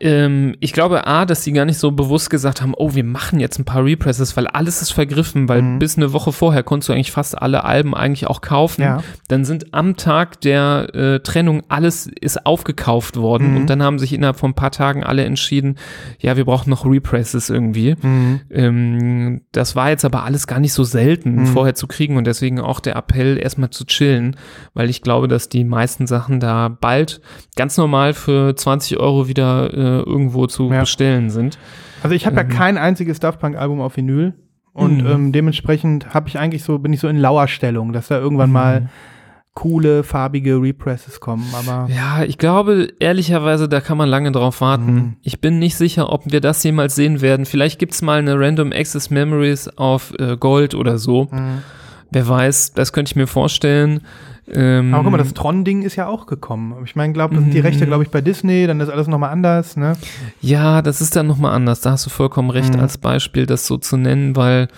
[0.00, 3.40] Ähm, ich glaube, A, dass die gar nicht so bewusst gesagt haben, oh, wir machen
[3.40, 5.78] jetzt ein paar Represses, weil alles ist vergriffen, weil Mhm.
[5.78, 8.82] bis eine Woche vorher konntest du eigentlich fast alle Alben eigentlich auch kaufen.
[8.82, 9.02] Ja.
[9.28, 13.56] Dann sind am Tag der äh, Trennung alles ist aufgekauft worden Mhm.
[13.56, 15.76] und dann haben sich innerhalb von ein paar Tagen alle entschieden,
[16.20, 17.96] ja, wir brauchen noch Represses irgendwie.
[18.02, 18.40] Mhm.
[18.50, 21.46] Ähm, das war jetzt aber alles gar nicht so selten Mhm.
[21.46, 24.36] vorher zu kriegen und deswegen auch der Appell, erstmal zu chillen,
[24.74, 27.20] weil ich glaube, dass die meisten Sachen da bald
[27.56, 30.80] ganz normal für 20 Euro wieder äh, irgendwo zu Ja.
[30.80, 31.58] bestellen sind.
[32.02, 32.48] Also ich habe Ähm.
[32.50, 34.34] ja kein einziges Daft Punk Album auf Vinyl
[34.72, 35.06] und Mhm.
[35.10, 38.22] ähm, dementsprechend habe ich eigentlich so bin ich so in Lauerstellung, dass da Mhm.
[38.24, 38.88] irgendwann mal
[39.54, 44.94] coole farbige Represses kommen, aber Ja, ich glaube, ehrlicherweise, da kann man lange drauf warten.
[44.94, 45.16] Mhm.
[45.22, 47.46] Ich bin nicht sicher, ob wir das jemals sehen werden.
[47.46, 51.28] Vielleicht gibt's mal eine Random Access Memories auf äh, Gold oder so.
[51.32, 51.62] Mhm.
[52.10, 54.00] Wer weiß, das könnte ich mir vorstellen.
[54.48, 56.74] Ähm, Aber guck mal, das Tron-Ding ist ja auch gekommen.
[56.84, 57.64] Ich meine, glaube, das sind die Mhm.
[57.66, 59.94] Rechte, glaube ich, bei Disney, dann ist alles nochmal anders, ne?
[60.40, 61.80] Ja, das ist dann nochmal anders.
[61.80, 62.80] Da hast du vollkommen recht, Mhm.
[62.80, 64.68] als Beispiel das so zu nennen, weil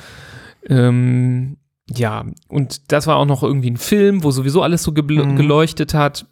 [0.68, 1.56] ähm,
[1.90, 5.36] ja, und das war auch noch irgendwie ein Film, wo sowieso alles so Mhm.
[5.36, 6.26] geleuchtet hat.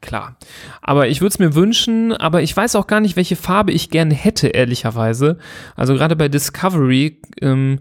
[0.00, 0.36] Klar.
[0.82, 3.88] Aber ich würde es mir wünschen, aber ich weiß auch gar nicht, welche Farbe ich
[3.90, 5.38] gerne hätte, ehrlicherweise.
[5.76, 7.78] Also gerade bei Discovery, ähm,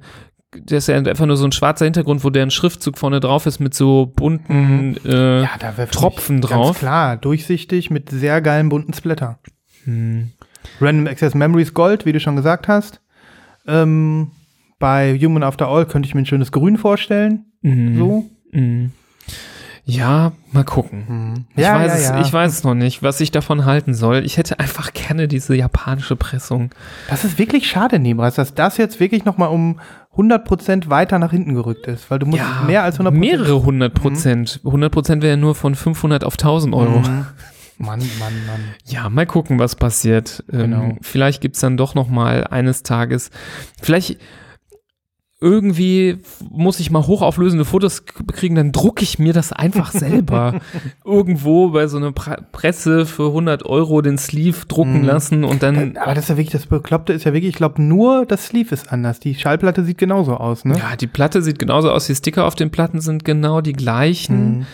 [0.62, 3.46] das ist ja einfach nur so ein schwarzer Hintergrund, wo der ein Schriftzug vorne drauf
[3.46, 6.80] ist mit so bunten äh, da wäre Tropfen Ganz drauf.
[6.80, 9.40] klar, durchsichtig mit sehr geilen bunten Splitter.
[9.86, 10.32] Hm.
[10.80, 13.02] Random Access Memories Gold, wie du schon gesagt hast.
[13.68, 14.32] Ähm,
[14.80, 17.46] bei Human After All könnte ich mir ein schönes Grün vorstellen.
[17.62, 17.98] Mhm.
[17.98, 18.30] So.
[18.52, 18.92] Mhm.
[19.86, 21.46] Ja, mal gucken.
[21.56, 22.22] Ich, Ja, weiß ja, es, ja.
[22.22, 24.24] ich weiß es noch nicht, was ich davon halten soll.
[24.26, 26.70] Ich hätte einfach gerne diese japanische Pressung.
[27.10, 29.80] Das ist wirklich schade, Nebras, dass das jetzt wirklich noch mal um
[30.16, 33.12] 100% weiter nach hinten gerückt ist, weil du musst mehr als 100%.
[33.12, 34.60] Mehrere hundert Prozent.
[34.64, 37.00] 100 Prozent wäre ja nur von 500 auf 1000 Euro.
[37.00, 37.26] Mhm.
[37.80, 38.62] Mann, Mann, Mann.
[38.86, 40.44] Ja, mal gucken, was passiert.
[40.48, 40.84] Genau.
[40.84, 43.32] Ähm, vielleicht gibt's dann doch noch mal eines Tages,
[43.82, 44.20] vielleicht
[45.44, 46.20] irgendwie
[46.50, 50.62] muss ich mal hochauflösende Fotos kriegen, dann drucke ich mir das einfach selber
[51.06, 55.06] irgendwo bei so einer Pre Presse für 100 Euro den Sleeve drucken Mhm.
[55.06, 57.82] lassen und dann Aber das ist ja wirklich, das Bekloppte ist ja wirklich, ich glaube,
[57.82, 59.20] nur das Sleeve ist anders.
[59.20, 60.78] Die Schallplatte sieht genauso aus, ne?
[60.78, 62.08] Ja, die Platte sieht genauso aus.
[62.08, 64.60] Die Sticker auf den Platten sind genau die gleichen.
[64.60, 64.66] Mhm.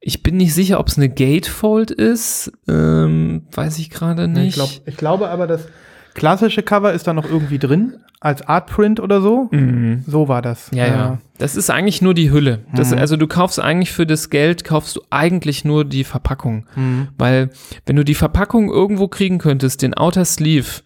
[0.00, 2.52] Ich bin nicht sicher, ob es eine Gatefold ist.
[2.68, 4.48] Ähm, weiß ich gerade nicht.
[4.48, 5.66] Ich, glaub, ich glaube aber, das
[6.14, 9.48] klassische Cover ist da noch irgendwie drin, als Artprint oder so.
[9.50, 10.02] Mhm.
[10.06, 10.70] So war das.
[10.72, 11.18] Ja, ja.
[11.38, 12.60] Das ist eigentlich nur die Hülle.
[12.74, 12.98] Das, Mhm.
[12.98, 16.66] Also du kaufst eigentlich für das Geld, kaufst du eigentlich nur die Verpackung.
[16.76, 17.08] Mhm.
[17.18, 17.50] Weil
[17.86, 20.82] wenn du die Verpackung irgendwo kriegen könntest, den Outer Sleeve,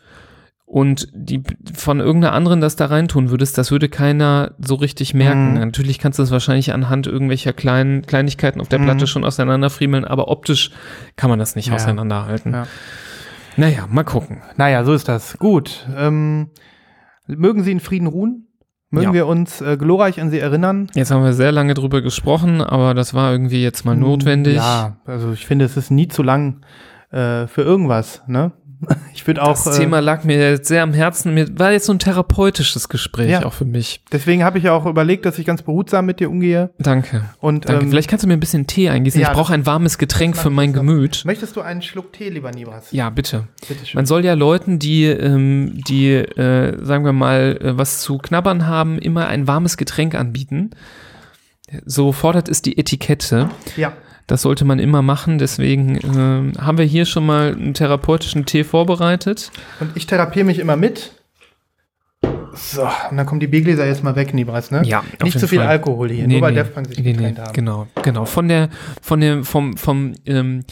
[0.71, 5.55] und die von irgendeiner anderen das da reintun würdest, das würde keiner so richtig merken.
[5.55, 5.61] Mhm.
[5.61, 8.85] Natürlich kannst du das wahrscheinlich anhand irgendwelcher kleinen Kleinigkeiten auf der Mhm.
[8.85, 10.71] Platte schon auseinanderfriemeln, aber optisch
[11.17, 11.75] kann man das nicht Ja.
[11.77, 12.53] auseinanderhalten.
[12.53, 12.67] Ja.
[13.59, 14.41] Naja, mal gucken.
[14.57, 15.37] Naja, so ist das.
[15.39, 15.87] Gut.
[15.97, 16.51] Ähm,
[17.27, 18.47] mögen Sie in Frieden ruhen?
[18.91, 19.13] Mögen Ja.
[19.13, 20.87] wir uns äh, glorreich an Sie erinnern?
[20.95, 24.55] Jetzt haben wir sehr lange drüber gesprochen, aber das war irgendwie jetzt mal notwendig.
[24.57, 26.63] Ja, also ich finde, es ist nie zu lang
[27.11, 28.23] äh, für irgendwas.
[28.29, 28.53] Ne?
[29.15, 29.63] Ich würde auch.
[29.63, 31.35] Das äh, Thema lag mir jetzt sehr am Herzen.
[31.35, 33.45] Mir war jetzt so ein therapeutisches Gespräch Ja.
[33.45, 34.01] auch für mich.
[34.13, 36.71] Deswegen habe ich ja auch überlegt, dass ich ganz behutsam mit dir umgehe.
[36.79, 37.25] Danke.
[37.41, 37.83] Und Danke.
[37.83, 39.21] ähm, Vielleicht kannst du mir ein bisschen Tee eingießen.
[39.21, 40.73] ja, ich brauche ein warmes Getränk für mein.
[40.73, 41.25] Gemüt.
[41.25, 42.93] möchtest du einen Schluck Tee, lieber Nibras?
[42.93, 43.49] Ja, bitte.
[43.67, 43.99] Bitte schön.
[43.99, 48.67] Man soll ja Leuten, die, ähm, die äh, sagen wir mal, äh, was zu knabbern
[48.67, 50.71] haben, immer ein warmes Getränk anbieten.
[51.85, 53.51] So fordert es die Etikette.
[53.77, 53.93] Ja.
[54.29, 55.39] Das sollte man immer machen.
[55.39, 59.51] Deswegen ähm, haben wir hier schon mal einen therapeutischen Tee vorbereitet.
[59.81, 61.11] Und ich therapiere mich immer mit.
[62.55, 64.83] So, und dann kommen die Biergläser jetzt mal weg, Nibras, ne?
[64.85, 65.69] Ja, Nicht zu viel Fall.
[65.69, 67.53] Alkohol hier, nur weil Def Punk sich nee, nee, getrennt haben.
[67.53, 68.25] Genau, genau.
[68.25, 68.69] Von der,
[69.01, 70.65] von dem, vom, vom ähm,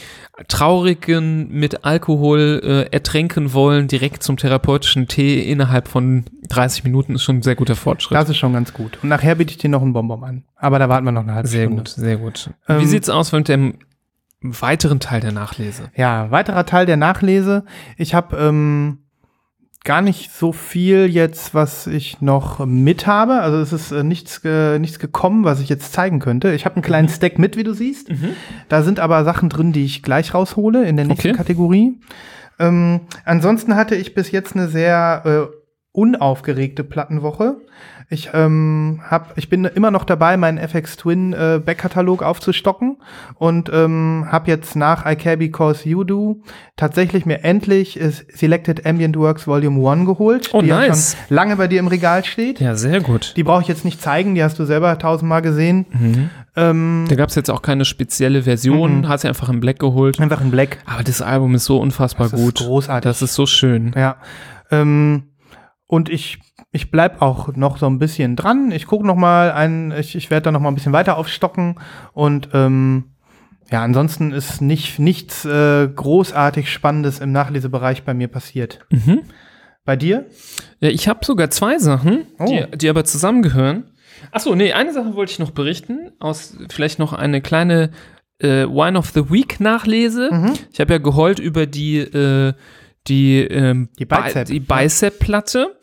[0.47, 7.23] traurigen mit Alkohol äh, ertränken wollen direkt zum therapeutischen Tee innerhalb von 30 Minuten ist
[7.23, 8.15] schon ein sehr guter Fortschritt.
[8.15, 8.99] Das ist schon ganz gut.
[9.01, 10.43] Und nachher biete ich dir noch einen Bonbon an.
[10.55, 11.83] Aber da warten wir noch eine halbe sehr Stunde.
[11.83, 12.49] gut, sehr gut.
[12.67, 13.75] Ähm, Wie sieht's aus mit dem
[14.41, 15.91] weiteren Teil der Nachlese?
[15.95, 17.63] Ja, weiterer Teil der Nachlese.
[17.97, 18.99] Ich habe ähm,
[19.83, 23.35] gar nicht so viel jetzt, was ich noch mit habe.
[23.41, 26.53] Also es ist äh, nichts, ge nichts gekommen, was ich jetzt zeigen könnte.
[26.53, 26.87] Ich habe einen Mhm.
[26.87, 28.09] kleinen Stack mit, wie du siehst.
[28.69, 31.37] Da sind aber Sachen drin, die ich gleich raushole in der nächsten Okay.
[31.37, 31.99] Kategorie.
[32.59, 35.57] Ähm, ansonsten hatte ich bis jetzt eine sehr äh,
[35.97, 37.57] unaufgeregte Plattenwoche.
[38.09, 42.97] Ich ähm, hab, ich bin immer noch dabei, meinen FX Twin äh, Backkatalog aufzustocken
[43.35, 46.41] und ähm, habe jetzt nach I Care Because You Do
[46.77, 51.17] tatsächlich mir endlich äh, Selected Ambient Works Volume 1 geholt, Oh, die ja nice.
[51.27, 52.59] schon lange bei dir im Regal steht.
[52.61, 53.33] Ja, sehr gut.
[53.35, 55.85] Die brauche ich jetzt nicht zeigen, die hast du selber tausendmal gesehen.
[55.91, 56.29] Mhm.
[56.55, 59.07] Ähm, Da gab es jetzt auch keine spezielle Version, Mhm.
[59.09, 60.19] hast du einfach in Black geholt.
[60.21, 60.77] einfach in Black.
[60.85, 62.61] Aber das Album ist so unfassbar Das gut.
[62.61, 63.03] ist großartig.
[63.09, 63.91] Das ist so schön.
[63.97, 64.15] Ja.
[64.71, 65.23] Ähm,
[65.87, 66.39] und ich,
[66.71, 68.71] ich bleib auch noch so ein bisschen dran.
[68.71, 71.79] Ich gucke noch mal ein, ich, ich werde da noch mal ein bisschen weiter aufstocken.
[72.13, 73.05] Und ähm,
[73.71, 78.85] ja, ansonsten ist nicht, nichts äh, großartig Spannendes im Nachlesebereich bei mir passiert.
[78.89, 79.23] Mhm.
[79.85, 80.25] Bei dir?
[80.81, 82.45] Ja, ich habe sogar zwei Sachen, Oh.
[82.45, 83.85] die, die aber zusammengehören.
[84.31, 86.11] Achso, nee, eine Sache wollte ich noch berichten.
[86.19, 87.91] Aus vielleicht noch eine kleine
[88.39, 90.29] äh, Wine of the Week Nachlese.
[90.33, 90.53] Mhm.
[90.73, 92.53] Ich habe ja geheult über die, äh,
[93.07, 94.47] die, ähm, Die Bi- Bicep.
[94.47, 95.75] die Bicep-Platte,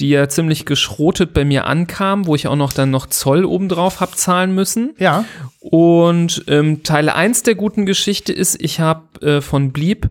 [0.00, 4.00] die ja ziemlich geschrotet bei mir ankam, wo ich auch noch dann noch Zoll obendrauf
[4.00, 4.94] hab zahlen müssen.
[4.98, 5.24] Ja.
[5.60, 10.08] Und ähm, Teil 1 der guten Geschichte ist, ich habe äh, von Blieb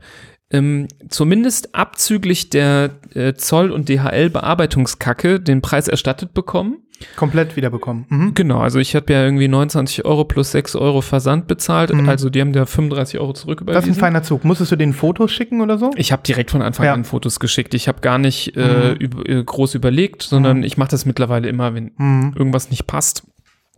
[0.52, 6.78] ähm, zumindest abzüglich der äh, Zoll- und DHL-Bearbeitungskacke den Preis erstattet bekommen.
[7.18, 8.06] Komplett wiederbekommen.
[8.08, 8.34] Mhm.
[8.36, 12.08] Genau, also ich habe ja irgendwie 29 Euro plus 6 Euro Versand bezahlt, Mhm.
[12.08, 13.94] also die haben da 35 Euro Das ist ein zurücküberwiesen.
[13.96, 14.46] feiner Zug.
[14.46, 15.92] Musstest du den Fotos schicken oder so?
[15.98, 16.94] Ich habe direkt von Anfang Ja.
[16.94, 17.74] an Fotos geschickt.
[17.74, 19.02] Ich habe gar nicht äh, Mhm.
[19.02, 20.64] üb äh, groß überlegt, sondern Mhm.
[20.64, 22.34] ich mache das mittlerweile immer, wenn Mhm.
[22.38, 23.24] irgendwas nicht passt.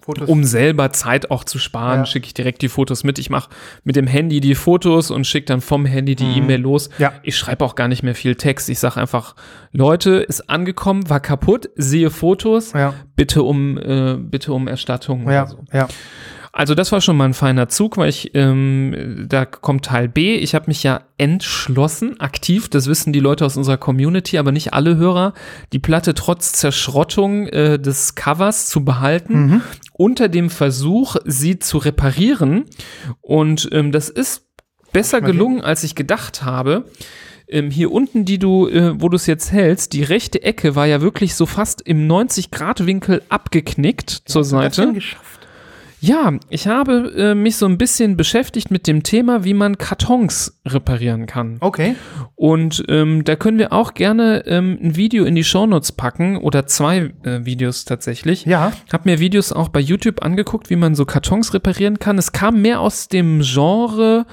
[0.08, 0.30] Fotos.
[0.30, 2.06] Um selber Zeit auch zu sparen, Ja.
[2.06, 3.20] schicke ich direkt die Fotos mit.
[3.20, 3.50] Ich mache
[3.84, 6.38] mit dem Handy die Fotos und schicke dann vom Handy die Mhm.
[6.38, 6.90] E-Mail los.
[6.98, 7.12] Ja.
[7.24, 8.70] Ich schreibe auch gar nicht mehr viel Text.
[8.70, 9.36] Ich sage einfach,
[9.74, 12.94] Leute, ist angekommen, war kaputt, sehe Fotos, Ja.
[13.18, 15.46] bitte um, äh, bitte um Erstattung Ja.
[15.46, 15.60] so.
[15.74, 15.88] Ja.
[16.54, 20.38] Also das war schon mal ein feiner Zug, weil ich, ähm, da kommt Teil B.
[20.38, 24.74] Ich habe mich ja entschlossen, aktiv, das wissen die Leute aus unserer Community, aber nicht
[24.74, 25.34] alle Hörer,
[25.72, 29.62] die Platte trotz Zerschrottung äh, des Covers zu behalten, Mhm.
[29.98, 32.66] Unter dem Versuch, sie zu reparieren.
[33.22, 34.46] Und ähm, das ist
[34.94, 36.86] besser gelungen, als ich gedacht habe.
[37.50, 40.86] Ähm, hier unten, die du, äh, wo du es jetzt hältst, die rechte Ecke war
[40.86, 44.94] ja wirklich so fast im 90-Grad-Winkel abgeknickt zur Hast du das Seite.
[44.94, 45.47] geschafft?
[46.00, 50.60] Ja, ich habe äh, mich so ein bisschen beschäftigt mit dem Thema, wie man Kartons
[50.66, 51.58] reparieren kann.
[51.60, 51.96] Okay.
[52.36, 56.68] Und ähm, da können wir auch gerne ähm, ein Video in die Shownotes packen oder
[56.68, 58.46] zwei äh, Videos tatsächlich.
[58.46, 58.74] Ja.
[58.92, 62.18] Hab mir Videos auch bei YouTube angeguckt, wie man so Kartons reparieren kann.
[62.18, 64.26] Es kam mehr aus dem Genre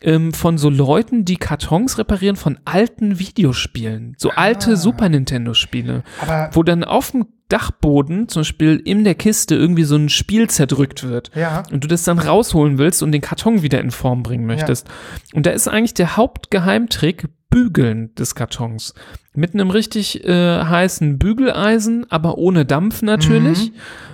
[0.00, 4.14] ähm, von so Leuten, die Kartons reparieren von alten Videospielen.
[4.18, 6.04] So alte Super Nintendo-Spiele
[6.52, 11.08] wo dann auf dem Dachboden, zum Beispiel in der Kiste, irgendwie so ein Spiel zerdrückt
[11.08, 11.30] wird.
[11.34, 11.62] ja.
[11.72, 14.86] Und du das dann rausholen willst und den Karton wieder in Form bringen möchtest.
[15.32, 18.92] Und da ist eigentlich der Hauptgeheimtrick Bügeln des Kartons.
[19.34, 23.72] Mit einem richtig äh, heißen Bügeleisen, aber ohne Dampf natürlich.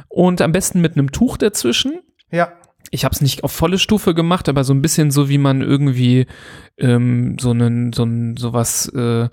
[0.09, 2.01] Und am besten mit einem Tuch dazwischen.
[2.31, 2.53] Ja.
[2.95, 5.61] Ich habe es nicht auf volle Stufe gemacht, aber so ein bisschen so, wie man
[5.63, 6.27] irgendwie
[6.79, 9.29] ähm, so einen, so ein, sowas äh,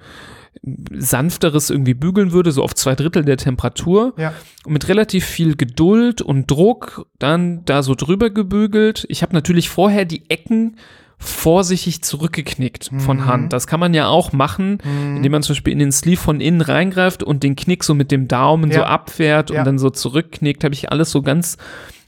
[0.98, 4.14] sanfteres irgendwie bügeln würde, so auf zwei Drittel der Temperatur.
[4.18, 4.34] Ja.
[4.66, 9.06] Und mit relativ viel Geduld und Druck dann da so drüber gebügelt.
[9.10, 10.76] Ich habe natürlich vorher die Ecken
[11.18, 13.26] vorsichtig zurückgeknickt von Mhm.
[13.26, 13.54] Hand.
[13.54, 15.18] Das kann man ja auch machen, Mhm.
[15.18, 18.12] indem man zum Beispiel in den Sleeve von innen reingreift und den Knick so mit
[18.12, 18.86] dem Daumen so Ja.
[18.88, 19.60] abfährt Ja.
[19.60, 20.64] und dann so zurückknickt.
[20.64, 21.58] Habe ich alles so ganz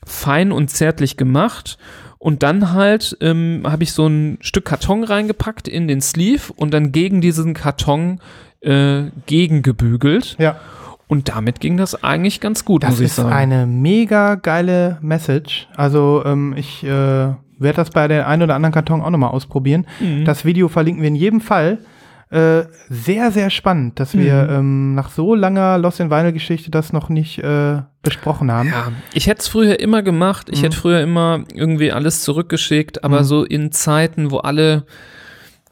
[0.06, 1.78] fein und zärtlich gemacht.
[2.18, 6.74] Und dann halt ähm, habe ich so ein Stück Karton reingepackt in den Sleeve und
[6.74, 8.22] dann gegen diesen Karton
[8.62, 10.38] äh, gegengebügelt.
[10.40, 10.56] Ja.
[11.08, 13.34] Und damit ging das eigentlich ganz gut, Das muss ich ist sagen.
[13.34, 15.68] eine mega geile Message.
[15.76, 19.86] Also ähm, ich äh, werde das bei der einen oder anderen Karton auch nochmal ausprobieren.
[20.00, 20.26] Mhm.
[20.26, 21.80] Das Video verlinken wir in jedem Fall.
[22.34, 24.50] Äh, sehr, sehr spannend, dass wir Mhm.
[24.50, 28.70] ähm, nach so langer Lost in Vinyl Geschichte das noch nicht äh, besprochen haben.
[28.70, 30.50] Ja, ich hätte es früher immer gemacht.
[30.52, 30.64] Ich Mhm.
[30.64, 33.24] hätte früher immer irgendwie alles zurückgeschickt, aber Mhm.
[33.26, 34.86] so in Zeiten, wo alle,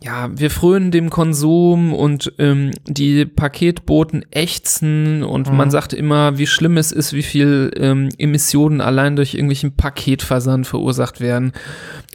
[0.03, 5.57] ja, wir frönen dem Konsum und ähm, die Paketboten ächzen und Mhm.
[5.57, 10.65] man sagt immer, wie schlimm es ist, wie viel ähm, Emissionen allein durch irgendwelchen Paketversand
[10.65, 11.51] verursacht werden.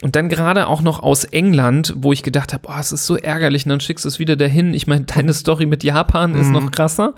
[0.02, 3.16] Und dann gerade auch noch aus England, wo ich gedacht habe, oh, es ist so
[3.16, 4.74] ärgerlich, und dann schickst du es wieder dahin.
[4.74, 6.52] Ich meine, deine Story mit Japan ist Mhm.
[6.54, 7.14] noch krasser,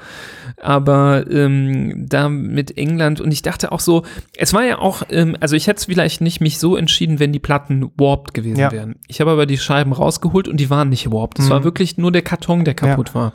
[0.60, 4.04] aber ähm, da mit England und ich dachte auch so,
[4.36, 7.32] es war ja auch, ähm, also ich hätte es vielleicht nicht mich so entschieden, wenn
[7.32, 8.72] die Platten warped gewesen Ja.
[8.72, 8.96] wären.
[9.06, 11.38] Ich habe aber die Scheiben rausgeholt und die waren nicht warped.
[11.38, 11.50] Es Mhm.
[11.50, 13.32] war wirklich nur der Karton, der kaputt war.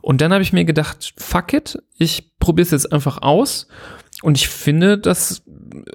[0.00, 3.66] Und dann habe ich mir gedacht, fuck it, ich probiere es jetzt einfach aus.
[4.22, 5.42] Und ich finde, das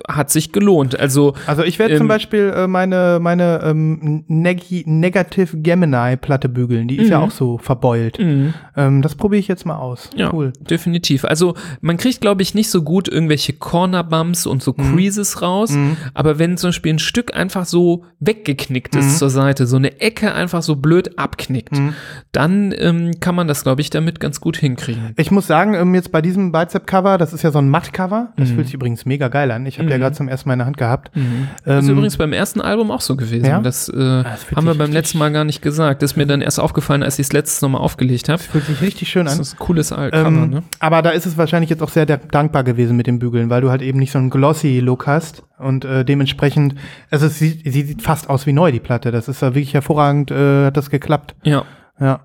[0.08, 1.00] hat sich gelohnt.
[1.00, 6.50] Also Also ich werde Ähm, zum Beispiel äh, meine, meine ähm, Neg Negative Gemini Platte
[6.50, 6.88] bügeln.
[6.88, 7.24] Die ist ja Mhm.
[7.26, 8.20] auch so verbeult.
[8.20, 10.10] mh, Ähm, das probiere ich jetzt mal aus.
[10.16, 10.54] Ja, Cool.
[10.60, 11.26] definitiv.
[11.26, 15.72] Also man kriegt, glaube ich, nicht so gut irgendwelche Corner Bumps und so Creases raus.
[15.72, 15.98] Mhm.
[16.14, 19.18] Aber wenn zum Beispiel ein Stück einfach so weggeknickt ist Mhm.
[19.18, 21.94] zur Seite, so eine Ecke einfach so blöd abknickt, Mhm.
[22.32, 25.14] dann ähm, kann man das, glaube ich, damit ganz gut hinkriegen.
[25.18, 28.34] Ich muss sagen, ähm, jetzt bei diesem Bicep-Cover, das ist ja so ein Matt-Cover, Cover.
[28.38, 28.56] Das Mhm.
[28.56, 29.61] fühlt sich übrigens mega geil an.
[29.66, 30.02] Ich habe ja Mhm.
[30.02, 31.12] gerade zum ersten Mal in der Hand gehabt.
[31.66, 33.46] Das ist Ähm, übrigens beim ersten Album auch so gewesen.
[33.46, 33.60] Ja?
[33.60, 33.94] Das, äh,
[34.24, 36.02] das fühlt haben wir beim letzten Mal gar nicht gesagt.
[36.02, 38.38] Das ist mir dann erst aufgefallen, als ich es letztes nochmal aufgelegt habe.
[38.38, 39.42] Das fühlt sich richtig schön Das an.
[39.42, 40.64] ist ein cooles Al- Cover, Ähm, ne?
[40.80, 43.62] Aber da ist es wahrscheinlich jetzt auch sehr da- dankbar gewesen mit dem Bügeln, weil
[43.62, 46.76] du halt eben nicht so einen glossy Look hast und äh, dementsprechend,
[47.10, 49.12] also es sieht, sie sieht fast aus wie neu, die Platte.
[49.12, 51.36] Das ist ja wirklich hervorragend, äh, hat das geklappt.
[51.44, 51.64] Ja.
[52.00, 52.22] Ja.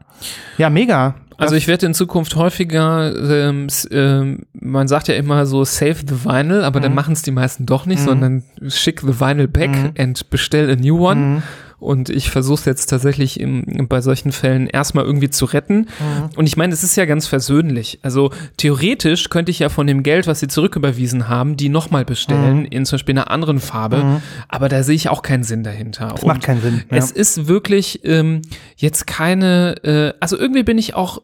[0.56, 1.14] Ja, mega.
[1.38, 6.24] Also ich werde in Zukunft häufiger, ähm, ähm, man sagt ja immer so save the
[6.24, 6.96] vinyl, aber dann Mhm.
[6.96, 8.04] machen es die meisten doch nicht, Mhm.
[8.04, 9.90] sondern schick the vinyl back Mhm.
[9.98, 11.42] and bestell a new one.
[11.78, 15.80] Und ich versuche es jetzt tatsächlich im, bei solchen Fällen erstmal irgendwie zu retten.
[16.00, 16.30] Mhm.
[16.36, 17.98] Und ich meine, es ist ja ganz versöhnlich.
[18.02, 22.60] Also theoretisch könnte ich ja von dem Geld, was sie zurücküberwiesen haben, die nochmal bestellen,
[22.60, 22.64] Mhm.
[22.66, 24.02] in zum Beispiel einer anderen Farbe.
[24.04, 24.22] Mhm.
[24.48, 26.08] Aber da sehe ich auch keinen Sinn dahinter.
[26.08, 26.82] Das macht keinen Sinn.
[26.88, 28.42] Es ist wirklich ähm,
[28.76, 31.20] jetzt keine, äh, also irgendwie bin ich auch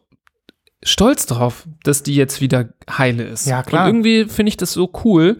[0.83, 3.47] stolz drauf, dass die jetzt wieder heile ist.
[3.47, 3.83] Ja, klar.
[3.85, 5.39] Und irgendwie finde ich das so cool,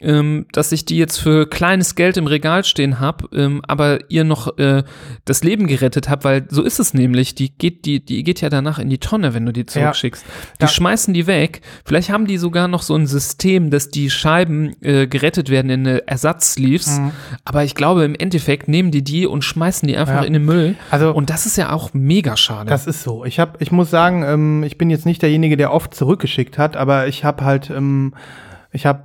[0.00, 4.24] ähm, dass ich die jetzt für kleines Geld im Regal stehen habe, ähm, aber ihr
[4.24, 4.84] noch äh,
[5.24, 7.34] das Leben gerettet habe, weil so ist es nämlich.
[7.34, 10.24] Die geht, die, die geht ja danach in die Tonne, wenn du die zurückschickst.
[10.60, 10.68] Die Ja.
[10.68, 11.62] schmeißen die weg.
[11.84, 15.86] Vielleicht haben die sogar noch so ein System, dass die Scheiben äh, gerettet werden in
[15.86, 16.98] eine Ersatzsleeves.
[17.00, 17.10] Mhm.
[17.44, 20.22] Aber ich glaube, im Endeffekt nehmen die die und schmeißen die einfach Ja.
[20.22, 20.76] in den Müll.
[20.90, 22.70] Also Und das ist ja auch mega schade.
[22.70, 23.24] Das ist so.
[23.24, 26.76] Ich habe, ich muss sagen, ähm, ich bin jetzt nicht derjenige, der oft zurückgeschickt hat,
[26.76, 28.14] aber ich habe halt, ähm,
[28.72, 29.04] ich habe,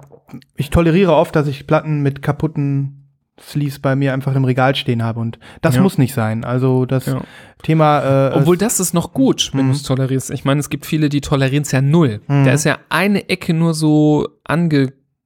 [0.56, 3.00] ich toleriere oft, dass ich Platten mit kaputten
[3.42, 5.82] Sleeves bei mir einfach im Regal stehen habe und das Ja.
[5.82, 6.44] muss nicht sein.
[6.46, 7.22] Also das Ja.
[7.64, 9.70] Thema, äh, Obwohl das ist noch gut, wenn Mhm.
[9.72, 10.30] du es tolerierst.
[10.32, 12.22] Ich meine, es gibt viele, die tolerieren es ja null.
[12.28, 12.46] Mhm.
[12.46, 14.28] Da ist ja eine Ecke nur so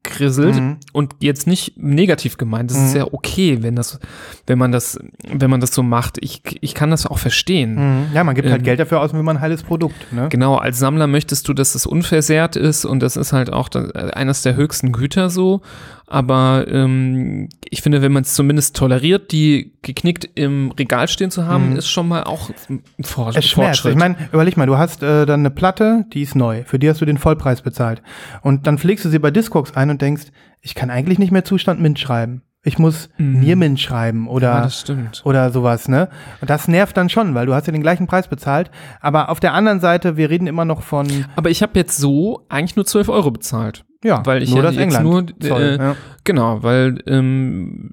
[0.08, 0.78] angekrisselt Mhm.
[0.94, 2.72] und jetzt nicht negativ gemeint.
[2.72, 2.98] Das ist Mhm.
[3.00, 4.00] ja okay, wenn das,
[4.46, 5.00] wenn man das,
[5.32, 6.18] wenn man das so macht.
[6.22, 7.76] Ich, ich kann das auch verstehen.
[7.76, 8.06] Mhm.
[8.14, 10.12] Ja, man gibt halt Ähm, Geld dafür aus, wenn man ein heiles Produkt.
[10.12, 10.28] Ne?
[10.30, 13.82] Genau, als Sammler möchtest du, dass es unversehrt ist und das ist halt auch da,
[13.90, 15.62] eines der höchsten Güter so.
[16.10, 21.46] Aber ähm, ich finde, wenn man es zumindest toleriert, die geknickt im Regal stehen zu
[21.46, 21.76] haben, Mhm.
[21.76, 23.54] ist schon mal auch ein Vor Es schmerzt.
[23.82, 23.92] Fortschritt.
[23.94, 26.64] Ich meine, überleg mal, du hast äh, dann eine Platte, die ist neu.
[26.66, 28.02] Für die hast du den Vollpreis bezahlt.
[28.42, 30.28] Und dann pflegst du sie bei Discogs ein und denkst,
[30.62, 32.42] ich kann eigentlich nicht mehr Zustand Mint schreiben.
[32.64, 33.40] Ich muss Mhm.
[33.40, 36.10] Niermint schreiben oder ja, oder sowas, ne?
[36.42, 38.72] Und das nervt dann schon, weil du hast ja den gleichen Preis bezahlt.
[39.00, 42.46] Aber auf der anderen Seite, wir reden immer noch von, Aber ich habe jetzt so
[42.50, 43.84] eigentlich nur 12 Euro bezahlt.
[44.04, 45.06] Ja, Weil ich nur das jetzt England.
[45.06, 45.96] nur, Zoll, äh, ja.
[46.24, 47.92] Genau, weil ähm,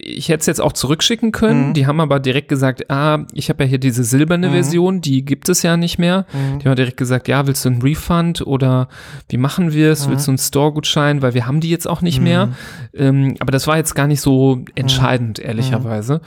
[0.00, 1.68] ich hätte es jetzt auch zurückschicken können.
[1.68, 1.74] Mhm.
[1.74, 4.52] Die haben aber direkt gesagt, ah, ich habe ja hier diese silberne Mhm.
[4.52, 6.24] Version, die gibt es ja nicht mehr.
[6.32, 6.58] Mhm.
[6.60, 8.88] Die haben direkt gesagt, ja, willst du einen Refund oder
[9.28, 10.06] wie machen wir es?
[10.06, 10.10] Mhm.
[10.12, 11.20] Willst du einen Store-Gutschein?
[11.20, 12.24] Weil wir haben die jetzt auch nicht Mhm.
[12.24, 12.48] mehr.
[12.94, 16.20] Ähm, aber das war jetzt gar nicht so entscheidend, ehrlicherweise.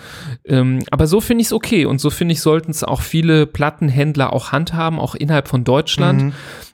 [0.46, 3.46] Ähm, aber so finde ich es okay und so finde ich, sollten es auch viele
[3.46, 6.34] Plattenhändler auch handhaben, auch innerhalb von Deutschland.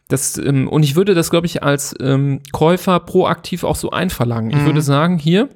[0.09, 4.49] Das, ähm, und ich würde das, glaube ich, als ähm, Käufer proaktiv auch so einverlangen.
[4.51, 4.65] Ich Mhm.
[4.65, 5.47] würde sagen, hier,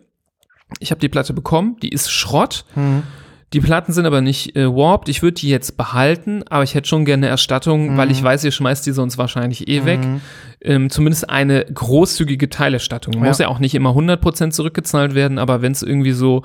[0.79, 2.63] ich habe die Platte bekommen, die ist Schrott.
[2.75, 3.03] Mhm.
[3.51, 5.09] Die Platten sind aber nicht äh, warped.
[5.09, 7.97] Ich würde die jetzt behalten, aber ich hätte schon gerne eine Erstattung, Mhm.
[7.97, 9.99] weil ich weiß, ihr schmeißt die sonst wahrscheinlich eh weg.
[10.03, 10.21] Mhm.
[10.61, 13.19] Ähm, zumindest eine großzügige Teilerstattung.
[13.19, 16.41] Muss ja auch nicht immer 100% zurückgezahlt werden, aber wenn es irgendwie so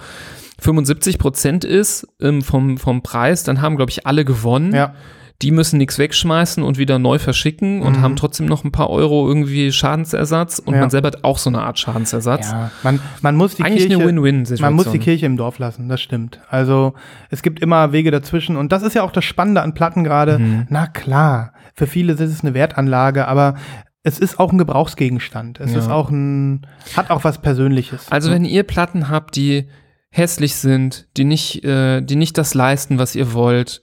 [0.63, 4.75] 75% ist ähm, vom, vom Preis, dann haben, glaube ich, alle gewonnen.
[4.75, 4.95] Ja.
[5.41, 8.03] Die müssen nichts wegschmeißen und wieder neu verschicken und Mhm.
[8.03, 10.81] haben trotzdem noch ein paar Euro irgendwie Schadensersatz und Ja.
[10.81, 12.51] man selber hat auch so eine Art Schadensersatz.
[12.51, 12.73] ja.
[12.83, 14.67] Man, man muss die Eigentlich Kirche, eine Win-Win-Situation.
[14.67, 16.41] Man muss die Kirche im Dorf lassen, das stimmt.
[16.51, 16.95] Also
[17.31, 20.41] es gibt immer Wege dazwischen und das ist ja auch das Spannende an Platten gerade.
[20.41, 20.67] Mhm.
[20.71, 23.55] Na klar, für viele ist es eine Wertanlage, aber
[24.03, 25.61] es ist auch ein Gebrauchsgegenstand.
[25.61, 25.79] Es Ja.
[25.79, 26.67] ist auch ein,
[26.97, 28.11] hat auch was Persönliches.
[28.11, 29.69] Also wenn ihr Platten habt, die
[30.11, 33.83] hässlich sind, die nicht, äh, die nicht das leisten, was ihr wollt,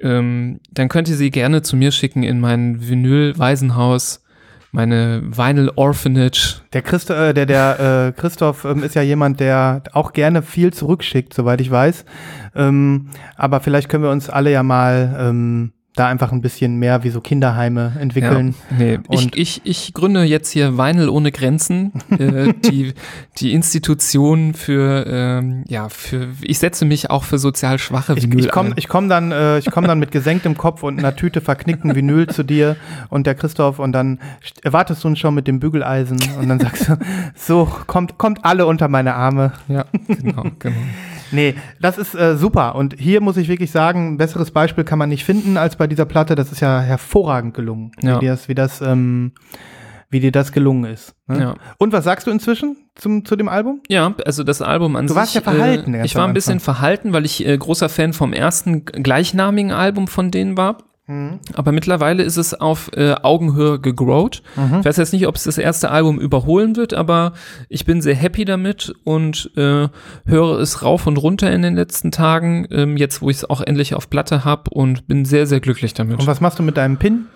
[0.00, 4.22] ähm, dann könnt ihr sie gerne zu mir schicken in mein Vinyl-Waisenhaus,
[4.70, 6.62] meine Vinyl Orphanage.
[6.72, 10.72] Der, Christo, äh, der, der äh, Christoph ähm, ist ja jemand, der auch gerne viel
[10.72, 12.04] zurückschickt, soweit ich weiß.
[12.54, 17.02] Ähm, aber vielleicht können wir uns alle ja mal ähm, da einfach ein bisschen mehr
[17.04, 18.54] wie so Kinderheime entwickeln.
[18.70, 22.94] Ja, nee, ich, Und- ich, ich gründe jetzt hier Vinyl ohne Grenzen, äh, die,
[23.38, 28.40] die Institution für, ähm, ja, für, ich setze mich auch für sozial schwache Ich, Vinyl
[28.46, 28.74] ich komme ein.
[28.76, 32.26] ich komm dann, äh, ich komm dann mit gesenktem Kopf und einer Tüte verknickten Vinyl
[32.28, 32.76] zu dir
[33.08, 36.60] und der Christoph und dann st- erwartest du uns schon mit dem Bügeleisen und dann
[36.60, 36.96] sagst du,
[37.34, 39.52] so, kommt, kommt alle unter meine Arme.
[39.68, 40.76] Ja, genau, genau.
[41.32, 42.74] Nee, das ist äh, super.
[42.74, 45.86] Und hier muss ich wirklich sagen, ein besseres Beispiel kann man nicht finden als bei
[45.86, 46.34] dieser Platte.
[46.34, 48.16] Das ist ja hervorragend gelungen, Ja.
[48.16, 49.32] wie, dir das, wie, das, ähm,
[50.10, 51.14] wie dir das gelungen ist.
[51.26, 51.40] Ne?
[51.40, 51.54] Ja.
[51.78, 53.80] Und was sagst du inzwischen zum, zu dem Album?
[53.88, 55.16] Ja, also das Album an Du sich.
[55.20, 58.32] warst ja verhalten Äh, ich war ein bisschen verhalten, weil ich äh, großer Fan vom
[58.32, 60.78] ersten gleichnamigen Album von denen war.
[61.54, 64.42] Aber mittlerweile ist es auf äh, Augenhöhe gegrowt.
[64.80, 67.32] Ich weiß jetzt nicht, ob es das erste Album überholen wird, aber
[67.68, 69.88] ich bin sehr happy damit und äh,
[70.26, 73.60] höre es rauf und runter in den letzten Tagen, ähm, jetzt wo ich es auch
[73.60, 76.20] endlich auf Platte habe und bin sehr, sehr glücklich damit.
[76.20, 77.26] Und was machst du mit deinem Pin?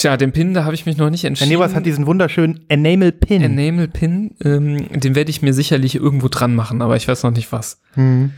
[0.00, 1.50] Tja, den Pin, da habe ich mich noch nicht entschieden.
[1.50, 3.42] Nebas hat diesen wunderschönen Enamel Pin.
[3.42, 7.32] Enamel Pin, ähm, den werde ich mir sicherlich irgendwo dran machen, aber ich weiß noch
[7.32, 7.82] nicht was.
[7.96, 8.30] Mhm.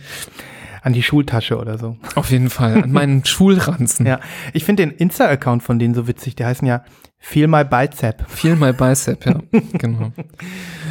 [0.85, 1.97] An die Schultasche oder so.
[2.17, 4.05] Auf jeden Fall, an meinen Schulranzen.
[4.05, 4.19] Ja,
[4.53, 6.35] ich finde den Insta-Account von denen so witzig.
[6.35, 6.83] Die heißen ja
[7.21, 8.29] Feel My Bicep.
[8.29, 9.37] Feel my bicep, ja.
[9.75, 10.11] genau.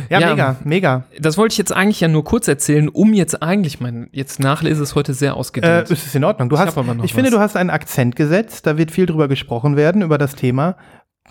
[0.10, 0.30] Ja, Ja.
[0.30, 1.04] mega, mega.
[1.20, 4.82] Das wollte ich jetzt eigentlich ja nur kurz erzählen, um jetzt eigentlich mein, jetzt nachlese
[4.82, 5.89] ist heute sehr Äh, ausgedehnt.
[5.92, 6.48] ist es in Ordnung?
[6.48, 7.36] Du Ich hast, hab aber noch ich finde, was.
[7.36, 8.66] du hast einen Akzent gesetzt.
[8.66, 10.78] Da wird viel drüber gesprochen werden, über das Thema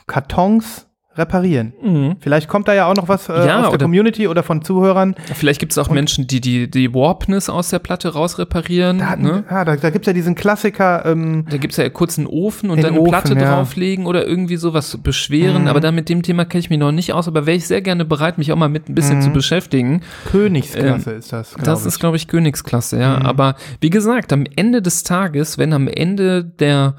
[0.07, 0.87] Kartons
[1.21, 1.73] reparieren.
[1.83, 2.17] Mhm.
[2.19, 5.15] Vielleicht kommt da ja auch noch was äh, Ja, aus der Community oder von Zuhörern.
[5.35, 8.99] Vielleicht gibt es auch Menschen, die, die die Warpness aus der Platte rausreparieren.
[8.99, 9.45] Da, ne?
[9.49, 12.27] ah, da, da gibt es ja diesen Klassiker, ähm, Da gibt es ja kurz einen
[12.27, 13.55] Ofen und dann eine Ofen, Platte ja.
[13.57, 15.63] drauflegen oder irgendwie sowas beschweren.
[15.63, 15.69] Mhm.
[15.69, 17.83] Aber da mit dem Thema kenne ich mich noch nicht aus, aber wäre ich sehr
[17.83, 19.23] gerne bereit, mich auch mal mit ein bisschen Mhm.
[19.23, 20.01] zu beschäftigen.
[20.31, 21.55] Königsklasse ist das.
[21.63, 21.87] Das ich.
[21.87, 23.19] ist, glaube ich, Königsklasse, ja.
[23.19, 23.27] Mhm.
[23.27, 26.95] Aber wie gesagt, am Ende des Tages, wenn am Ende der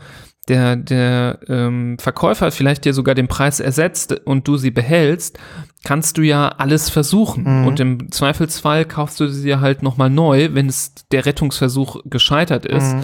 [0.52, 5.40] der, der ähm, Verkäufer vielleicht dir sogar den Preis ersetzt und du sie behältst,
[5.86, 7.62] kannst du ja alles versuchen.
[7.62, 7.68] Mhm.
[7.68, 12.96] Und im Zweifelsfall kaufst du sie halt nochmal neu, wenn es der Rettungsversuch gescheitert ist.
[12.96, 13.04] Mhm.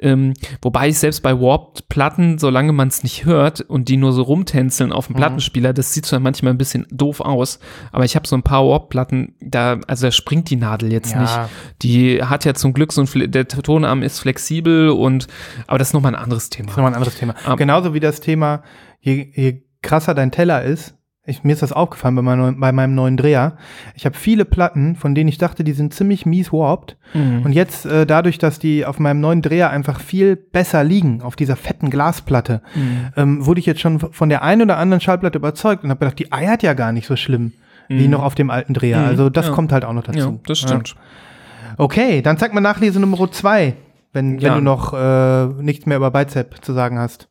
[0.00, 4.22] Ähm, wobei ich selbst bei Warped-Platten, solange man es nicht hört und die nur so
[4.22, 5.18] rumtänzeln auf dem Mhm.
[5.18, 7.58] Plattenspieler, das sieht zwar manchmal ein bisschen doof aus,
[7.90, 11.20] aber ich habe so ein paar Warped-Platten, da, also da springt die Nadel jetzt Ja.
[11.22, 11.38] nicht.
[11.82, 15.26] Die hat ja zum Glück so ein, der Tonarm ist flexibel und,
[15.66, 16.66] aber das ist nochmal ein anderes Thema.
[16.66, 17.34] Das ist nochmal ein anderes Thema.
[17.44, 18.62] Aber- Genauso wie das Thema,
[19.00, 20.94] je, je krasser dein Teller ist,
[21.28, 23.56] ich, mir ist das aufgefallen bei, meinem- bei meinem neuen Dreher.
[23.94, 26.96] Ich habe viele Platten, von denen ich dachte, die sind ziemlich mies warped.
[27.14, 27.42] Mhm.
[27.44, 31.36] Und jetzt, äh, dadurch, dass die auf meinem neuen Dreher einfach viel besser liegen, auf
[31.36, 32.98] dieser fetten Glasplatte, Mhm.
[33.16, 36.18] ähm, wurde ich jetzt schon von der einen oder anderen Schallplatte überzeugt und habe gedacht,
[36.18, 37.52] die eiert ja gar nicht so schlimm
[37.88, 38.10] wie Mhm.
[38.10, 38.98] noch auf dem alten Dreher.
[39.00, 39.04] Mhm.
[39.06, 39.52] Also das Ja.
[39.52, 40.18] kommt halt auch noch dazu.
[40.18, 40.88] Ja, das stimmt.
[40.88, 41.74] Ja.
[41.78, 43.74] Okay, dann zeig mal Nachlese Nummer zwei,
[44.12, 44.50] wenn, Ja.
[44.50, 47.28] wenn du noch äh, nichts mehr über Bicep zu sagen hast.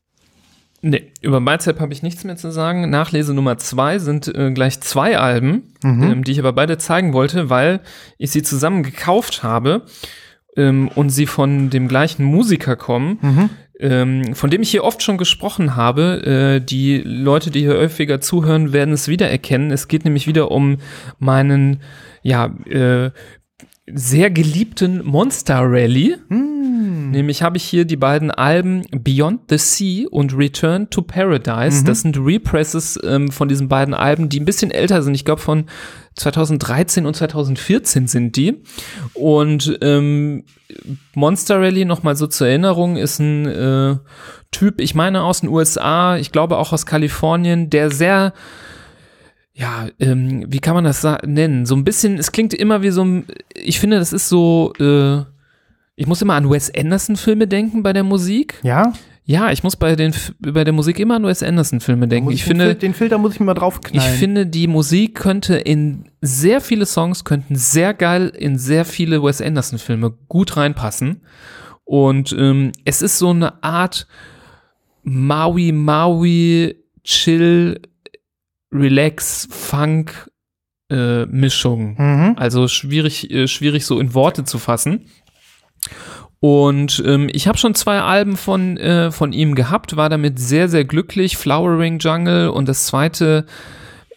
[0.81, 2.89] Nee, über Bicep habe ich nichts mehr zu sagen.
[2.89, 6.03] Nachlese Nummer zwei sind äh, gleich zwei Alben, Mhm.
[6.03, 7.79] ähm, die ich aber beide zeigen wollte, weil
[8.17, 9.83] ich sie zusammen gekauft habe
[10.55, 13.49] ähm, und sie von dem gleichen Musiker kommen, Mhm.
[13.79, 16.57] ähm, von dem ich hier oft schon gesprochen habe.
[16.59, 19.71] Äh, die Leute, die hier häufiger zuhören, werden es wiedererkennen.
[19.71, 20.77] Es geht nämlich wieder um
[21.19, 21.81] meinen,
[22.21, 23.09] ja, äh,
[23.93, 26.17] sehr geliebten Monster Rally.
[26.29, 27.11] Hm.
[27.11, 31.81] Nämlich habe ich hier die beiden Alben Beyond the Sea und Return to Paradise.
[31.81, 31.85] Mhm.
[31.85, 35.15] Das sind Represses ähm, von diesen beiden Alben, die ein bisschen älter sind.
[35.15, 35.65] Ich glaube von
[36.15, 38.61] 2013 und 2014 sind die.
[39.13, 40.43] Und ähm,
[41.15, 43.95] Monster Rally, nochmal so zur Erinnerung, ist ein äh,
[44.51, 48.33] Typ, ich meine aus den USA, ich glaube auch aus Kalifornien, der sehr
[49.57, 51.65] ja, ähm, wie kann man das nennen?
[51.65, 55.23] So ein bisschen, es klingt immer wie so ein, ich finde, das ist so, äh,
[55.95, 58.59] ich muss immer an Wes Anderson-Filme denken bei der Musik.
[58.61, 58.93] Ja?
[59.25, 62.29] Ja, ich muss bei, den, bei der Musik immer an Wes Anderson-Filme denken.
[62.29, 64.13] Ich den finde, den Filter muss ich mal draufknallen.
[64.13, 69.23] ich finde, die Musik könnte in sehr viele Songs, könnten sehr geil in sehr viele
[69.23, 71.21] Wes Anderson-Filme gut reinpassen.
[71.83, 74.07] Und ähm, es ist so eine Art
[75.01, 75.71] Maui,
[78.71, 80.29] Maui, Chill, Relax, Funk
[80.91, 81.95] äh, Mischung.
[81.97, 82.35] Mhm.
[82.37, 85.09] Also schwierig, äh, schwierig so in Worte zu fassen.
[86.39, 90.69] Und ähm, ich habe schon zwei Alben von, äh, von ihm gehabt, war damit sehr,
[90.69, 91.35] sehr glücklich.
[91.35, 93.45] Flowering Jungle und das zweite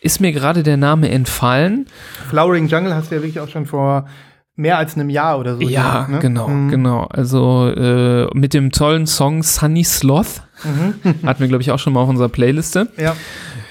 [0.02, 1.86] ist mir gerade der Name entfallen.
[2.28, 4.06] Flowering Jungle hast du ja wirklich auch schon vor
[4.54, 5.62] mehr als einem Jahr oder so.
[5.62, 6.18] Ja, gemacht, ne?
[6.18, 6.68] genau, Mhm.
[6.70, 7.04] genau.
[7.04, 10.42] Also äh, mit dem tollen Song Sunny Sloth.
[11.24, 12.88] Hatten wir, glaube ich, auch schon mal auf unserer Playliste.
[12.98, 13.16] Ja.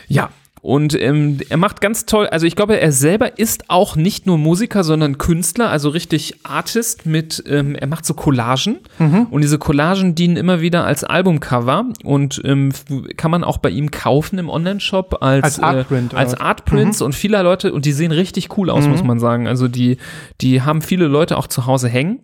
[0.08, 0.30] Ja.
[0.62, 4.38] Und ähm, er macht ganz toll, also ich glaube, er selber ist auch nicht nur
[4.38, 9.28] Musiker, sondern Künstler, also richtig Artist mit, ähm, er macht so Collagen Mhm.
[9.32, 12.72] und diese Collagen dienen immer wieder als Albumcover und ähm,
[13.16, 16.34] kann man auch bei ihm kaufen im Online-Shop als, Als Artprint, Äh, als?
[16.34, 18.92] Artprints und viele Leute, und die sehen richtig cool aus, Mhm.
[18.92, 19.48] muss man sagen.
[19.48, 19.98] Also die,
[20.42, 22.20] die haben viele Leute auch zu Hause hängen.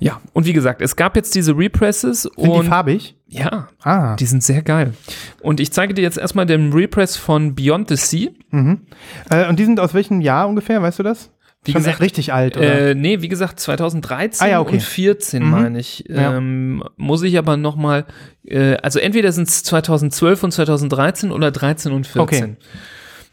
[0.00, 3.16] Ja, und wie gesagt, es gab jetzt diese Represses Sind und die farbig?
[3.26, 4.14] ja, Ah.
[4.16, 4.94] die sind sehr geil.
[5.40, 8.30] Und ich zeige dir jetzt erstmal den Repress von Beyond the Sea.
[8.50, 8.82] Mhm.
[9.30, 11.30] Äh, und die sind aus welchem Jahr ungefähr, weißt du das?
[11.64, 12.90] Wie Schon gesagt, richtig alt, oder?
[12.90, 14.74] Äh, nee, wie gesagt, 2013 Ah, ja, okay.
[14.74, 15.50] und 14 Mhm.
[15.50, 16.04] meine ich.
[16.08, 16.36] Ja.
[16.36, 18.06] Ähm, muss ich aber noch mal,
[18.46, 22.22] äh, also entweder sind es 2012 und 2013 oder 13 und 14.
[22.44, 22.56] Okay.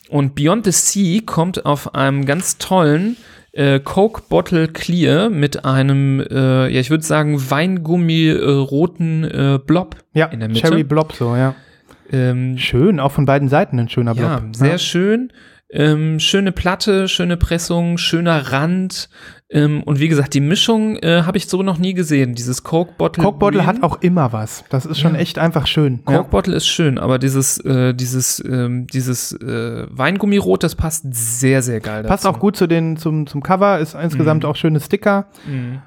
[0.10, 3.16] Und Beyond the Sea kommt auf einem ganz tollen
[3.56, 10.26] äh, Coke Bottle Clear mit einem, äh, ja, ich würde sagen, Weingummi-roten äh, Blob Ja,
[10.28, 10.62] in der Mitte.
[10.62, 11.56] Cherry Blob so, ja.
[12.12, 14.30] Ähm, Schön, auch von beiden Seiten ein schöner Blob.
[14.30, 15.32] ja, sehr schön.
[15.72, 19.10] Ähm, schöne Platte, schöne Pressung, schöner Rand.
[19.52, 22.34] Ähm, und wie gesagt, die Mischung äh, habe ich so noch nie gesehen.
[22.34, 23.24] Dieses Coke Bottle.
[23.24, 23.68] Coke Bottle Green.
[23.68, 24.64] hat auch immer was.
[24.70, 25.20] Das ist schon Ja.
[25.20, 26.04] echt einfach schön.
[26.04, 31.62] Coke Bottle ist schön, aber dieses, äh, dieses, ähm, dieses äh, Weingummirot, das passt sehr,
[31.62, 32.10] sehr geil dazu.
[32.10, 34.50] Passt auch gut zu den, zum, zum Cover, ist insgesamt Mhm.
[34.50, 35.28] auch schöne Sticker.
[35.48, 35.80] Mhm.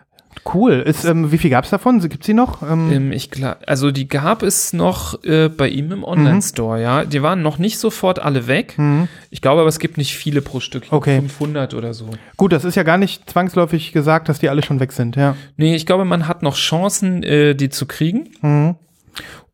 [0.52, 0.74] Cool.
[0.74, 2.00] Ist, ähm, wie viel gab es davon?
[2.08, 2.62] Gibt sie noch?
[2.62, 7.04] Ähm, Ähm, ich klar, also die gab es noch äh, bei ihm im Online-Store, ja.
[7.04, 8.74] Die waren noch nicht sofort alle weg.
[8.78, 9.08] mhm.
[9.30, 10.84] Ich glaube aber, es gibt nicht viele pro Stück.
[10.84, 11.16] Glaub, Okay.
[11.20, 12.08] 500 oder so.
[12.36, 15.36] Gut, das ist ja gar nicht zwangsläufig gesagt, dass die alle schon weg sind, ja.
[15.56, 18.28] Nee, ich glaube, man hat noch Chancen, äh, die zu kriegen.
[18.42, 18.74] Mhm.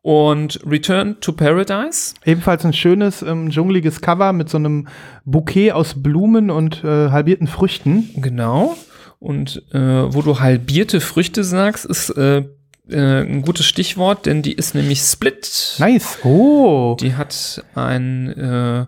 [0.03, 2.12] Und Return to Paradise.
[2.26, 4.87] Ebenfalls ein schönes, ähm, dschungeliges Cover mit so einem
[5.24, 8.11] Bouquet aus Blumen und äh, halbierten Früchten.
[8.16, 8.76] Genau.
[9.25, 12.45] Und äh, wo du halbierte Früchte sagst, ist äh,
[12.91, 15.77] äh, ein gutes Stichwort, denn die ist nämlich Split.
[15.79, 16.18] Nice.
[16.25, 16.95] Oh.
[17.01, 18.85] Die hat ein äh,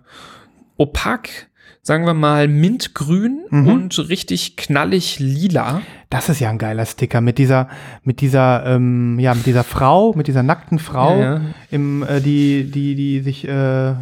[0.77, 1.47] opak,
[1.81, 3.67] sagen wir mal, mintgrün Mhm.
[3.67, 5.81] und richtig knallig lila.
[6.09, 7.67] Das ist ja ein geiler Sticker mit dieser,
[8.03, 11.41] mit dieser, ähm, ja, mit dieser Frau, mit dieser nackten Frau, Ja, ja.
[11.71, 13.51] Im, äh, die, die, die sich äh,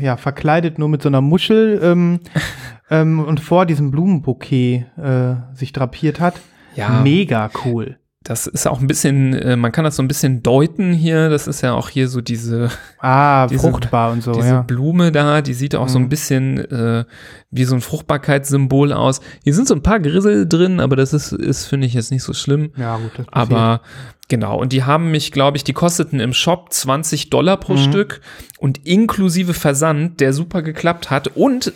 [0.04, 2.20] ja verkleidet nur mit so einer Muschel ähm,
[2.90, 6.36] ähm, und vor diesem Blumenbouquet äh, sich drapiert hat.
[6.76, 7.02] Ja.
[7.02, 7.98] Mega cool.
[8.28, 11.30] Das ist auch ein bisschen, äh, man kann das so ein bisschen deuten hier.
[11.30, 14.62] Das ist ja auch hier so diese, Ah, Diese- fruchtbar und so, diese ja.
[14.64, 16.10] Blume da, die sieht auch so ein Mhm.
[16.10, 17.06] bisschen äh,
[17.52, 19.22] wie so ein Fruchtbarkeitssymbol aus.
[19.44, 22.24] Hier sind so ein paar Grissel drin, aber das ist, ist finde ich jetzt nicht
[22.24, 22.72] so schlimm.
[22.78, 23.12] Ja, gut.
[23.16, 23.52] Das passiert.
[23.58, 23.82] Aber
[24.28, 27.78] genau, und die haben mich, glaube ich, die kosteten im Shop 20 Dollar pro Mhm.
[27.78, 28.22] Stück
[28.58, 31.74] und inklusive Versand, der super geklappt hat und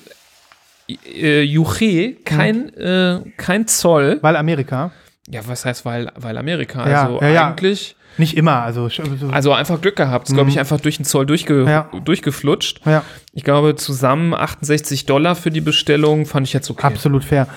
[1.15, 4.17] äh, Juche, kein, äh, kein Zoll.
[4.21, 4.91] Weil Amerika.
[5.29, 6.89] Ja, was heißt, weil, weil Amerika?
[6.89, 8.89] Ja, also ja, eigentlich, Nicht immer, also,
[9.31, 10.27] also einfach Glück gehabt.
[10.27, 12.81] Ist, glaube ich, einfach durch den Zoll durchge durchgeflutscht.
[13.33, 16.87] Ich glaube, zusammen 68 Dollar für die Bestellung fand ich jetzt okay.
[16.87, 17.47] absolut fair.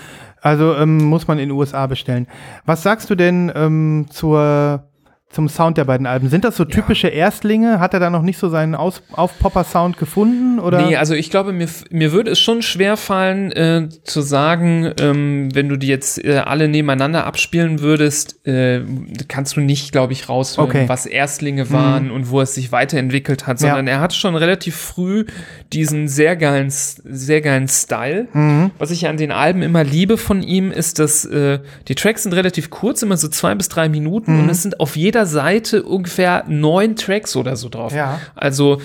[0.42, 2.26] Also ähm, muss man in den USA bestellen.
[2.66, 4.84] Was sagst du denn ähm, zur,
[5.32, 6.28] zum Sound der beiden Alben?
[6.28, 7.80] Sind das so typische Erstlinge?
[7.80, 10.58] Hat er da noch nicht so seinen Aus Aufpopper-Sound gefunden?
[10.60, 10.86] Oder?
[10.86, 15.48] Nee, also ich glaube, mir, mir würde es schon schwer fallen, äh, zu sagen, ähm,
[15.54, 18.82] wenn du die jetzt äh, alle nebeneinander abspielen würdest, äh,
[19.28, 20.84] kannst du nicht, glaube ich, raushören, Okay.
[20.88, 25.24] was Erstlinge waren und wo es sich weiterentwickelt hat, sondern er hat schon relativ früh
[25.72, 28.28] diesen sehr geilen, sehr geilen Style.
[28.32, 28.70] Mhm.
[28.78, 32.32] Was ich an den Alben immer liebe von ihm, ist, dass äh, die Tracks sind
[32.34, 34.40] relativ kurz, immer so zwei bis drei Minuten Mhm.
[34.44, 37.92] und es sind auf jeder Seite ungefähr neun Tracks oder so drauf.
[37.94, 38.20] Ja.
[38.34, 38.80] Also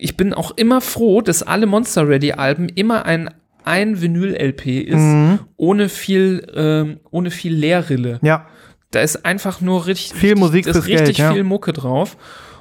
[0.00, 3.30] ich bin auch immer froh, dass alle Monster Ready Alben immer ein
[3.64, 5.38] ein Vinyl-LP ist, Mhm.
[5.56, 8.18] ohne viel, ähm, ohne viel Leerrille.
[8.20, 8.46] Ja,
[8.90, 11.32] Da ist einfach nur richtig, Viel Musik ist fürs Geld, richtig ja.
[11.32, 12.16] viel Mucke drauf.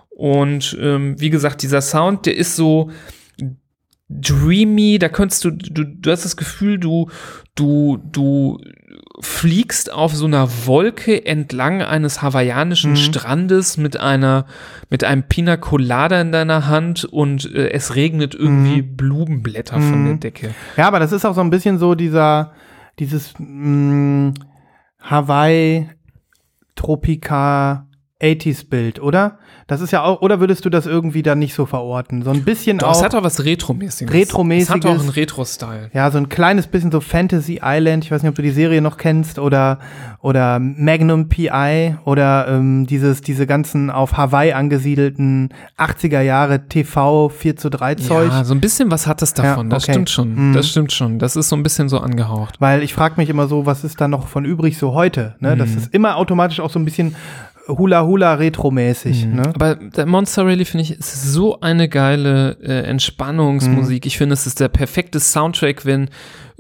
[0.09, 2.91] Und ähm, wie gesagt, dieser Sound, der ist so
[4.09, 7.09] dreamy, da könntest du, du, du hast das Gefühl, du,
[7.55, 8.59] du, du
[9.21, 12.95] fliegst auf so einer Wolke entlang eines hawaiianischen Mhm.
[12.97, 14.45] Strandes mit einer,
[14.89, 20.05] mit einem Pina Colada in deiner Hand und äh, es regnet irgendwie Blumenblätter von Mhm.
[20.07, 20.55] der Decke.
[20.77, 22.51] Ja, aber das ist auch so ein bisschen so dieser,
[22.99, 24.33] dieses mh,
[24.99, 25.87] Hawaii
[26.75, 27.87] Tropika
[28.21, 29.37] 80s Bild, oder?
[29.67, 32.23] Das ist ja auch, oder würdest du das irgendwie dann nicht so verorten?
[32.23, 34.13] So ein bisschen Doch, es auch, hat auch was Retromäßiges.
[34.13, 34.69] Retromäßiges.
[34.69, 35.89] Es hat auch einen Retro-Style.
[35.93, 38.03] ja, so ein kleines bisschen so Fantasy Island.
[38.03, 39.79] Ich weiß nicht, ob du die Serie noch kennst oder,
[40.19, 47.55] oder Magnum PI oder ähm, dieses, diese ganzen auf Hawaii angesiedelten 80er Jahre TV 4
[47.55, 48.29] zu 3 Zeug.
[48.29, 49.67] Ja, so ein bisschen was hat es davon.
[49.67, 49.93] Ja, Das okay.
[49.93, 50.49] stimmt schon.
[50.49, 50.53] Mhm.
[50.53, 51.17] Das stimmt schon.
[51.17, 52.59] Das ist so ein bisschen so angehaucht.
[52.59, 55.35] Weil ich frage mich immer so, was ist da noch von übrig so heute?
[55.39, 55.55] Ne?
[55.55, 57.15] Das ist immer automatisch auch so ein bisschen
[57.67, 59.25] Hula-Hula-Retro-mäßig.
[59.25, 59.43] Ne?
[59.53, 64.05] Aber der Monster Rally, finde ich, ist so eine geile äh, Entspannungsmusik.
[64.05, 66.09] Ich finde, es ist der perfekte Soundtrack, wenn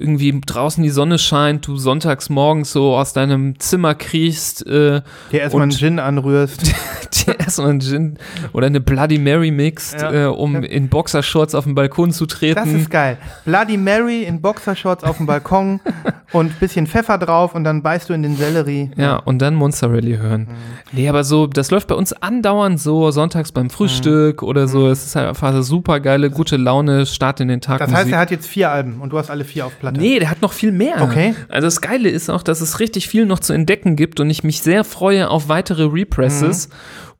[0.01, 5.39] irgendwie draußen die Sonne scheint, du sonntags morgens so aus deinem Zimmer kriechst, äh, Dir
[5.41, 6.73] erstmal einen Gin anrührst.
[7.27, 8.17] dir erstmal einen Gin
[8.53, 10.11] oder eine Bloody Mary mixt, Ja.
[10.11, 12.55] äh, um in Boxershorts auf den Balkon zu treten.
[12.55, 13.17] Das ist geil.
[13.45, 15.79] Bloody Mary in Boxershorts auf dem Balkon
[16.31, 18.91] und bisschen Pfeffer drauf und dann beißt du in den Sellerie.
[18.95, 20.47] Ja, und dann Monster Rally hören.
[20.91, 24.87] Nee, aber so, das läuft bei uns andauernd so, sonntags beim Frühstück oder so.
[24.87, 27.79] Es ist halt einfach super geile, gute Laune, Start in den Tag.
[27.79, 28.13] Das heißt, Musik.
[28.13, 30.05] er hat jetzt vier Alben und du hast alle vier auf Platte.
[30.07, 31.01] Nee, der hat noch viel mehr.
[31.01, 31.35] Okay.
[31.49, 34.43] Also das Geile ist auch, dass es richtig viel noch zu entdecken gibt und ich
[34.43, 36.67] mich sehr freue auf weitere Represses.
[36.69, 36.73] Mhm.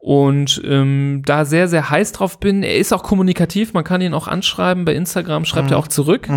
[0.03, 2.63] Und ähm, da sehr, sehr heiß drauf bin.
[2.63, 4.83] Er ist auch kommunikativ, man kann ihn auch anschreiben.
[4.83, 5.73] Bei Instagram schreibt Mhm.
[5.73, 6.27] er auch zurück.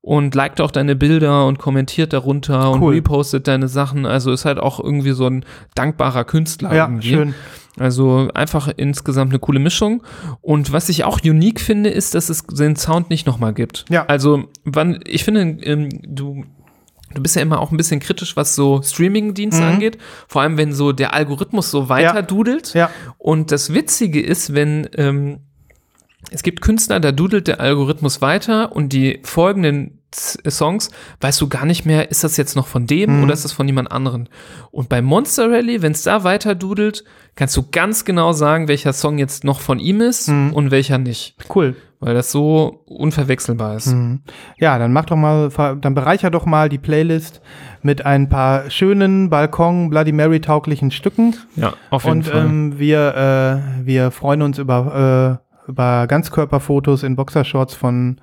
[0.00, 2.94] und liked auch deine Bilder und kommentiert darunter und Cool.
[2.94, 4.04] repostet deine Sachen.
[4.06, 5.44] Also ist halt auch irgendwie so ein
[5.74, 6.74] dankbarer Künstler.
[6.74, 7.08] Ja, irgendwie.
[7.10, 7.34] schön.
[7.78, 10.02] Also einfach insgesamt eine coole Mischung.
[10.40, 13.84] Und was ich auch unique finde, ist, dass es den Sound nicht nochmal gibt.
[13.90, 14.06] Ja.
[14.06, 16.44] Also, wann, ich finde, ähm, du,
[17.14, 19.68] du bist ja immer auch ein bisschen kritisch, was so Streaming-Dienste Mhm.
[19.68, 19.98] angeht.
[20.28, 22.22] Vor allem, wenn so der Algorithmus so weiter Ja.
[22.22, 22.74] dudelt.
[22.74, 22.90] Ja.
[23.18, 25.38] Und das Witzige ist, wenn ähm,
[26.30, 30.90] es gibt Künstler, da dudelt der Algorithmus weiter und die folgenden Songs
[31.20, 33.24] weißt du gar nicht mehr, ist das jetzt noch von dem Mhm.
[33.24, 34.28] oder ist das von jemand anderen.
[34.70, 37.04] Und bei Monster Rally, wenn es da weiter dudelt,
[37.36, 40.52] kannst du ganz genau sagen, welcher Song jetzt noch von ihm ist Mhm.
[40.52, 41.74] und welcher nicht, Cool.
[42.00, 43.86] weil das so unverwechselbar ist.
[43.88, 44.20] Mhm.
[44.58, 45.48] Ja, dann mach doch mal,
[45.80, 47.40] dann bereicher doch mal die Playlist
[47.82, 51.34] mit ein paar schönen Balkon Bloody Mary tauglichen Stücken.
[51.56, 52.46] Ja, auf jeden Und Fall.
[52.46, 58.20] ähm, wir, äh, wir freuen uns über, äh, über Ganzkörperfotos in Boxershorts von,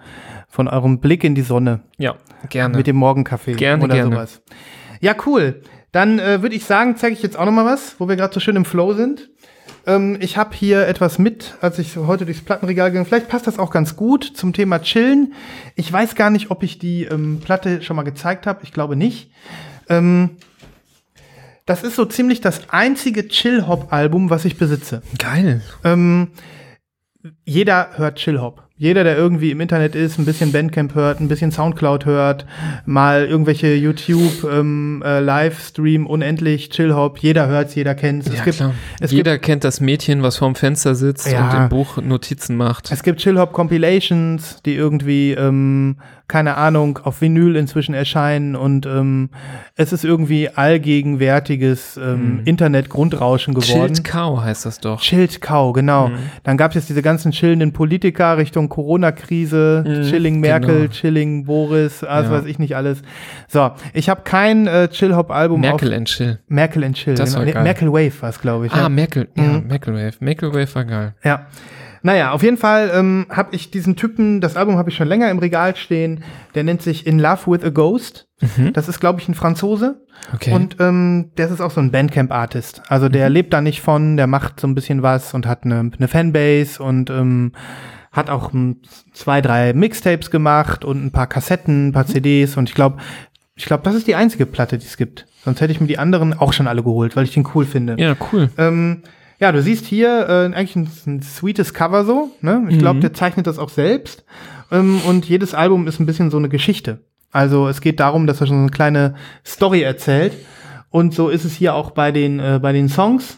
[0.52, 2.16] von eurem Blick in die Sonne ja,
[2.49, 2.78] gerne.
[2.78, 4.12] mit dem Morgenkaffee Gerne, oder gerne.
[4.12, 4.41] sowas.
[4.99, 5.62] Ja, cool.
[5.91, 8.34] Dann äh, würde ich sagen, zeige ich jetzt auch noch mal was, wo wir gerade
[8.34, 9.30] so schön im Flow sind.
[9.88, 13.06] Ähm, ich habe hier etwas mit, als ich heute durchs Plattenregal ging.
[13.06, 15.34] Vielleicht passt das auch ganz gut zum Thema Chillen.
[15.76, 18.60] Ich weiß gar nicht, ob ich die ähm, Platte schon mal gezeigt habe.
[18.64, 19.32] Ich glaube nicht.
[19.89, 20.32] Ähm,
[21.66, 25.02] das ist so ziemlich das einzige Chill-Hop-Album, was ich besitze.
[25.18, 25.62] Geil.
[25.84, 26.30] Ähm,
[27.45, 28.68] jeder hört Chill-Hop.
[28.82, 32.48] Jeder, der irgendwie im Internet ist, ein bisschen Bandcamp hört, ein bisschen Soundcloud hört,
[32.88, 37.20] mal irgendwelche YouTube ähm, äh, Livestream unendlich Chill-Hop.
[37.20, 38.26] Jeder hört's, jeder kennt's.
[38.26, 38.74] Ja, es gibt, klar.
[39.00, 41.52] es Jeder kennt das Mädchen, was vorm Fenster sitzt Ja.
[41.52, 42.92] und im Buch Notizen macht.
[42.92, 45.98] Es gibt Chill-Hop Compilations, die irgendwie, ähm,
[46.32, 49.30] keine Ahnung, auf Vinyl inzwischen erscheinen und ähm,
[49.76, 53.94] es ist irgendwie allgegenwärtiges ähm, Internet-Grundrauschen geworden.
[53.94, 55.02] Chilled Cow heißt das doch.
[55.02, 56.08] Chilled Cow, genau.
[56.08, 56.14] Mhm.
[56.44, 60.92] Dann gab es jetzt diese ganzen chillenden Politiker Richtung Corona-Krise, Mhm, Chilling Merkel, genau.
[60.92, 62.38] Chilling Boris, alles Ja.
[62.38, 63.02] weiß ich nicht alles.
[63.50, 66.40] So, ich habe kein äh, Chill-Hop-Album Merkel and Chill.
[66.48, 67.16] Merkel and Chill.
[67.16, 67.64] Das war Nee, geil.
[67.64, 68.72] Merkel Wave war es, glaube ich.
[68.74, 68.90] Ah, ja.
[68.90, 69.28] Merkel.
[69.36, 69.68] Ja, Mhm.
[69.68, 70.14] Merkel Wave.
[70.22, 71.14] Merkel Wave war geil.
[71.24, 71.46] Ja.
[72.04, 75.30] Naja, auf jeden Fall ähm, habe ich diesen Typen, das Album habe ich schon länger
[75.30, 76.24] im Regal stehen,
[76.56, 78.28] der nennt sich In Love with a Ghost.
[78.74, 80.04] Das ist, glaube ich, ein Franzose.
[80.34, 80.52] Okay.
[80.54, 82.82] Und ähm, der ist auch so ein Bandcamp-Artist.
[82.88, 85.91] Also der lebt da nicht von, der macht so ein bisschen was und hat eine,
[85.95, 87.52] eine Fanbase und ähm,
[88.12, 88.82] hat auch ähm,
[89.14, 92.97] zwei, drei Mixtapes gemacht und ein paar Kassetten, ein paar CDs und ich glaube,
[93.56, 95.28] ich glaube, das ist die einzige Platte, die es gibt.
[95.43, 97.95] Sonst hätte ich mir die anderen auch schon alle geholt, weil ich den cool finde.
[97.99, 98.49] ja, cool.
[98.58, 99.04] Ähm,
[99.42, 102.30] ja, du siehst hier äh, eigentlich ein, ein sweetes Cover so.
[102.42, 102.66] Ne?
[102.70, 103.02] Ich glaube, Mhm.
[103.02, 104.24] der zeichnet das auch selbst.
[104.72, 107.00] Ähm, und jedes Album ist ein bisschen so eine Geschichte.
[107.32, 109.16] Also es geht darum, dass er schon so eine kleine
[109.46, 110.34] Story erzählt.
[110.89, 113.38] Und so ist es hier auch bei den, äh, bei den Songs.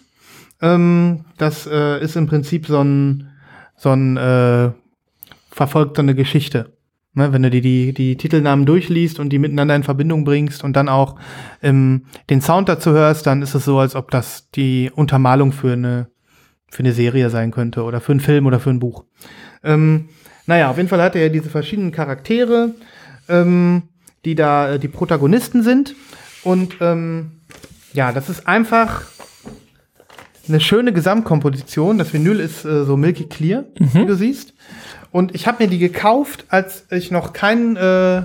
[0.62, 3.30] Ähm, das äh, ist im Prinzip so ein,
[3.78, 4.72] so ein äh,
[5.52, 6.74] verfolgt so eine Geschichte.
[7.16, 10.76] Ne, wenn du dir die, die Titelnamen durchliest und die miteinander in Verbindung bringst und
[10.76, 11.16] dann auch
[11.62, 15.74] ähm, den Sound dazu hörst, dann ist es so, als ob das die Untermalung für
[15.74, 16.08] eine,
[16.72, 19.06] für eine Serie sein könnte oder für einen Film oder für ein Buch.
[19.64, 20.10] Ähm,
[20.48, 22.74] naja, auf jeden Fall hat er ja diese verschiedenen Charaktere,
[23.30, 23.84] ähm,
[24.26, 25.96] die da äh, die Protagonisten sind.
[26.44, 27.44] Und ähm,
[27.94, 29.04] ja, das ist einfach
[30.48, 31.98] eine schöne Gesamtkomposition.
[31.98, 34.54] Das Vinyl ist äh, so milky clear, wie du siehst.
[35.14, 38.24] Und ich habe mir die gekauft, als ich noch keinen äh,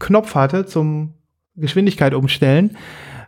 [0.00, 1.14] Knopf hatte zum
[1.54, 2.76] Geschwindigkeit umstellen.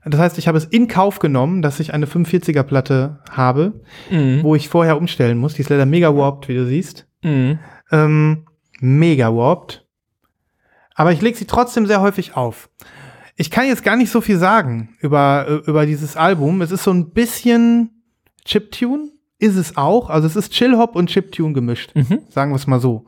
[0.05, 4.43] Das heißt, ich habe es in Kauf genommen, dass ich eine 45er Platte habe, Mhm.
[4.43, 5.55] wo ich vorher umstellen muss.
[5.55, 7.07] Die ist leider mega warped, wie du siehst.
[7.23, 7.61] Mhm.
[7.93, 8.47] Ähm,
[8.81, 9.87] mega warped.
[10.95, 12.69] Aber ich lege sie trotzdem sehr häufig auf.
[13.37, 16.63] Ich kann jetzt gar nicht so viel sagen über, äh, über dieses Album.
[16.63, 18.03] Es ist so ein bisschen
[18.45, 19.11] Chiptune,
[19.43, 20.09] ist es auch.
[20.09, 21.91] Also es ist Chill-Hop und Chiptune gemischt.
[21.95, 22.21] Mhm.
[22.29, 23.05] Sagen wir es mal so.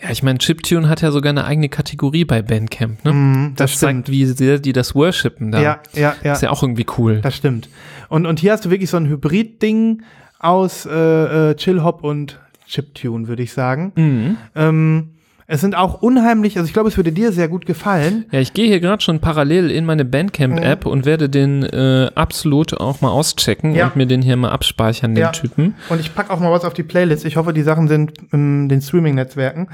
[0.00, 3.12] Ja, ich meine, Chiptune hat ja sogar eine eigene Kategorie bei Bandcamp, ne?
[3.12, 5.60] Mhm, das zeigt, wie sehr die das worshipen da.
[5.60, 6.32] Ja, ja, ja.
[6.34, 7.20] Ist ja auch irgendwie cool.
[7.20, 7.68] Das stimmt.
[8.08, 10.02] Und, und hier hast du wirklich so ein Hybrid-Ding
[10.38, 13.92] aus äh, äh, Chill-Hop und Chiptune, würde ich sagen.
[13.96, 14.36] Mhm.
[14.54, 15.08] Ähm,
[15.46, 18.26] es sind auch unheimlich, also ich glaube, es würde dir sehr gut gefallen.
[18.30, 22.74] Ja, ich gehe hier gerade schon parallel in meine Bandcamp-App und werde den äh, absolut
[22.80, 23.86] auch mal auschecken Ja.
[23.86, 25.30] und mir den hier mal abspeichern, den Ja.
[25.32, 25.74] Typen.
[25.88, 27.24] Und ich packe auch mal was auf die Playlist.
[27.24, 29.68] Ich hoffe, die Sachen sind in den Streaming-Netzwerken.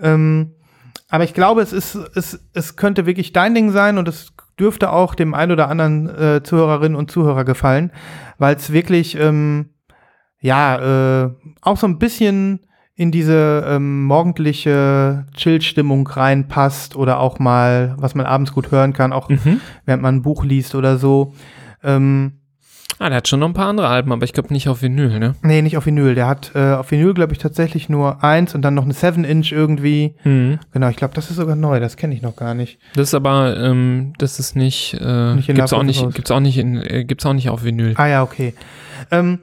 [0.00, 0.52] Ähm,
[1.08, 4.90] aber ich glaube, es ist, es, es könnte wirklich dein Ding sein und es dürfte
[4.90, 7.90] auch dem ein oder anderen äh, Zuhörerinnen und Zuhörer gefallen,
[8.38, 9.70] weil es wirklich, ähm,
[10.40, 11.30] ja, äh,
[11.62, 12.60] auch so ein bisschen
[12.96, 19.12] in diese ähm, morgendliche Chill-Stimmung reinpasst oder auch mal, was man abends gut hören kann,
[19.12, 19.60] auch Mhm.
[19.84, 21.34] während man ein Buch liest oder so.
[21.82, 22.34] Ähm,
[23.00, 25.18] Ah, der hat schon noch ein paar andere Alben, aber ich glaube nicht auf Vinyl,
[25.18, 25.34] ne?
[25.42, 26.14] Nee, nicht auf Vinyl.
[26.14, 29.50] Der hat äh, auf Vinyl, glaube ich, tatsächlich nur eins und dann noch eine 7-Inch
[29.50, 30.14] irgendwie.
[30.22, 30.60] Mhm.
[30.72, 31.80] Genau, ich glaube, das ist sogar neu.
[31.80, 32.78] Das kenne ich noch gar nicht.
[32.94, 36.56] Das ist aber, ähm, das ist nicht, äh, Nicht gibt's auch nicht, gibt's auch nicht
[36.56, 37.94] in, äh, gibt's auch nicht auf Vinyl.
[37.96, 38.54] Ah ja, okay.
[39.10, 39.40] Ähm,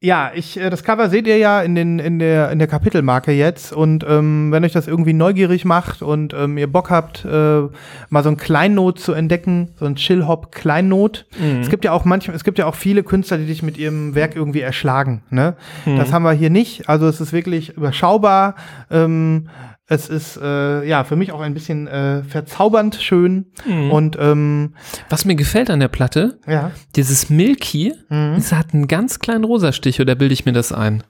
[0.00, 3.32] ja, ich, äh, das Cover seht ihr ja in, den, in, der, in der Kapitelmarke
[3.32, 3.72] jetzt.
[3.72, 7.62] Und ähm, wenn euch das irgendwie neugierig macht und ähm, ihr Bock habt, äh,
[8.08, 11.26] mal so ein Kleinnot zu entdecken, so ein Chill-Hop-Kleinnot.
[11.38, 11.60] Mhm.
[11.60, 14.14] Es gibt ja auch manchmal, es gibt ja auch viele Künstler, die dich mit ihrem
[14.14, 15.22] Werk irgendwie erschlagen.
[15.30, 15.56] Ne?
[15.84, 15.96] Mhm.
[15.96, 16.88] Das haben wir hier nicht.
[16.88, 18.54] Also es ist wirklich überschaubar.
[18.92, 19.48] Ähm,
[19.90, 23.46] es ist äh, ja für mich auch ein bisschen äh, verzaubernd schön.
[23.66, 23.90] Mhm.
[23.90, 24.74] Und ähm,
[25.08, 26.70] Was mir gefällt an der Platte, ja.
[26.94, 28.34] dieses Milky, Mhm.
[28.36, 31.02] es hat einen ganz kleinen Rosastich, oder bilde ich mir das ein?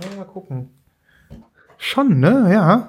[0.00, 0.68] Ja, Mal gucken.
[1.78, 2.48] Schon, ne?
[2.52, 2.88] Ja.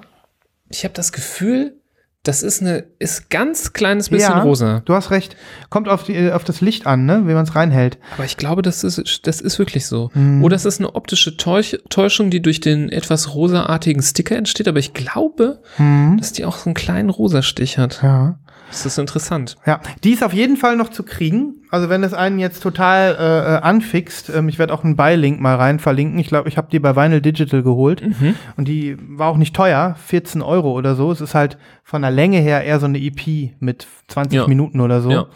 [0.68, 1.79] Ich habe das Gefühl,
[2.22, 4.82] das ist eine, ist ganz kleines bisschen ja, rosa.
[4.84, 5.36] Du hast recht.
[5.70, 7.22] Kommt auf, die, auf das Licht an, ne?
[7.26, 7.96] Wie man es reinhält.
[8.14, 10.10] Aber ich glaube, das ist, das ist wirklich so.
[10.12, 10.44] Mhm.
[10.44, 14.78] Oder es ist eine optische Täusch Täuschung, die durch den etwas rosaartigen Sticker entsteht, aber
[14.78, 16.18] ich glaube, Mhm.
[16.18, 18.00] dass die auch so einen kleinen Rosastich hat.
[18.02, 18.38] Ja.
[18.70, 19.56] Das ist interessant.
[19.66, 21.56] Ja, die ist auf jeden Fall noch zu kriegen.
[21.70, 25.40] Also wenn es einen jetzt total äh, äh, anfixt, ähm, ich werde auch einen Buy-Link
[25.40, 26.18] mal rein verlinken.
[26.18, 28.34] Ich glaube, ich habe die bei Vinyl Digital geholt Mhm.
[28.56, 31.10] und die war auch nicht teuer, 14 Euro oder so.
[31.12, 34.46] Es ist halt von der Länge her eher so eine EP mit 20 Ja.
[34.46, 35.10] Minuten oder so.
[35.10, 35.26] Ja.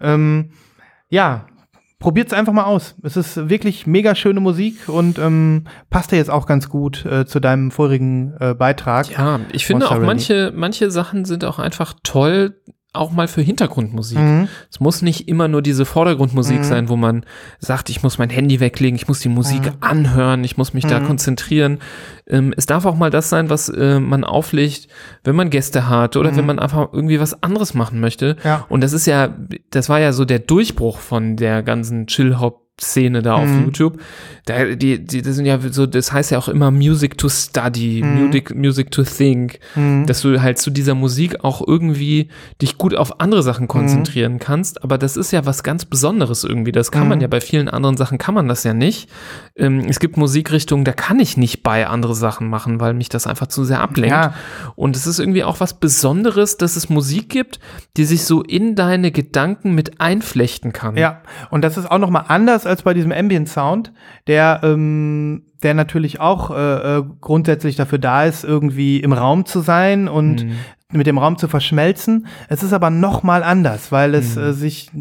[0.00, 0.50] Ähm,
[1.08, 1.46] ja,
[1.98, 2.94] probiert's einfach mal aus.
[3.02, 7.26] Es ist wirklich mega schöne Musik und ähm, passt ja jetzt auch ganz gut äh,
[7.26, 9.10] zu deinem vorigen äh, Beitrag.
[9.10, 10.06] Ja, ich finde Monster auch Rally.
[10.06, 12.56] manche, manche Sachen sind auch einfach toll,
[12.92, 14.18] auch mal für Hintergrundmusik.
[14.18, 14.48] Mhm.
[14.70, 16.64] Es muss nicht immer nur diese Vordergrundmusik Mhm.
[16.64, 17.24] sein, wo man
[17.60, 19.72] sagt, ich muss mein Handy weglegen, ich muss die Musik Mhm.
[19.80, 21.06] anhören, ich muss mich da Mhm.
[21.06, 21.78] konzentrieren.
[22.26, 24.88] Ähm, es darf auch mal das sein, was äh, man auflegt,
[25.22, 26.36] wenn man Gäste hat oder Mhm.
[26.36, 28.36] wenn man einfach irgendwie was anderes machen möchte.
[28.44, 28.66] Ja.
[28.68, 29.36] Und das ist ja,
[29.70, 33.64] das war ja so der Durchbruch von der ganzen Chill-Hop Szene da auf Mhm.
[33.64, 34.00] YouTube.
[34.46, 38.02] Da, die, die, das sind ja so, das heißt ja auch immer Music to Study,
[38.02, 38.24] Mhm.
[38.24, 40.06] Music, Music to Think Mhm.
[40.06, 42.28] dass du halt zu dieser Musik auch irgendwie
[42.62, 44.82] dich gut auf andere Sachen konzentrieren kannst.
[44.82, 46.72] Aber das ist ja was ganz Besonderes irgendwie.
[46.72, 47.22] Das kann man Mhm.
[47.22, 49.08] ja bei vielen anderen Sachen kann man das ja nicht.
[49.56, 53.26] Ähm, es gibt Musikrichtungen, da kann ich nicht bei andere Sachen machen, weil mich das
[53.26, 54.10] einfach zu sehr ablenkt.
[54.10, 54.34] Ja.
[54.74, 57.60] Und es ist irgendwie auch was Besonderes, dass es Musik gibt,
[57.96, 60.96] die sich so in deine Gedanken mit einflechten kann.
[60.96, 61.20] Ja,
[61.50, 63.92] und das ist auch noch mal anders als bei diesem Ambient Sound,
[64.26, 69.60] der ähm, der natürlich auch äh, äh, grundsätzlich dafür da ist, irgendwie im Raum zu
[69.60, 70.52] sein und Mhm.
[70.92, 72.26] mit dem Raum zu verschmelzen.
[72.48, 74.42] Es ist aber noch mal anders, weil es Mhm.
[74.42, 75.00] äh, sich Ja,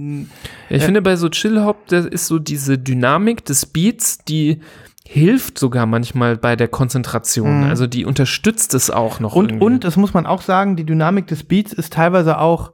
[0.69, 4.59] ich Äh, finde bei so Chill-Hop, da ist so diese Dynamik des Beats, die
[5.07, 7.61] hilft sogar manchmal bei der Konzentration.
[7.63, 7.69] Mhm.
[7.69, 9.35] Also die unterstützt es auch noch.
[9.35, 9.65] und irgendwie.
[9.65, 12.73] und das muss man auch sagen, die Dynamik des Beats ist teilweise auch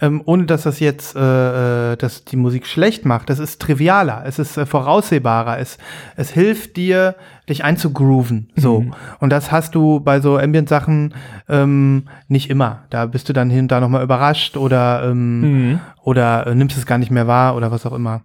[0.00, 4.22] ähm, ohne dass das jetzt äh, äh, dass die Musik schlecht macht, das ist trivialer,
[4.26, 5.78] es ist äh, voraussehbarer, es,
[6.16, 7.16] es hilft dir,
[7.48, 8.50] dich einzugrooven.
[8.56, 8.80] So.
[8.80, 8.94] Mhm.
[9.20, 11.14] Und das hast du bei so Ambient-Sachen
[11.48, 12.84] ähm, nicht immer.
[12.90, 15.80] Da bist du dann hin und da nochmal überrascht oder, ähm, Mhm.
[16.02, 18.22] oder äh, nimmst es gar nicht mehr wahr oder was auch immer.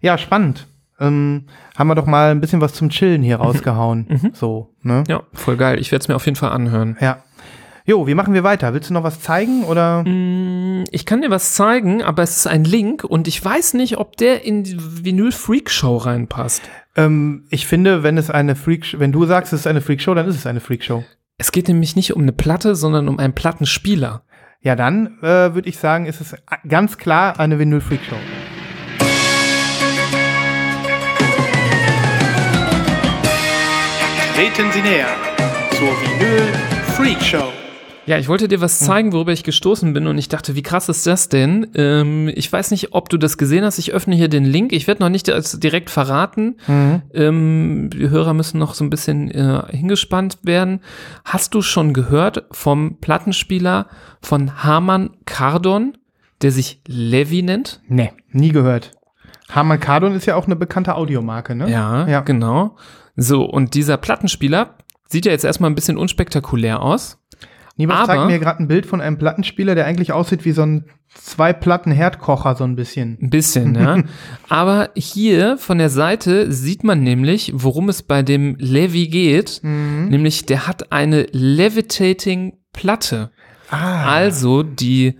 [0.00, 0.66] Ja, spannend.
[1.00, 1.46] Ähm,
[1.78, 4.06] haben wir doch mal ein bisschen was zum Chillen hier rausgehauen.
[4.08, 4.30] Mhm.
[4.34, 5.02] So, ne?
[5.08, 5.80] Ja, voll geil.
[5.80, 6.96] Ich werde es mir auf jeden Fall anhören.
[7.00, 7.22] Ja.
[7.90, 8.72] Jo, wie machen wir weiter?
[8.72, 10.04] Willst du noch was zeigen oder?
[10.04, 13.98] Mm, Ich kann dir was zeigen, aber es ist ein Link und ich weiß nicht,
[13.98, 16.62] ob der in die Vinyl Freak Show reinpasst.
[16.94, 20.28] Ähm, ich finde, wenn es eine Freak, wenn du sagst, es ist eine Freakshow, dann
[20.28, 21.02] ist es eine Freakshow.
[21.36, 24.22] Es geht nämlich nicht um eine Platte, sondern um einen Plattenspieler.
[24.60, 26.36] Ja, dann äh, würde ich sagen, ist es
[26.68, 28.14] ganz klar eine Vinyl Freakshow.
[34.36, 35.08] Treten Sie näher
[35.72, 36.52] zur Vinyl
[36.94, 37.52] Freakshow.
[38.06, 40.88] Ja, ich wollte dir was zeigen, worüber ich gestoßen bin und ich dachte, wie krass
[40.88, 41.68] ist das denn?
[41.74, 43.78] Ähm, ich weiß nicht, ob du das gesehen hast.
[43.78, 44.72] Ich öffne hier den Link.
[44.72, 45.28] Ich werde noch nicht
[45.62, 46.56] direkt verraten.
[46.66, 47.02] Mhm.
[47.14, 50.80] Ähm, die Hörer müssen noch so ein bisschen äh, hingespannt werden.
[51.24, 53.86] Hast du schon gehört vom Plattenspieler
[54.22, 55.96] von Harman Kardon,
[56.42, 57.80] der sich Levi nennt?
[57.86, 58.92] Nee, nie gehört.
[59.50, 61.70] Harman Kardon ist ja auch eine bekannte Audiomarke, ne?
[61.70, 62.20] Ja, Ja.
[62.22, 62.76] genau.
[63.14, 64.74] So, und dieser Plattenspieler
[65.06, 67.18] sieht ja jetzt erstmal ein bisschen unspektakulär aus.
[67.80, 70.84] Niemand zeigt mir gerade ein Bild von einem Plattenspieler, der eigentlich aussieht wie so ein
[71.14, 73.18] zwei Platten Herdkocher so ein bisschen.
[73.20, 73.98] Ein bisschen, ja.
[74.48, 79.60] Aber hier von der Seite sieht man nämlich, worum es bei dem Levi geht.
[79.62, 80.08] Mhm.
[80.10, 83.30] Nämlich, der hat eine Levitating Platte.
[83.70, 85.16] Ah, Also die,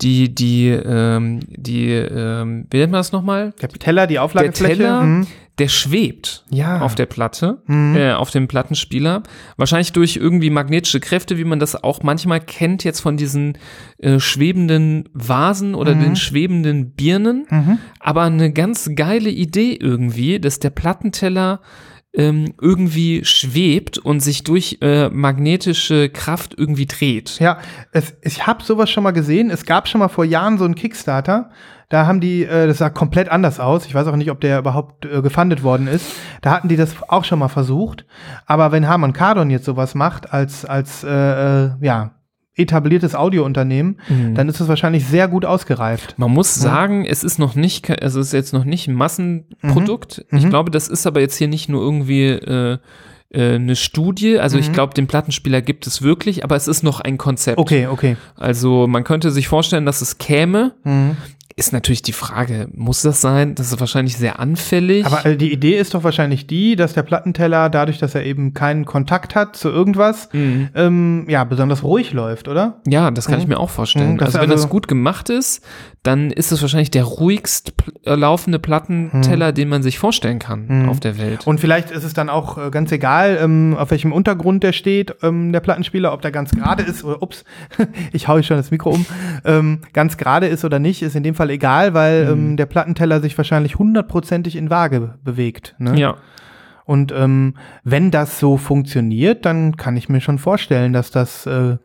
[0.00, 3.52] die, die, ähm, die, ähm, wie nennt man das nochmal?
[3.60, 4.76] der Teller, die Auflagefläche.
[4.76, 5.26] Teller, Mhm.
[5.58, 6.80] Der schwebt Ja.
[6.82, 7.96] auf der Platte, Mhm.
[7.96, 9.22] äh, auf dem Plattenspieler.
[9.56, 13.56] Wahrscheinlich durch irgendwie magnetische Kräfte, wie man das auch manchmal kennt jetzt von diesen
[13.98, 16.00] äh, schwebenden Vasen oder Mhm.
[16.00, 17.46] den schwebenden Birnen.
[17.48, 17.78] Mhm.
[18.00, 21.60] Aber eine ganz geile Idee irgendwie, dass der Plattenteller
[22.18, 27.38] ähm, irgendwie schwebt und sich durch äh, magnetische Kraft irgendwie dreht.
[27.40, 27.58] Ja,
[27.92, 29.50] es, ich habe sowas schon mal gesehen.
[29.50, 31.50] Es gab schon mal vor Jahren so einen Kickstarter.
[31.88, 33.86] Da haben die, äh, das sah komplett anders aus.
[33.86, 36.06] Ich weiß auch nicht, ob der überhaupt äh, gefundet worden ist.
[36.42, 38.04] Da hatten die das auch schon mal versucht.
[38.44, 41.08] Aber wenn Harman Kardon jetzt sowas macht als als äh,
[41.66, 42.12] äh, ja
[42.58, 44.34] etabliertes Audiounternehmen, Mhm.
[44.34, 46.14] dann ist es wahrscheinlich sehr gut ausgereift.
[46.18, 50.24] Man muss sagen, es ist noch nicht, also es ist jetzt noch nicht ein Massenprodukt.
[50.32, 50.50] Ich Mhm.
[50.50, 52.78] glaube, das ist aber jetzt hier nicht nur irgendwie äh,
[53.30, 54.38] äh, eine Studie.
[54.38, 54.72] Also ich Mhm.
[54.72, 57.58] glaube, den Plattenspieler gibt es wirklich, aber es ist noch ein Konzept.
[57.58, 58.16] Okay, okay.
[58.36, 60.74] Also man könnte sich vorstellen, dass es käme.
[61.56, 61.60] Mhm.
[61.60, 63.54] Ist natürlich die Frage, muss das sein?
[63.54, 65.06] Das ist wahrscheinlich sehr anfällig.
[65.06, 68.52] Aber äh, die Idee ist doch wahrscheinlich die, dass der Plattenteller dadurch, dass er eben
[68.52, 70.68] keinen Kontakt hat zu irgendwas, Mhm.
[70.74, 72.80] ähm, ja, besonders ruhig läuft, oder?
[72.86, 73.40] Ja, das kann Mhm.
[73.42, 74.14] ich mir auch vorstellen.
[74.14, 75.64] Mhm, also wenn also- das gut gemacht ist,
[76.02, 77.72] dann ist es wahrscheinlich der ruhigst
[78.04, 80.88] äh, laufende Plattenteller, den man sich vorstellen kann Mhm.
[80.90, 81.46] auf der Welt.
[81.46, 85.14] Und vielleicht ist es dann auch äh, ganz egal, ähm, auf welchem Untergrund der steht,
[85.22, 87.44] ähm, der Plattenspieler, ob der ganz gerade ist oder, ups,
[88.12, 89.06] ich hau schon das Mikro um,
[89.44, 93.20] ähm, ganz gerade ist oder nicht, ist in dem Fall egal, weil ähm, der Plattenteller
[93.20, 95.74] sich wahrscheinlich hundertprozentig in Waage bewegt.
[95.78, 95.98] Ne?
[95.98, 96.16] ja.
[96.84, 101.78] Und ähm, wenn das so funktioniert, dann kann ich mir schon vorstellen, dass das äh,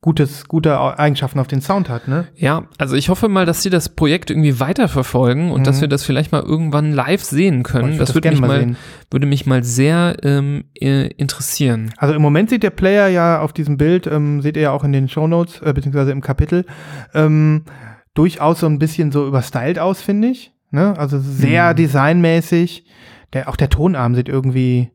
[0.00, 2.26] gutes, gute Eigenschaften auf den Sound hat, ne?
[2.36, 5.80] Ja, also ich hoffe mal, dass sie das Projekt irgendwie weiterverfolgen und dass Mhm.
[5.82, 7.88] wir das vielleicht mal irgendwann live sehen Oh, können.
[7.90, 8.76] würd das das würde mich, mal mal, sehen.
[9.12, 11.92] würde mich mal sehr ähm, äh, interessieren.
[11.96, 14.82] Also im Moment sieht der Player ja auf diesem Bild, ähm, seht ihr ja auch
[14.84, 16.64] in den Shownotes, äh, beziehungsweise im Kapitel,
[17.14, 17.64] ähm,
[18.18, 20.52] durchaus so ein bisschen so überstylt aus, finde ich.
[20.70, 20.94] Ne?
[20.98, 21.76] Also sehr Mhm.
[21.76, 22.84] designmäßig.
[23.32, 24.90] Der, auch der Tonarm sieht irgendwie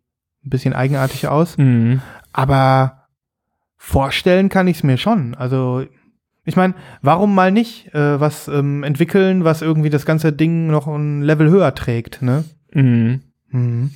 [0.46, 1.58] ein bisschen eigenartig aus.
[1.58, 2.02] Mhm.
[2.34, 3.08] Aber
[3.78, 5.36] vorstellen kann ich es mir schon.
[5.36, 5.86] Also
[6.46, 10.88] ich meine, warum mal nicht äh, was ähm, entwickeln, was irgendwie das ganze Ding noch
[10.88, 12.44] ein Level höher trägt, ne?
[12.74, 13.22] Mhm.
[13.50, 13.92] Mhm.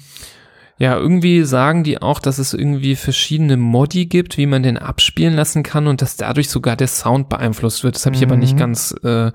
[0.80, 5.34] Ja, irgendwie sagen die auch, dass es irgendwie verschiedene Modi gibt, wie man den abspielen
[5.36, 7.96] lassen kann und dass dadurch sogar der Sound beeinflusst wird.
[7.96, 8.58] Das habe ich aber nicht Mhm.
[8.60, 9.32] ganz, äh,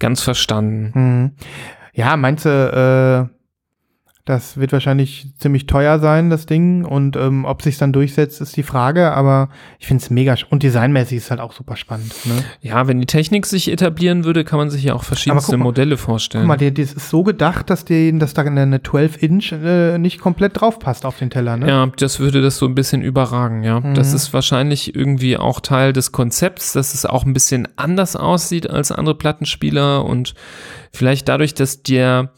[0.00, 0.92] ganz verstanden.
[0.94, 1.30] Mhm.
[1.94, 3.41] Ja, meinst du, äh,
[4.24, 6.84] das wird wahrscheinlich ziemlich teuer sein, das Ding.
[6.84, 9.12] Und ähm, ob sich dann durchsetzt, ist die Frage.
[9.12, 9.48] Aber
[9.80, 10.36] ich finde es mega.
[10.50, 12.14] Und designmäßig ist halt auch super spannend.
[12.26, 12.44] Ne?
[12.60, 15.96] Ja, wenn die Technik sich etablieren würde, kann man sich ja auch verschiedenste mal- Modelle
[15.96, 16.44] vorstellen.
[16.44, 20.20] Guck mal, die, das ist so gedacht, dass, die, dass da eine 12-Inch äh, nicht
[20.20, 21.56] komplett drauf passt auf den Teller.
[21.56, 21.68] Ne?
[21.68, 23.80] Ja, das würde das so ein bisschen überragen, ja.
[23.80, 24.16] Das Mhm.
[24.16, 28.92] ist wahrscheinlich irgendwie auch Teil des Konzepts, dass es auch ein bisschen anders aussieht als
[28.92, 30.34] andere Plattenspieler und
[30.92, 32.30] vielleicht dadurch, dass der,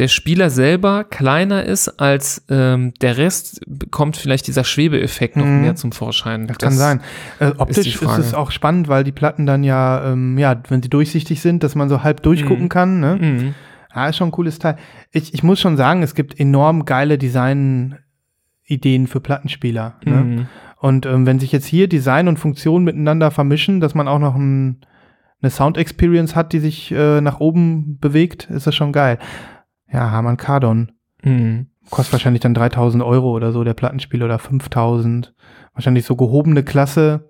[0.00, 3.60] der Spieler selber kleiner ist als ähm, der Rest,
[3.92, 5.60] kommt vielleicht dieser Schwebeeffekt noch Mhm.
[5.60, 6.46] mehr zum Vorschein.
[6.48, 7.00] Das, kann sein.
[7.38, 8.20] Äh, optisch ist, Frage.
[8.22, 11.74] es auch spannend, weil die Platten dann ja, ähm, ja, wenn sie durchsichtig sind, dass
[11.76, 12.68] man so halb durchgucken Mhm.
[12.70, 12.98] kann.
[13.00, 13.16] Ne?
[13.20, 13.54] Mhm.
[13.94, 14.76] Ja, ist schon ein cooles Teil.
[15.12, 19.94] Ich, ich muss schon sagen, es gibt enorm geile Design-Ideen für Plattenspieler.
[20.04, 20.16] Ne?
[20.16, 20.46] Mhm.
[20.78, 24.34] Und ähm, wenn sich jetzt hier Design und Funktion miteinander vermischen, dass man auch noch
[24.34, 24.78] ein,
[25.42, 29.18] eine Sound-Experience hat, die sich äh, nach oben bewegt, ist das schon geil.
[29.92, 30.92] Ja, Harman Kardon.
[31.22, 31.66] Mhm.
[31.90, 35.34] Kostet wahrscheinlich dann 3000 Euro oder so, der Plattenspieler oder 5000.
[35.74, 37.28] Wahrscheinlich so gehobene Klasse,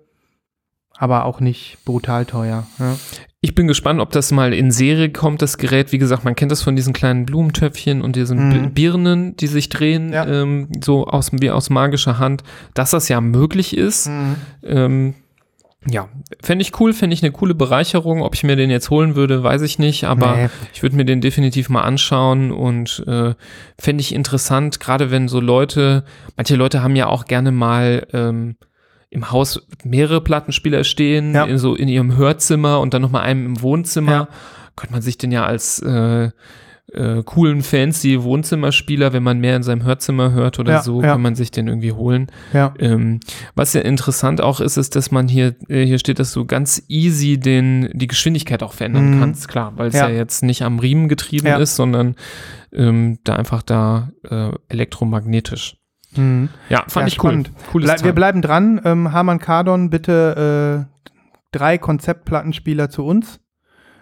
[0.97, 2.67] aber auch nicht brutal teuer.
[2.79, 2.95] Ja.
[3.43, 5.91] Ich bin gespannt, ob das mal in Serie kommt, das Gerät.
[5.91, 8.51] Wie gesagt, man kennt das von diesen kleinen Blumentöpfchen und diesen Mhm.
[8.51, 10.27] Bi- Birnen, die sich drehen, Ja.
[10.27, 12.43] ähm, so aus, wie aus magischer Hand,
[12.75, 14.11] dass das ja möglich ist.
[14.63, 15.15] Ähm,
[15.87, 16.09] ja,
[16.43, 18.21] fände ich cool, fände ich eine coole Bereicherung.
[18.21, 20.49] Ob ich mir den jetzt holen würde, weiß ich nicht, aber Nee.
[20.73, 23.33] ich würde mir den definitiv mal anschauen und äh,
[23.79, 26.03] fände ich interessant, gerade wenn so Leute,
[26.37, 28.57] manche Leute haben ja auch gerne mal ähm,
[29.09, 31.45] im Haus mehrere Plattenspieler stehen, Ja.
[31.45, 34.11] in, so in ihrem Hörzimmer und dann nochmal einem im Wohnzimmer.
[34.11, 34.27] Ja.
[34.75, 36.29] Könnte man sich den ja als äh,
[36.93, 41.13] äh, coolen fancy Wohnzimmerspieler, wenn man mehr in seinem Hörzimmer hört oder Ja, so, ja.
[41.13, 42.27] kann man sich den irgendwie holen.
[42.53, 42.73] Ja.
[42.79, 43.19] Ähm,
[43.55, 46.83] was ja interessant auch ist, ist, dass man hier, äh, hier steht, dass du ganz
[46.87, 49.19] easy den, die Geschwindigkeit auch verändern Mhm.
[49.19, 50.09] kannst, klar, weil es ja.
[50.09, 52.15] Jetzt nicht am Riemen getrieben ist, sondern
[52.73, 55.77] ähm, da einfach da äh, elektromagnetisch.
[56.15, 56.49] Mhm.
[56.69, 57.51] Ja, fand ich spannend.
[57.73, 57.81] cool.
[57.81, 58.03] Ble Teil.
[58.03, 58.81] wir bleiben dran.
[58.85, 61.07] Ähm, Harman Kardon, bitte äh,
[61.51, 63.40] drei Konzeptplattenspieler zu uns.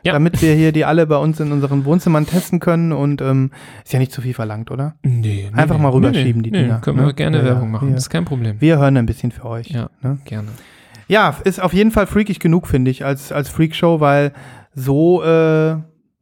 [0.03, 0.13] Ja.
[0.13, 3.51] Damit wir hier die alle bei uns in unseren Wohnzimmern testen können und ähm,
[3.83, 4.95] ist ja nicht zu viel verlangt, oder?
[5.03, 7.13] Nee, nee, Einfach nee, mal nee, rüberschieben, nee, die Dinger, Nee, können wir ne?
[7.13, 7.93] gerne Ja, ja, Werbung machen, ja.
[7.95, 8.55] das ist kein Problem.
[8.59, 9.67] Wir hören ein bisschen für euch.
[9.67, 9.89] Ja.
[10.01, 10.19] Ne?
[10.25, 10.49] Gerne.
[11.07, 14.31] Ja, ist auf jeden Fall freakig genug, finde ich, als, als Freakshow, weil
[14.73, 15.75] so, äh,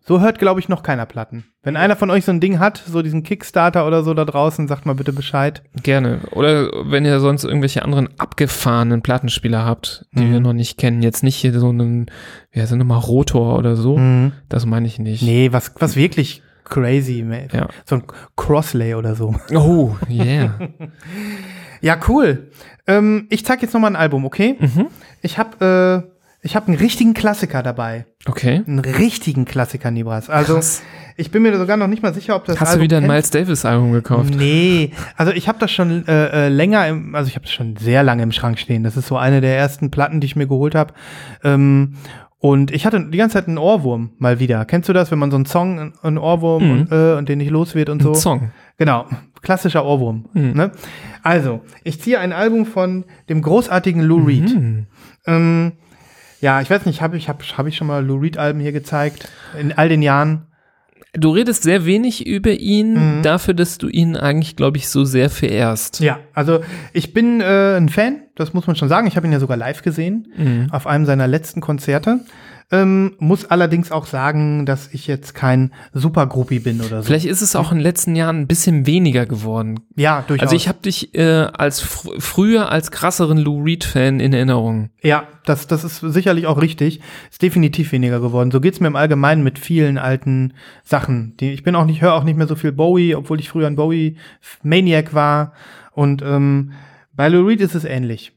[0.07, 1.43] So hört, glaube ich, noch keiner Platten.
[1.63, 4.67] Wenn einer von euch so ein Ding hat, so diesen Kickstarter oder so da draußen,
[4.69, 5.63] sagt mal bitte Bescheid.
[5.83, 6.19] Gerne.
[6.31, 10.31] Oder wenn ihr sonst irgendwelche anderen abgefahrenen Plattenspieler habt, die Mhm.
[10.31, 11.01] wir noch nicht kennen.
[11.01, 12.05] Jetzt nicht hier so einen,
[12.51, 13.97] wie heißt der nochmal, Rotor oder so.
[13.97, 14.31] Mhm.
[14.47, 15.23] Das meine ich nicht.
[15.23, 17.25] Nee, was, was wirklich crazy.
[17.53, 17.67] Ja.
[17.85, 18.03] So ein
[18.37, 19.35] Crosslay oder so.
[19.53, 20.57] Oh, yeah.
[21.81, 22.49] Ja, cool.
[22.87, 24.55] Ähm, ich zeig jetzt noch mal ein Album, okay?
[24.59, 24.87] mhm.
[25.21, 26.16] Ich habe äh,
[26.47, 28.05] ich hab einen richtigen Klassiker dabei.
[28.25, 28.63] Okay.
[28.65, 30.29] Einen richtigen Klassiker, Nibras.
[30.29, 30.81] Also, Krass.
[31.17, 33.07] ich bin mir sogar noch nicht mal sicher, ob das Hast Album du wieder ein.
[33.07, 34.33] Miles Davis Album gekauft?
[34.33, 37.75] Nee, also ich habe das schon äh, äh, länger, im, also ich habe das schon
[37.75, 38.83] sehr lange im Schrank stehen.
[38.83, 40.93] Das ist so eine der ersten Platten, die ich mir geholt habe.
[41.43, 41.95] Ähm,
[42.39, 44.63] und ich hatte die ganze Zeit einen Ohrwurm mal wieder.
[44.63, 46.71] Kennst du das, wenn man so einen Song, einen Ohrwurm Mhm.
[46.71, 48.11] und, äh, und den nicht los wird und so?
[48.11, 48.51] Ein Song.
[48.77, 49.05] Genau,
[49.41, 50.29] klassischer Ohrwurm.
[50.33, 50.53] Mhm.
[50.53, 50.71] Ne?
[51.23, 54.55] Also, ich ziehe ein Album von dem großartigen Lou Reed.
[54.55, 54.85] Mhm.
[55.25, 55.71] Ähm,
[56.41, 59.27] ja, ich weiß nicht, habe ich, hab, hab ich schon mal Lou Reed-Alben hier gezeigt?
[59.59, 60.43] In all den Jahren?
[61.13, 63.21] Du redest sehr wenig über ihn, Mhm.
[63.23, 65.99] dafür, dass du ihn eigentlich, glaube ich, so sehr verehrst.
[65.99, 66.59] Ja, also
[66.93, 69.07] ich bin äh, ein Fan, das muss man schon sagen.
[69.07, 70.67] Ich habe ihn ja sogar live gesehen, Mhm.
[70.71, 72.19] auf einem seiner letzten Konzerte.
[72.69, 77.07] Ähm, muss allerdings auch sagen, dass ich jetzt kein Supergroupie bin oder so.
[77.07, 79.79] Vielleicht ist es auch in den letzten Jahren ein bisschen weniger geworden.
[79.95, 80.47] ja, durchaus.
[80.47, 84.89] Also ich habe dich äh, als fr früher als krasseren Lou Reed-Fan in Erinnerung.
[85.01, 86.99] Ja, das, das ist sicherlich auch richtig.
[87.31, 88.51] Ist definitiv weniger geworden.
[88.51, 90.53] So geht's mir im Allgemeinen mit vielen alten
[90.83, 91.37] Sachen.
[91.37, 93.67] Die, ich bin auch nicht, höre auch nicht mehr so viel Bowie, obwohl ich früher
[93.67, 95.53] ein Bowie-Maniac war.
[95.93, 96.73] Und ähm,
[97.15, 98.33] bei Lou Reed ist es ähnlich.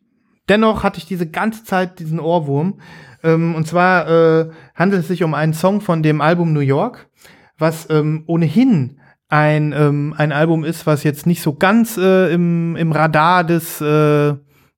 [0.50, 2.80] Dennoch hatte ich diese ganze Zeit diesen Ohrwurm.
[3.22, 7.08] Ähm, und zwar äh, handelt es sich um einen Song von dem Album New York,
[7.56, 8.98] was ähm, ohnehin
[9.28, 13.80] ein, ähm, ein Album ist, was jetzt nicht so ganz äh, im, im Radar des
[13.80, 14.34] äh,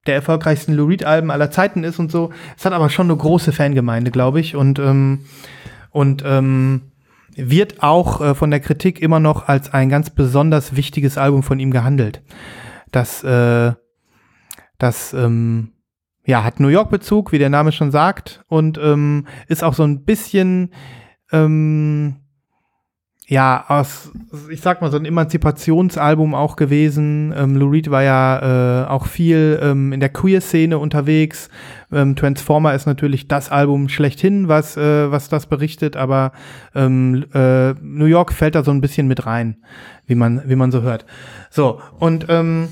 [0.06, 2.30] der erfolgreichsten Lou Reed-Alben aller Zeiten ist und so.
[2.56, 4.56] Es hat aber schon eine große Fangemeinde, glaube ich.
[4.56, 5.20] Und, ähm,
[5.90, 6.92] und ähm,
[7.34, 11.60] wird auch äh, von der Kritik immer noch als ein ganz besonders wichtiges Album von
[11.60, 12.22] ihm gehandelt.
[12.90, 13.72] Das, äh,
[14.82, 15.72] das ähm,
[16.24, 20.04] ja, hat New York-Bezug, wie der Name schon sagt, und ähm, ist auch so ein
[20.04, 20.70] bisschen
[21.32, 22.16] ähm,
[23.32, 24.10] ja, aus,
[24.50, 27.32] ich sag mal, so ein Emanzipationsalbum auch gewesen.
[27.34, 31.48] Ähm, Lou Reed war ja äh, auch viel ähm, in der Queer-Szene unterwegs.
[31.90, 36.32] Ähm, Transformer ist natürlich das Album schlechthin, was, äh, was das berichtet, aber
[36.74, 39.62] ähm, äh, New York fällt da so ein bisschen mit rein,
[40.06, 41.06] wie man, wie man so hört.
[41.48, 42.68] So, und ähm,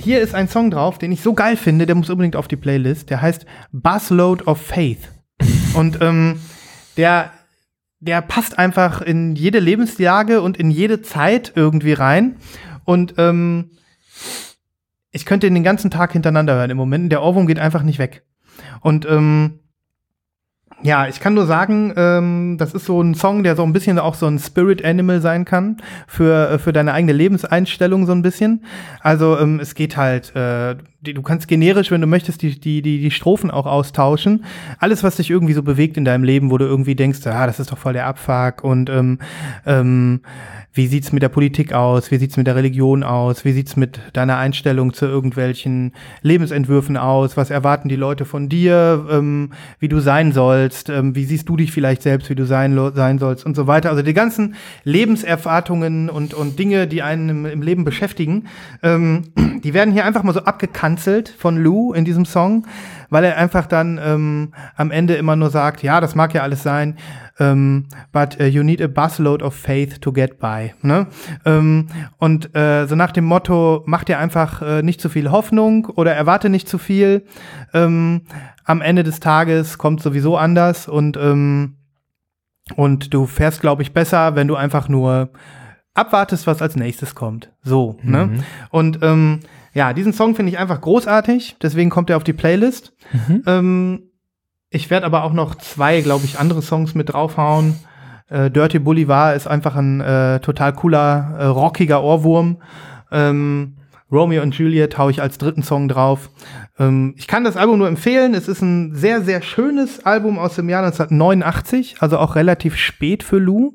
[0.00, 2.56] hier ist ein Song drauf, den ich so geil finde, der muss unbedingt auf die
[2.56, 3.10] Playlist.
[3.10, 5.08] Der heißt Busload of Faith.
[5.74, 6.40] Und ähm,
[6.96, 7.32] der
[8.00, 12.36] der passt einfach in jede Lebenslage und in jede Zeit irgendwie rein.
[12.84, 13.72] Und ähm,
[15.12, 17.12] ich könnte ihn den ganzen Tag hintereinander hören im Moment.
[17.12, 18.24] Der Ohrwurm geht einfach nicht weg.
[18.80, 19.59] Und ähm,
[20.82, 23.98] ja, ich kann nur sagen, ähm, das ist so ein Song, der so ein bisschen
[23.98, 25.76] auch so ein Spirit Animal sein kann
[26.06, 28.64] für, äh, für deine eigene Lebenseinstellung so ein bisschen.
[29.00, 33.00] Also ähm, es geht halt, äh, du kannst generisch, wenn du möchtest, die, die, die,
[33.00, 34.44] die Strophen auch austauschen.
[34.78, 37.60] Alles, was dich irgendwie so bewegt in deinem Leben, wo du irgendwie denkst, ah, das
[37.60, 39.18] ist doch voll der Abfuck und ähm,
[39.66, 40.20] ähm,
[40.72, 42.12] wie sieht's mit der Politik aus?
[42.12, 43.44] Wie sieht's mit der Religion aus?
[43.44, 45.92] Wie sieht's mit deiner Einstellung zu irgendwelchen
[46.22, 47.36] Lebensentwürfen aus?
[47.36, 49.04] Was erwarten die Leute von dir?
[49.10, 49.50] Ähm,
[49.80, 50.69] wie du sein sollst?
[50.88, 53.90] Ähm, wie siehst du dich vielleicht selbst, wie du sein, sein sollst und so weiter?
[53.90, 58.46] Also die ganzen Lebenserwartungen und, und Dinge, die einen im, im Leben beschäftigen,
[58.82, 59.24] ähm,
[59.64, 62.66] die werden hier einfach mal so abgekanzelt von Lou in diesem Song,
[63.10, 66.62] weil er einfach dann ähm, am Ende immer nur sagt, ja, das mag ja alles
[66.62, 66.96] sein,
[67.40, 70.72] ähm, but uh, you need a busload of faith to get by.
[70.82, 71.06] Ne?
[71.44, 71.88] Ähm,
[72.18, 76.14] und äh, so nach dem Motto, mach dir einfach äh, nicht zu viel Hoffnung oder
[76.14, 77.24] erwarte nicht zu viel.
[77.72, 78.22] Ähm,
[78.70, 81.76] am Ende des Tages kommt sowieso anders und ähm,
[82.76, 85.30] und du fährst, glaube ich, besser, wenn du einfach nur
[85.92, 87.50] abwartest, was als nächstes kommt.
[87.62, 88.26] So, ne?
[88.26, 88.42] Mhm.
[88.70, 89.40] Und ähm,
[89.74, 92.92] ja, diesen Song finde ich einfach großartig, deswegen kommt er auf die Playlist.
[93.12, 93.42] Mhm.
[93.46, 94.02] Ähm,
[94.68, 97.76] ich werde aber auch noch zwei, glaube ich, andere Songs mit draufhauen.
[98.28, 102.62] Äh, Dirty Bolivar ist einfach ein äh, total cooler, äh, rockiger Ohrwurm.
[103.10, 103.78] Ähm,
[104.12, 106.30] Romeo und Juliet hau ich als dritten Song drauf.
[106.78, 108.34] Ähm, ich kann das Album nur empfehlen.
[108.34, 113.22] Es ist ein sehr, sehr schönes Album aus dem Jahr 1989, also auch relativ spät
[113.22, 113.72] für Lou,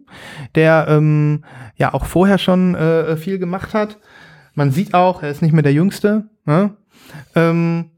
[0.56, 1.44] der ähm,
[1.76, 3.98] ja auch vorher schon äh, viel gemacht hat.
[4.54, 6.30] Man sieht auch, er ist nicht mehr der Jüngste.
[6.46, 6.76] Ne?
[7.36, 7.92] Ähm,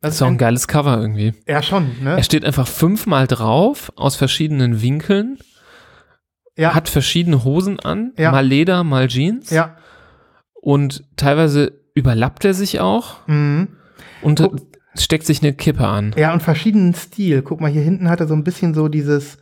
[0.00, 1.34] Das ist auch ein geiles Cover irgendwie.
[1.46, 2.16] ja, schon, ne?
[2.16, 5.38] Er steht einfach fünfmal drauf, aus verschiedenen Winkeln,
[6.56, 8.30] Ja, hat verschiedene Hosen an, Ja.
[8.30, 9.50] mal Leder, mal Jeans.
[9.50, 9.76] ja.
[10.60, 13.68] Und teilweise überlappt er sich auch Mhm.
[14.22, 14.56] Und Guck.
[14.96, 16.14] steckt sich eine Kippe an.
[16.16, 17.42] Ja, und verschiedenen Stil.
[17.42, 19.38] Guck mal, hier hinten hat er so ein bisschen so dieses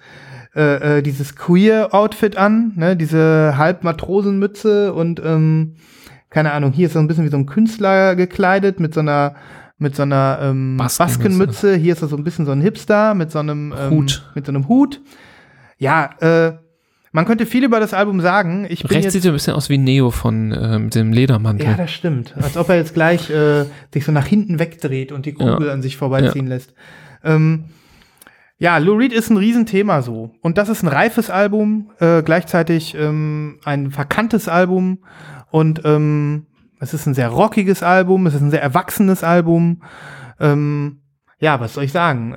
[0.54, 2.96] äh, äh, dieses Queer-Outfit an, ne?
[2.96, 5.74] diese Halbmatrosenmütze und ähm,
[6.30, 9.34] keine Ahnung, hier ist so ein bisschen wie so ein Künstler gekleidet mit so einer
[9.78, 11.18] mit so einer ähm, Baskenmütze.
[11.18, 11.76] Baskenmütze.
[11.76, 14.30] Hier ist er so ein bisschen so ein Hipster mit so einem ähm, Hut.
[14.34, 15.02] Mit so einem Hut.
[15.76, 16.52] Ja, äh,
[17.16, 18.66] man könnte viel über das Album sagen.
[18.68, 21.66] Ich bin Rechts sieht er ein bisschen aus wie Neo von äh, mit dem Ledermantel.
[21.66, 22.34] ja, das stimmt.
[22.36, 25.72] Als ob er jetzt gleich äh, sich so nach hinten wegdreht und die Kugel Ja.
[25.72, 26.74] an sich vorbeiziehen lässt.
[27.24, 27.64] Ähm,
[28.59, 30.34] ja, Lou Reed ist ein Riesenthema so.
[30.43, 34.98] Und das ist ein reifes Album, äh, gleichzeitig ähm, ein verkanntes Album.
[35.51, 36.44] Und ähm,
[36.80, 39.82] es ist ein sehr rockiges Album, es ist ein sehr erwachsenes Album.
[40.38, 41.01] Ähm,
[41.40, 42.34] ja, was soll ich sagen?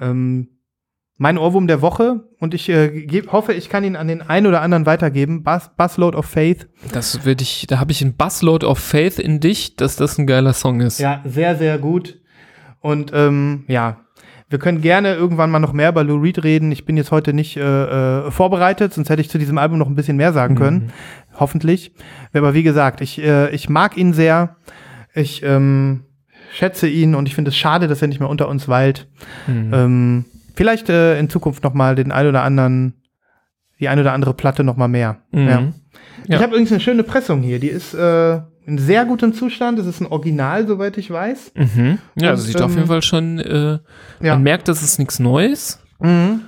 [1.21, 4.47] Mein Ohrwurm der Woche und ich äh, geb, hoffe, ich kann ihn an den einen
[4.47, 5.43] oder anderen weitergeben.
[5.43, 6.69] Bus, Busload of Faith.
[6.93, 10.27] Das würde ich, da habe ich ein Busload of Faith in dich, dass das ein
[10.27, 10.97] geiler Song ist.
[10.99, 12.21] Ja, sehr, sehr gut.
[12.79, 13.97] Und ähm, ja,
[14.49, 16.71] wir können gerne irgendwann mal noch mehr über Lou Reed reden.
[16.71, 19.87] Ich bin jetzt heute nicht äh, äh, vorbereitet, sonst hätte ich zu diesem Album noch
[19.87, 20.93] ein bisschen mehr sagen können.
[21.37, 21.91] Hoffentlich.
[22.31, 24.55] Aber wie gesagt, ich, äh, ich mag ihn sehr.
[25.13, 26.05] Ich ähm,
[26.53, 29.09] schätze ihn und ich finde es schade, dass er nicht mehr unter uns weilt.
[29.47, 29.73] Mhm.
[29.73, 30.25] Ähm,
[30.59, 33.01] vielleicht äh, in Zukunft noch mal den ein oder anderen,
[33.79, 35.19] die ein oder andere Platte noch mal mehr.
[35.31, 35.47] Mhm.
[35.47, 35.59] Ja.
[36.27, 36.35] Ja.
[36.35, 37.59] Ich habe übrigens eine schöne Pressung hier.
[37.59, 39.79] Die ist äh, in sehr gutem Zustand.
[39.79, 41.53] Das ist ein Original, soweit ich weiß.
[41.55, 41.99] Mhm.
[42.15, 43.79] Ja, das Und, sieht auf ähm, jeden Fall schon, äh,
[44.21, 44.33] Ja.
[44.33, 46.41] man merkt, dass es nichts Neues, Mhm.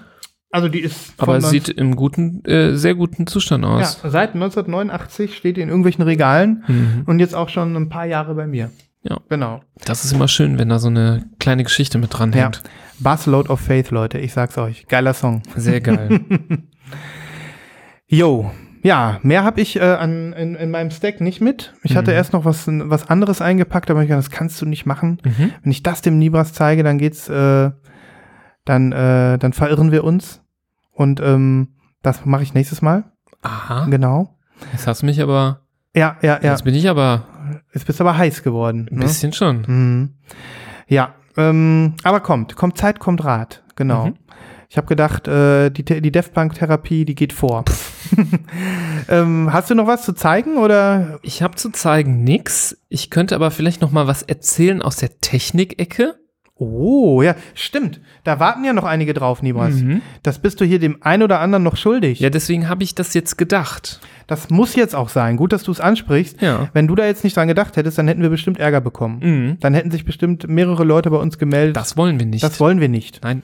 [0.53, 4.01] Also die ist aber es sieht im guten, äh, sehr guten Zustand ja, aus.
[4.03, 7.03] seit 1989 steht die in irgendwelchen Regalen Mhm.
[7.05, 8.69] und jetzt auch schon ein paar Jahre bei mir.
[9.03, 9.17] Ja.
[9.29, 9.61] Genau.
[9.85, 12.43] Das ist immer schön, wenn da so eine kleine Geschichte mit dran Ja.
[12.43, 12.61] hängt.
[12.99, 14.19] Busload of Faith, Leute.
[14.19, 14.85] Ich sag's euch.
[14.87, 15.41] Geiler Song.
[15.55, 16.21] Sehr geil.
[18.07, 18.51] Yo.
[18.83, 21.73] Ja, mehr habe ich äh, an, in, in meinem Stack nicht mit.
[21.83, 22.17] Ich hatte Mhm.
[22.17, 25.19] erst noch was, was anderes eingepackt, aber ich dachte, das kannst du nicht machen.
[25.23, 25.51] mhm.
[25.61, 27.71] Wenn ich das dem Nibras zeige, dann geht's, äh,
[28.65, 30.41] dann, äh, dann verirren wir uns.
[30.93, 31.69] Und ähm,
[32.01, 33.03] das mache ich nächstes Mal.
[33.43, 33.85] Aha.
[33.89, 34.35] Genau.
[34.71, 35.61] Jetzt hast du mich aber,
[35.95, 36.51] Ja, ja, ja.
[36.51, 37.27] jetzt bin ich aber
[37.73, 38.87] Jetzt bist du aber heiß geworden.
[38.91, 39.05] ein Ne?
[39.05, 39.61] bisschen schon.
[39.67, 40.09] Mhm.
[40.87, 44.07] Ja, ähm, aber kommt, kommt Zeit, kommt Rat, genau.
[44.07, 44.13] Mhm.
[44.69, 47.65] Ich habe gedacht, äh, die, die DEFBank-Therapie, die geht vor.
[49.09, 51.19] ähm, hast du noch was zu zeigen oder?
[51.23, 52.77] Ich habe zu zeigen nix.
[52.87, 56.15] Ich könnte aber vielleicht noch mal was erzählen aus der Technikecke.
[56.63, 57.99] Oh, ja, stimmt.
[58.23, 59.73] Da warten ja noch einige drauf, Nibras.
[59.73, 60.03] Mhm.
[60.21, 62.19] Das bist du hier dem ein oder anderen noch schuldig.
[62.19, 63.99] Ja, deswegen habe ich das jetzt gedacht.
[64.27, 65.37] Das muss jetzt auch sein.
[65.37, 66.39] Gut, dass du es ansprichst.
[66.39, 66.69] Ja.
[66.73, 69.19] Wenn du da jetzt nicht dran gedacht hättest, dann hätten wir bestimmt Ärger bekommen.
[69.21, 69.57] Mhm.
[69.59, 71.75] Dann hätten sich bestimmt mehrere Leute bei uns gemeldet.
[71.77, 72.43] Das wollen wir nicht.
[72.43, 73.21] das wollen wir nicht.
[73.23, 73.41] Nein.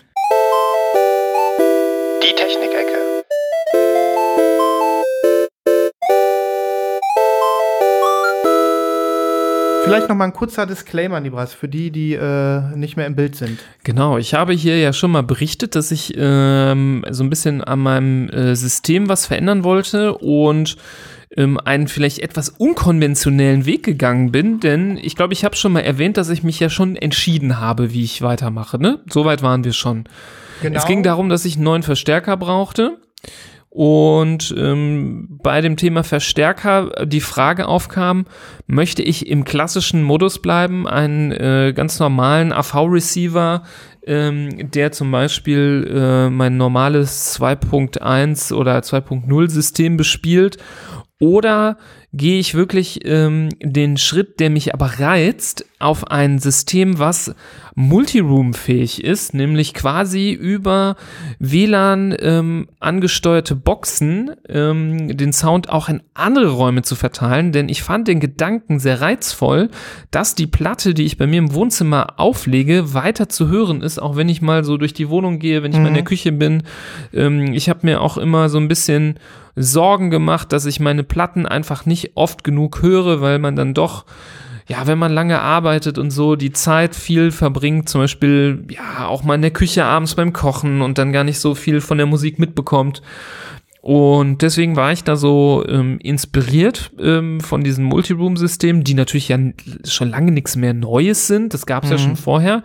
[9.87, 13.35] Vielleicht noch mal ein kurzer Disclaimer, Nibras, für die, die äh, nicht mehr im Bild
[13.35, 13.59] sind.
[13.83, 17.79] Genau, ich habe hier ja schon mal berichtet, dass ich ähm, so ein bisschen an
[17.79, 20.77] meinem äh, System was verändern wollte und
[21.35, 25.81] ähm, einen vielleicht etwas unkonventionellen Weg gegangen bin, denn ich glaube, ich habe schon mal
[25.81, 28.79] erwähnt, dass ich mich ja schon entschieden habe, wie ich weitermache.
[28.79, 28.99] Ne?
[29.09, 30.05] Soweit waren wir schon.
[30.61, 30.77] Genau.
[30.77, 32.97] Es ging darum, dass ich einen neuen Verstärker brauchte.
[33.77, 38.25] Und ähm, bei dem Thema Verstärker die Frage aufkam,
[38.65, 43.61] möchte ich im klassischen Modus bleiben, einen äh, ganz normalen AV-Receiver,
[44.03, 50.57] ähm, der zum Beispiel äh, mein normales 2.1 oder 2.0 System bespielt,
[51.19, 51.77] oder
[52.17, 57.35] gehe ich wirklich ähm, den Schritt, der mich aber reizt, auf ein System, was
[57.75, 60.95] Multiroom-fähig ist, nämlich quasi über
[61.37, 67.83] WLAN ähm, angesteuerte Boxen ähm, den Sound auch in andere Räume zu verteilen, denn ich
[67.83, 69.69] fand den Gedanken sehr reizvoll,
[70.09, 74.15] dass die Platte, die ich bei mir im Wohnzimmer auflege, weiter zu hören ist, auch
[74.15, 76.63] wenn ich mal so durch die Wohnung gehe, wenn ich mal in der Küche bin.
[77.13, 79.19] Ähm, ich habe mir auch immer so ein bisschen
[79.57, 84.05] Sorgen gemacht, dass ich meine Platten einfach nicht oft genug höre, weil man dann doch,
[84.67, 89.23] ja, wenn man lange arbeitet und so, die Zeit viel verbringt, zum Beispiel, ja, auch
[89.23, 92.07] mal in der Küche abends beim Kochen und dann gar nicht so viel von der
[92.07, 93.01] Musik mitbekommt.
[93.81, 99.39] Und deswegen war ich da so ähm, inspiriert ähm, von diesem Multiroom-System, die natürlich ja
[99.85, 101.53] schon lange nichts mehr Neues sind.
[101.53, 102.63] Das gab es ja schon vorher.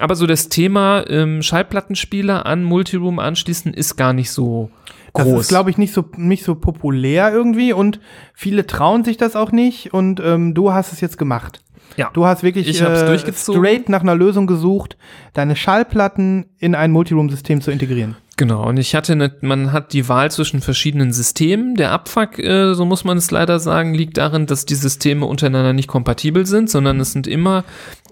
[0.00, 4.70] Aber so das Thema ähm, Schallplattenspieler an Multiroom anschließen ist gar nicht so
[5.14, 5.40] Das groß.
[5.42, 8.00] ist, glaube ich, nicht so, nicht so populär irgendwie und
[8.34, 11.60] viele trauen sich das auch nicht und ähm, du hast es jetzt gemacht.
[11.96, 12.10] Ja.
[12.12, 13.62] Du hast wirklich Ich hab's äh, durchgezogen.
[13.62, 14.96] straight nach einer Lösung gesucht,
[15.32, 18.16] deine Schallplatten in ein Multiroom-System zu integrieren.
[18.36, 21.76] Genau, und ich hatte, eine, man hat die Wahl zwischen verschiedenen Systemen.
[21.76, 25.72] Der Abfuck, äh, so muss man es leider sagen, liegt darin, dass die Systeme untereinander
[25.72, 27.62] nicht kompatibel sind, sondern es sind immer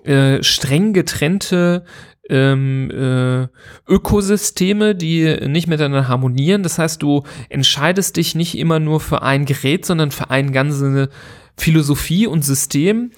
[0.04, 1.84] äh, streng getrennte
[2.28, 3.48] ähm, äh,
[3.92, 6.62] Ökosysteme, die nicht miteinander harmonieren.
[6.62, 11.10] Das heißt, du entscheidest dich nicht immer nur für ein Gerät, sondern für eine ganze
[11.56, 13.10] Philosophie und System.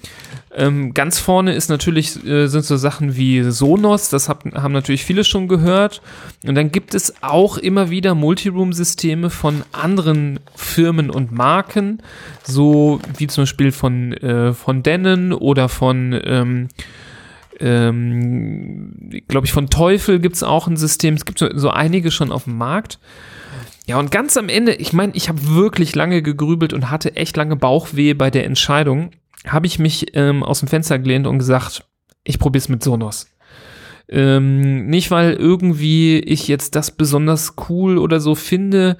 [0.53, 5.03] Ähm, ganz vorne ist natürlich, äh, sind so Sachen wie Sonos, das hab, haben natürlich
[5.03, 6.01] viele schon gehört.
[6.45, 12.01] Und dann gibt es auch immer wieder Multiroom-Systeme von anderen Firmen und Marken,
[12.43, 16.67] so wie zum Beispiel von, äh, von Denon oder von ähm,
[17.59, 21.15] ähm, glaube ich, von Teufel gibt es auch ein System.
[21.15, 22.99] Es gibt so, so einige schon auf dem Markt.
[23.87, 27.37] Ja, und ganz am Ende, ich meine, ich habe wirklich lange gegrübelt und hatte echt
[27.37, 29.11] lange Bauchweh bei der Entscheidung,
[29.45, 31.85] habe ich mich ähm, aus dem Fenster gelehnt und gesagt,
[32.23, 33.27] ich probiere es mit Sonos.
[34.07, 38.97] Ähm, nicht, weil irgendwie ich jetzt das besonders cool oder so finde,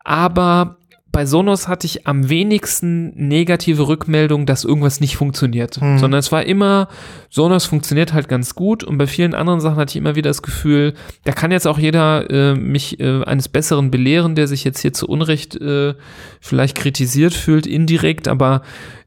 [0.00, 0.78] aber
[1.12, 5.80] bei Sonos hatte ich am wenigsten negative Rückmeldungen, dass irgendwas nicht funktioniert.
[5.80, 5.98] Mhm.
[5.98, 6.88] Sondern es war immer,
[7.28, 10.42] Sonos funktioniert halt ganz gut und bei vielen anderen Sachen hatte ich immer wieder das
[10.42, 10.94] Gefühl,
[11.24, 14.94] da kann jetzt auch jeder äh, mich äh, eines Besseren belehren, der sich jetzt hier
[14.94, 15.94] zu Unrecht äh,
[16.40, 18.62] vielleicht kritisiert fühlt, indirekt, aber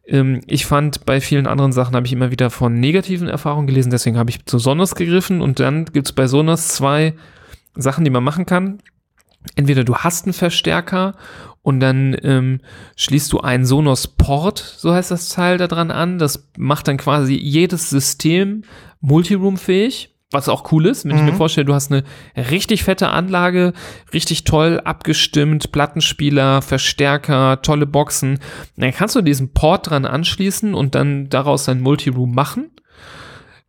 [0.07, 3.90] ähm, ich fand, bei vielen anderen Sachen habe ich immer wieder von negativen Erfahrungen gelesen,
[3.90, 7.15] deswegen habe ich zu Sonos gegriffen und dann gibt es bei Sonos zwei
[7.76, 8.80] Sachen, die man machen kann
[9.56, 11.14] entweder du hast einen Verstärker
[11.66, 12.60] und dann ähm,
[12.96, 16.20] schließt du einen Sonos Port, so heißt das Teil da dran an.
[16.20, 18.66] Das macht dann quasi jedes System
[19.02, 20.14] multiroom-fähig.
[20.30, 21.18] Was auch cool ist, wenn mhm.
[21.18, 21.38] ich mir mhm.
[21.38, 22.04] vorstelle, du hast eine
[22.52, 23.74] richtig fette Anlage,
[24.14, 28.38] richtig toll abgestimmt, Plattenspieler, Verstärker, tolle Boxen.
[28.78, 32.70] Dann kannst du diesen Port dran anschließen und dann daraus ein Multiroom machen.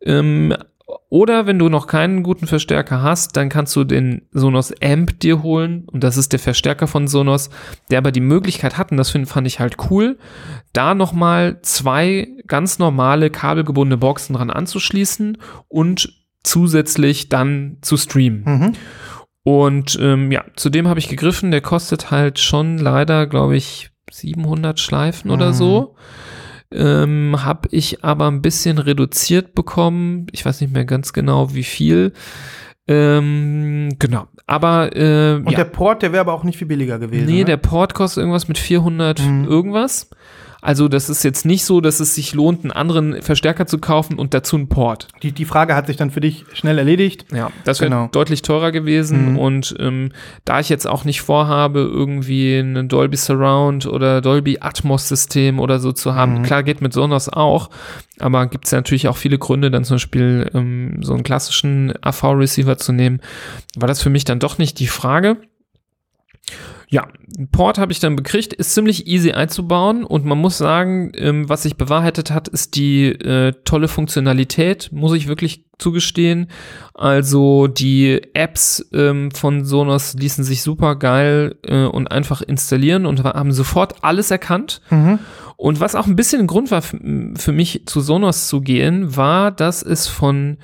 [0.02, 0.54] Ähm,
[1.08, 5.42] oder wenn du noch keinen guten Verstärker hast, dann kannst du den Sonos Amp dir
[5.42, 7.50] holen und das ist der Verstärker von Sonos,
[7.90, 10.18] der aber die Möglichkeit hat, und das fand ich halt cool,
[10.72, 15.38] da nochmal zwei ganz normale kabelgebundene Boxen dran anzuschließen
[15.68, 16.12] und
[16.44, 18.44] zusätzlich dann zu streamen.
[18.44, 18.72] Mhm.
[19.42, 24.78] Und ähm, ja, zudem habe ich gegriffen, der kostet halt schon leider, glaube ich, 700
[24.78, 25.34] Schleifen mhm.
[25.34, 25.96] oder so
[26.76, 30.26] ähm, habe ich aber ein bisschen reduziert bekommen.
[30.32, 32.12] Ich weiß nicht mehr ganz genau, wie viel.
[32.88, 34.26] Ähm, genau.
[34.46, 35.56] Aber äh, und ja.
[35.56, 37.26] der Port, der wäre aber auch nicht viel billiger gewesen.
[37.26, 37.44] Nee, ne?
[37.44, 39.44] der Port kostet irgendwas mit 400 mhm.
[39.44, 40.08] irgendwas.
[40.66, 44.18] Also das ist jetzt nicht so, dass es sich lohnt, einen anderen Verstärker zu kaufen
[44.18, 45.06] und dazu einen Port.
[45.22, 47.24] Die, die Frage hat sich dann für dich schnell erledigt.
[47.32, 48.08] Ja, das wäre genau.
[48.10, 49.34] deutlich teurer gewesen.
[49.34, 49.38] Mhm.
[49.38, 50.10] Und ähm,
[50.44, 55.78] da ich jetzt auch nicht vorhabe, irgendwie ein Dolby Surround oder Dolby Atmos System oder
[55.78, 56.42] so zu haben, mhm.
[56.42, 57.70] klar geht mit Sonos auch,
[58.18, 62.76] aber gibt es natürlich auch viele Gründe, dann zum Beispiel ähm, so einen klassischen AV-Receiver
[62.76, 63.20] zu nehmen,
[63.76, 65.36] war das für mich dann doch nicht die Frage.
[66.88, 67.08] Ja,
[67.50, 71.64] Port habe ich dann bekriegt, ist ziemlich easy einzubauen und man muss sagen, ähm, was
[71.64, 76.48] sich bewahrheitet hat, ist die äh, tolle Funktionalität, muss ich wirklich zugestehen.
[76.94, 83.24] Also die Apps ähm, von Sonos ließen sich super geil äh, und einfach installieren und
[83.24, 84.80] haben sofort alles erkannt.
[84.90, 85.18] Mhm.
[85.56, 89.50] Und was auch ein bisschen ein Grund war für mich zu Sonos zu gehen, war,
[89.50, 90.58] dass es von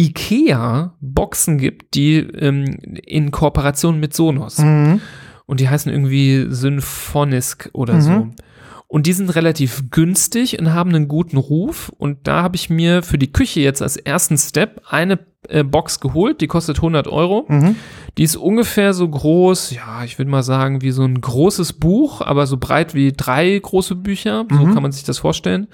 [0.00, 2.64] IKEA Boxen gibt, die ähm,
[3.06, 4.58] in Kooperation mit Sonos.
[4.58, 5.00] Mhm
[5.50, 8.00] und die heißen irgendwie Symphonisk oder mhm.
[8.00, 8.28] so.
[8.86, 11.90] Und die sind relativ günstig und haben einen guten Ruf.
[11.98, 15.18] Und da habe ich mir für die Küche jetzt als ersten Step eine
[15.48, 16.40] äh, Box geholt.
[16.40, 17.46] Die kostet 100 Euro.
[17.48, 17.74] Mhm.
[18.16, 22.20] Die ist ungefähr so groß, ja, ich würde mal sagen, wie so ein großes Buch,
[22.20, 24.46] aber so breit wie drei große Bücher.
[24.48, 24.74] So mhm.
[24.74, 25.66] kann man sich das vorstellen.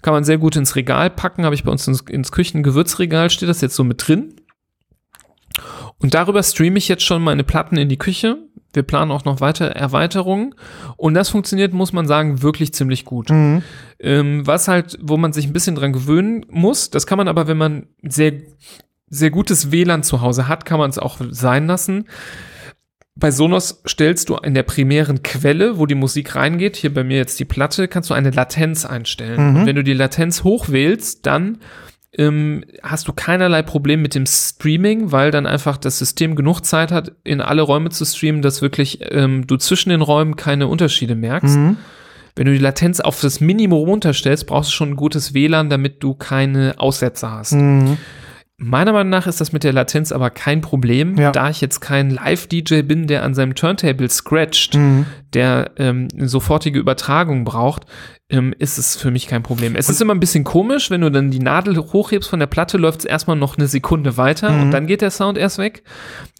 [0.00, 1.44] Kann man sehr gut ins Regal packen.
[1.44, 4.36] Habe ich bei uns ins, ins Küchengewürzregal, steht das jetzt so mit drin.
[5.98, 8.38] Und darüber streame ich jetzt schon meine Platten in die Küche.
[8.72, 10.54] Wir planen auch noch weitere Erweiterungen.
[10.96, 13.30] Und das funktioniert, muss man sagen, wirklich ziemlich gut.
[13.30, 13.62] Mhm.
[13.98, 17.46] Ähm, was halt, wo man sich ein bisschen dran gewöhnen muss, das kann man aber,
[17.46, 18.34] wenn man sehr,
[19.08, 22.06] sehr gutes WLAN zu Hause hat, kann man es auch sein lassen.
[23.16, 27.16] Bei Sonos stellst du in der primären Quelle, wo die Musik reingeht, hier bei mir
[27.16, 29.50] jetzt die Platte, kannst du eine Latenz einstellen.
[29.50, 29.56] Mhm.
[29.56, 31.58] Und wenn du die Latenz hochwählst, dann
[32.16, 36.90] ähm, hast du keinerlei Problem mit dem Streaming, weil dann einfach das System genug Zeit
[36.90, 41.14] hat, in alle Räume zu streamen, dass wirklich ähm, du zwischen den Räumen keine Unterschiede
[41.14, 41.56] merkst.
[41.56, 41.76] Mhm.
[42.34, 46.02] Wenn du die Latenz auf das Minimum runterstellst, brauchst du schon ein gutes WLAN, damit
[46.02, 47.52] du keine Aussätze hast.
[47.52, 47.98] Mhm.
[48.60, 51.30] Meiner Meinung nach ist das mit der Latenz aber kein Problem, ja.
[51.30, 55.06] da ich jetzt kein Live-DJ bin, der an seinem Turntable scratcht, mhm.
[55.32, 57.86] der ähm, eine sofortige Übertragung braucht,
[58.30, 59.74] ähm, ist es für mich kein Problem.
[59.74, 62.76] Es ist immer ein bisschen komisch, wenn du dann die Nadel hochhebst von der Platte,
[62.76, 64.62] läuft es erstmal noch eine Sekunde weiter Mhm.
[64.62, 65.82] und dann geht der Sound erst weg.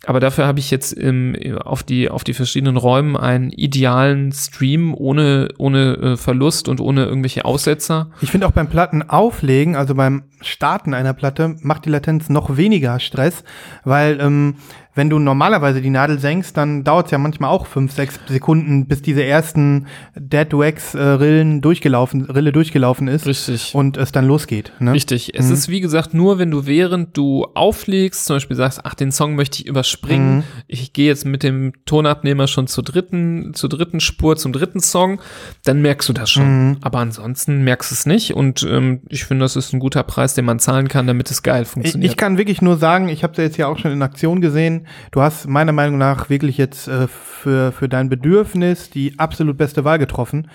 [0.05, 1.35] Aber dafür habe ich jetzt ähm,
[1.65, 7.07] auf, die, auf die verschiedenen Räumen einen idealen Stream ohne, ohne äh, Verlust und ohne
[7.07, 8.11] irgendwelche Aussetzer.
[8.21, 13.01] Ich finde auch beim Plattenauflegen, also beim Starten einer Platte, macht die Latenz noch weniger
[13.01, 13.45] Stress,
[13.85, 14.57] weil ähm,
[14.99, 18.89] wenn du normalerweise die Nadel senkst, dann dauert es ja manchmal auch fünf, sechs Sekunden,
[18.89, 23.77] bis diese ersten Dead Wax äh, Rillen durchgelaufen, Rille durchgelaufen ist Richtig.
[23.77, 24.73] und es dann losgeht.
[24.81, 24.93] Ne?
[24.93, 25.39] Richtig.
[25.39, 29.13] Es ist wie gesagt nur, wenn du während du auflegst, zum Beispiel sagst, ach, den
[29.13, 30.39] Song möchte ich überspringen.
[30.39, 30.43] Mhm.
[30.67, 35.21] Ich gehe jetzt mit dem Tonabnehmer schon zur dritten, zur dritten Spur, zum dritten Song,
[35.65, 36.71] dann merkst du das schon.
[36.71, 36.77] Mhm.
[36.81, 38.35] Aber ansonsten merkst du es nicht.
[38.35, 41.45] Und ähm, ich finde, das ist ein guter Preis, den man zahlen kann, damit es
[41.45, 42.11] geil Ich, funktioniert.
[42.11, 44.88] ich kann wirklich nur sagen, ich habe sie jetzt ja auch schon in Aktion gesehen.
[45.11, 49.85] Du hast meiner Meinung nach wirklich jetzt äh, für, für dein Bedürfnis die absolut beste
[49.85, 50.49] Wahl getroffen,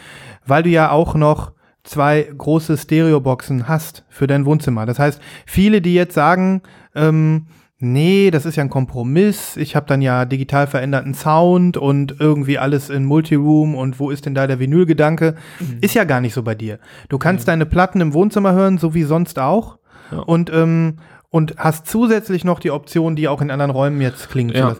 [0.46, 1.52] weil du ja auch noch
[1.84, 4.86] zwei große Stereoboxen hast für dein Wohnzimmer.
[4.86, 6.62] Das heißt, viele, die jetzt sagen,
[6.96, 7.48] ähm,
[7.80, 12.58] nee, das ist ja ein Kompromiss, ich habe dann ja digital veränderten Sound und irgendwie
[12.58, 15.36] alles in Multiroom und wo ist denn da der Vinylgedanke,
[15.82, 16.80] ist ja gar nicht so bei dir.
[17.10, 19.80] Du kannst deine Platten im Wohnzimmer hören, so wie sonst auch
[20.14, 20.20] Ja.
[20.20, 21.00] und ähm,
[21.34, 24.76] und hast zusätzlich noch die Option, die auch in anderen Räumen jetzt klingen zu Ja.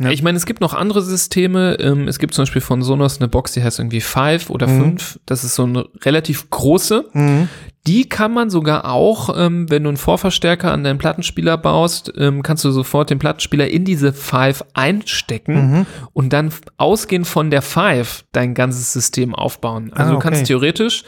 [0.00, 0.10] Ja.
[0.10, 1.76] Ich meine, es gibt noch andere Systeme.
[1.78, 4.80] Ähm, es gibt zum Beispiel von Sonos eine Box, die heißt irgendwie Five oder Mhm.
[4.80, 5.20] Fünf.
[5.24, 7.04] Das ist so eine relativ große.
[7.12, 7.48] Mhm.
[7.86, 12.42] Die kann man sogar auch, ähm, wenn du einen Vorverstärker an deinen Plattenspieler baust, ähm,
[12.42, 15.86] kannst du sofort den Plattenspieler in diese Five einstecken Mhm.
[16.12, 19.92] und dann ausgehend von der Five dein ganzes System aufbauen.
[19.94, 20.46] Also Ah, du kannst okay.
[20.48, 21.04] theoretisch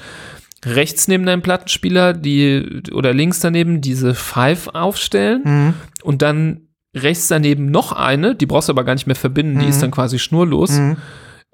[0.64, 5.74] rechts neben deinem Plattenspieler die oder links daneben diese Five aufstellen Mhm.
[6.02, 6.62] und dann
[6.94, 9.70] rechts daneben noch eine, die brauchst du aber gar nicht mehr verbinden, die Mhm.
[9.70, 10.96] ist dann quasi schnurlos Mhm.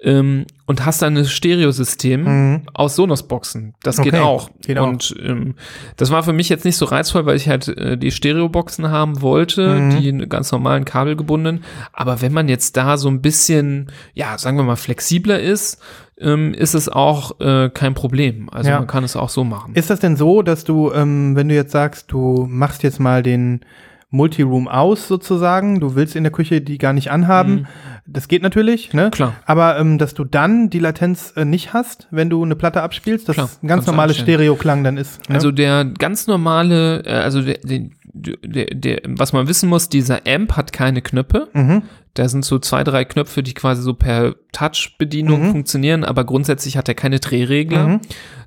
[0.05, 2.61] ähm, und hast dann ein Stereosystem Mhm.
[2.73, 3.73] aus Sonos-Boxen.
[3.83, 4.49] Das geht Okay, auch.
[4.65, 4.87] geht auch.
[4.87, 5.55] und Ähm,
[5.97, 9.21] das war für mich jetzt nicht so reizvoll, weil ich halt äh, die Stereo-Boxen haben
[9.21, 9.99] wollte, Mhm.
[10.01, 11.63] die ganz normalen kabelgebundenen.
[11.91, 15.81] Aber wenn man jetzt da so ein bisschen, ja, sagen wir mal, flexibler ist,
[16.23, 18.49] ähm, ist es auch äh, kein Problem.
[18.51, 18.79] Also Ja.
[18.79, 19.73] man kann es auch so machen.
[19.75, 23.21] Ist das denn so, dass du, ähm, wenn du jetzt sagst, du machst jetzt mal
[23.23, 23.61] den
[24.09, 27.65] Multiroom aus sozusagen, du willst in der Küche die gar nicht anhaben, Mhm.
[28.05, 29.09] das geht natürlich, ne?
[29.09, 29.33] Klar.
[29.45, 33.27] Aber ähm, dass du dann die Latenz äh, nicht hast, wenn du eine Platte abspielst,
[33.27, 34.17] dass Klar, ein ganz normales.
[34.17, 35.27] Stereoklang dann ist.
[35.29, 35.35] Ne?
[35.35, 40.19] Also der ganz normale, äh, also der, der, der, der, was man wissen muss, dieser
[40.27, 41.47] Amp hat keine Knöpfe.
[41.53, 41.81] mhm.
[42.15, 45.51] Da sind so zwei, drei Knöpfe, die quasi so per Touch-Bedienung Mhm.
[45.51, 47.87] funktionieren, aber grundsätzlich hat er keine Drehregler.
[47.87, 48.01] Mhm.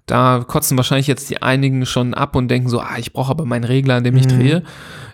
[0.07, 3.45] Da kotzen wahrscheinlich jetzt die einigen schon ab und denken so, ah, ich brauche aber
[3.45, 4.29] meinen Regler, an dem ich Mhm.
[4.39, 4.63] drehe.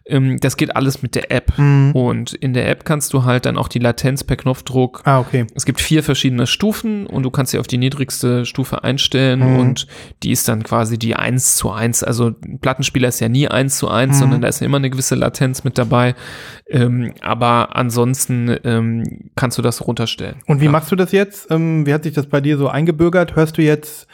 [0.05, 1.57] Ähm, das geht alles mit der App.
[1.57, 1.93] Mhm.
[1.93, 5.47] Und in der App kannst du halt dann auch die Latenz per Knopfdruck Ah, okay.
[5.55, 9.59] es gibt vier verschiedene Stufen und du kannst sie auf die niedrigste Stufe einstellen Mhm.
[9.61, 9.87] und
[10.25, 12.03] die ist dann quasi die 1 zu 1.
[12.03, 14.19] Also ein Plattenspieler ist ja nie 1 zu 1, Mhm.
[14.19, 16.15] sondern da ist ja immer eine gewisse Latenz mit dabei.
[16.69, 20.37] Ähm, aber ansonsten ähm, kannst du das runterstellen.
[20.47, 20.71] Und wie ja.
[20.71, 21.51] machst du das jetzt?
[21.51, 23.37] Ähm, wie hat sich das bei dir so eingebürgert?
[23.37, 24.07] Hörst du jetzt,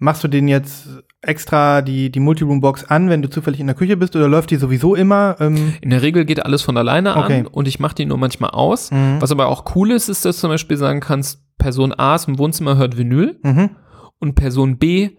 [0.00, 0.88] machst du den jetzt
[1.22, 4.56] extra die, die Multiroom-Box an, wenn du zufällig in der Küche bist oder läuft die
[4.56, 5.36] sowieso immer?
[5.38, 7.40] Ähm, In der Regel geht alles von alleine Okay.
[7.40, 8.90] an und ich mache die nur manchmal aus.
[8.90, 9.20] Mhm.
[9.20, 12.26] Was aber auch cool ist, ist, dass du zum Beispiel sagen kannst, Person A ist
[12.26, 13.70] im Wohnzimmer, hört Vinyl mhm.
[14.18, 15.10] und Person B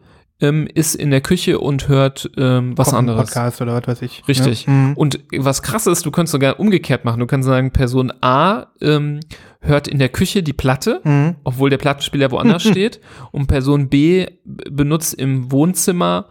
[0.42, 3.30] ähm, ist in der Küche und hört ähm, was Kochen, anderes.
[3.30, 4.24] Podcast oder was weiß ich.
[4.28, 4.68] Richtig.
[4.68, 4.74] Ne?
[4.74, 4.94] Mhm.
[4.96, 7.20] Und was krass ist, du könntest sogar umgekehrt machen.
[7.20, 9.20] Du kannst sagen, Person A ähm,
[9.62, 11.36] hört in der Küche die Platte, Mhm.
[11.44, 13.00] obwohl der Plattenspieler woanders steht.
[13.32, 16.26] Und Person B benutzt im Wohnzimmer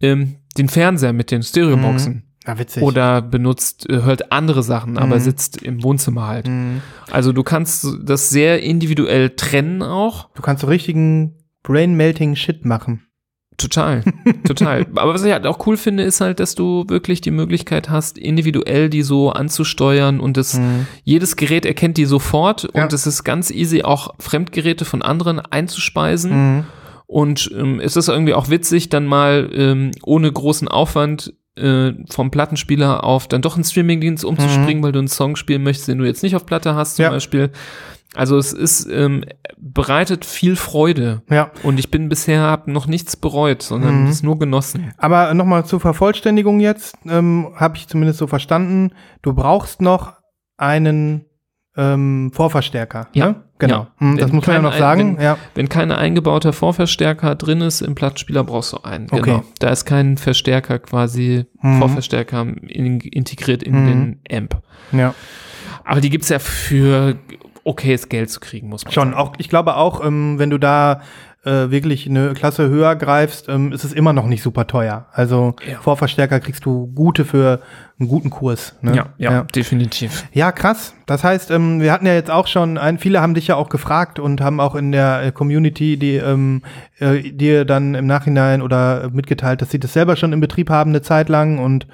[0.00, 2.22] ähm, den Fernseher mit den Stereoboxen.
[2.46, 2.82] Ja, witzig.
[2.82, 5.20] Oder benutzt, äh, hört andere Sachen, aber Mhm.
[5.20, 6.46] sitzt im Wohnzimmer halt.
[6.48, 6.80] Mhm.
[7.10, 10.30] Also du kannst das sehr individuell trennen auch.
[10.34, 13.02] Du kannst so richtigen Brain-Melting-Shit machen.
[13.58, 14.02] Total,
[14.46, 14.86] total.
[14.94, 18.16] Aber was ich halt auch cool finde, ist halt, dass du wirklich die Möglichkeit hast,
[18.16, 20.86] individuell die so anzusteuern und das, Mhm.
[21.04, 22.84] jedes Gerät erkennt die sofort Ja.
[22.84, 26.30] und es ist ganz easy, auch Fremdgeräte von anderen einzuspeisen.
[26.58, 26.64] Mhm.
[27.06, 32.30] Und ähm, es ist irgendwie auch witzig, dann mal ähm, ohne großen Aufwand äh, vom
[32.30, 36.04] Plattenspieler auf dann doch einen Streamingdienst umzuspringen, weil du einen Song spielen möchtest, den du
[36.04, 37.06] jetzt nicht auf Platte hast, zum Mhm.
[37.06, 37.10] Ja.
[37.10, 37.50] Beispiel.
[38.14, 39.24] Also es ist ähm,
[39.58, 41.22] bereitet viel Freude.
[41.30, 44.08] Ja, Und ich bin bisher hab noch nichts bereut, sondern Mhm.
[44.08, 44.92] es nur genossen.
[44.96, 50.14] aber nochmal zur Vervollständigung jetzt, ähm, habe ich zumindest so verstanden, du brauchst noch
[50.56, 51.24] einen
[51.76, 53.06] ähm, Vorverstärker.
[53.12, 53.26] Ja.
[53.28, 53.44] Ne?
[53.60, 53.74] Genau.
[53.82, 53.88] Ja.
[53.98, 55.16] Hm, das Wenn muss man ja noch sagen.
[55.16, 55.38] wenn- ja.
[55.54, 59.06] Wenn kein eingebauter Vorverstärker drin ist im Plattenspieler, brauchst du einen.
[59.10, 59.20] Okay.
[59.22, 59.44] Genau.
[59.60, 61.78] Da ist kein Verstärker quasi, Mhm.
[61.78, 63.86] Vorverstärker in, integriert in Mhm.
[63.86, 64.60] den Amp.
[64.92, 65.14] ja.
[65.84, 67.16] Aber die gibt's ja für
[67.64, 69.20] okayes Geld zu kriegen, muss man Schon, sagen.
[69.20, 71.00] auch, ich glaube auch, ähm, wenn du da
[71.44, 75.06] äh, wirklich eine Klasse höher greifst, ähm, ist es immer noch nicht super teuer.
[75.12, 75.78] Also Ja.
[75.80, 77.60] Vorverstärker kriegst du gute für
[77.98, 78.74] einen guten Kurs.
[78.82, 78.96] Ne?
[78.96, 80.24] Ja, ja, definitiv.
[80.32, 80.94] Ja, krass.
[81.06, 83.68] Das heißt, ähm, wir hatten ja jetzt auch schon, ein, viele haben dich ja auch
[83.68, 86.62] gefragt und haben auch in der äh, Community die, ähm,
[86.98, 90.90] äh, dir dann im Nachhinein oder mitgeteilt, dass sie das selber schon in Betrieb haben
[90.90, 91.86] eine Zeit lang und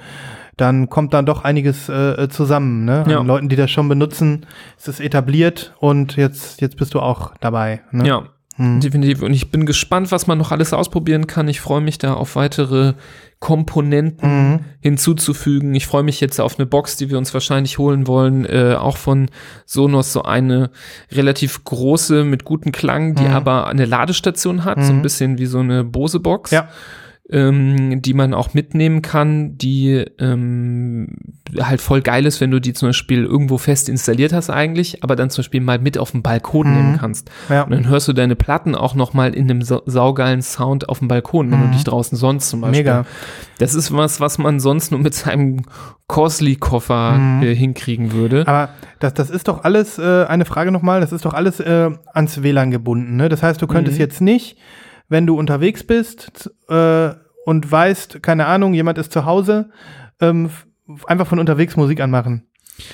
[0.56, 2.84] dann kommt dann doch einiges äh, zusammen.
[2.84, 3.04] Ne?
[3.08, 3.20] Ja.
[3.20, 7.32] An Leuten, die das schon benutzen, ist es etabliert und jetzt, jetzt bist du auch
[7.40, 7.82] dabei.
[7.90, 8.06] Ne?
[8.06, 8.22] Ja,
[8.56, 9.22] definitiv.
[9.22, 11.48] Und ich bin gespannt, was man noch alles ausprobieren kann.
[11.48, 12.94] Ich freue mich da auf weitere
[13.40, 15.74] Komponenten hinzuzufügen.
[15.74, 18.96] Ich freue mich jetzt auf eine Box, die wir uns wahrscheinlich holen wollen, äh, auch
[18.96, 19.28] von
[19.66, 20.70] Sonos, so eine
[21.10, 25.58] relativ große mit gutem Klang, die aber eine Ladestation hat, so ein bisschen wie so
[25.58, 26.52] eine Bose-Box.
[26.52, 26.68] Ja.
[27.30, 31.16] Ähm, die man auch mitnehmen kann, die ähm,
[31.58, 35.16] halt voll geil ist, wenn du die zum Beispiel irgendwo fest installiert hast eigentlich, aber
[35.16, 37.30] dann zum Beispiel mal mit auf den Balkon nehmen kannst.
[37.48, 37.62] Ja.
[37.62, 40.98] Und dann hörst du deine Platten auch noch mal in einem sa saugeilen Sound auf
[40.98, 42.80] dem Balkon, wenn du dich draußen sonst zum Beispiel.
[42.80, 43.06] Mega.
[43.58, 45.62] Das ist was, was man sonst nur mit seinem
[46.08, 48.46] Costly-Koffer äh, hinkriegen würde.
[48.46, 48.68] Aber
[48.98, 52.42] das, das ist doch alles, äh, eine Frage nochmal, das ist doch alles äh, ans
[52.42, 53.16] WLAN gebunden.
[53.16, 53.28] Ne?
[53.28, 54.00] Das heißt, du könntest Mhm.
[54.00, 54.56] jetzt nicht,
[55.08, 57.10] wenn du unterwegs bist äh,
[57.46, 59.70] und weißt, keine Ahnung, jemand ist zu Hause,
[60.20, 60.50] ähm,
[61.06, 62.46] einfach von unterwegs Musik anmachen.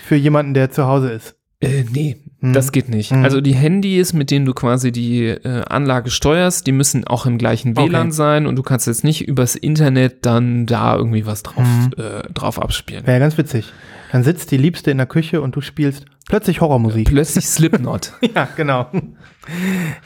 [0.07, 1.37] Für jemanden, der zu Hause ist.
[1.61, 2.55] Äh, nee, Mhm.
[2.55, 3.13] das geht nicht.
[3.13, 3.23] Mhm.
[3.25, 7.37] Also die Handys, mit denen du quasi die äh, Anlage steuerst, die müssen auch im
[7.37, 7.89] gleichen Okay.
[7.91, 11.91] WLAN sein und du kannst jetzt nicht übers Internet dann da irgendwie was drauf, Mhm.
[12.03, 13.07] äh, drauf abspielen.
[13.07, 13.71] Wäre ja ganz witzig.
[14.11, 17.09] Dann sitzt die Liebste in der Küche und du spielst plötzlich Horrormusik.
[17.09, 18.13] Plötzlich Slipknot.
[18.35, 18.87] ja, genau.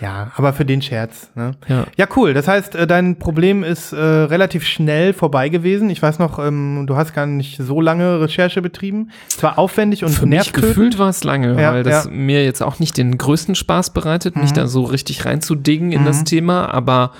[0.01, 1.31] ja, aber für den Scherz.
[1.35, 1.53] Ne?
[1.69, 1.85] ja.
[1.97, 2.35] Ja, cool.
[2.35, 5.91] Das heißt, äh, dein Problem ist äh, relativ schnell vorbei gewesen.
[5.91, 9.11] Ich weiß noch, ähm, du hast gar nicht so lange Recherche betrieben.
[9.29, 10.71] Es war aufwendig und Für mich nervtötend.
[10.71, 12.11] gefühlt war es lange, Ja, weil das ja.
[12.11, 14.55] mir jetzt auch nicht den größten Spaß bereitet, mich Mhm.
[14.55, 16.25] da so richtig reinzudingen in das Mhm.
[16.25, 17.13] Thema, aber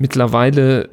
[0.00, 0.84] mittlerweile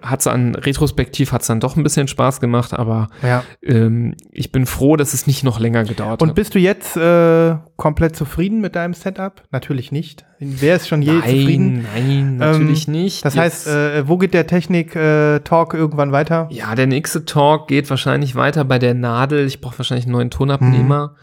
[0.00, 3.44] äh, hat es an, retrospektiv hat es dann doch ein bisschen Spaß gemacht, aber Ja.
[3.62, 6.34] ähm, ich bin froh, dass es nicht noch länger gedauert Und hat.
[6.36, 9.42] bist du jetzt äh, komplett zufrieden mit deinem Setup?
[9.52, 10.24] Natürlich nicht.
[10.38, 11.86] Wer ist schon je zufrieden?
[11.94, 13.24] Nein, natürlich nicht.
[13.26, 16.48] Das Jetzt- heißt, äh, wo geht der Technik-Talk irgendwann weiter?
[16.50, 19.46] ja, der nächste Talk geht wahrscheinlich weiter bei der Nadel.
[19.46, 21.14] Ich brauche wahrscheinlich einen neuen Tonabnehmer.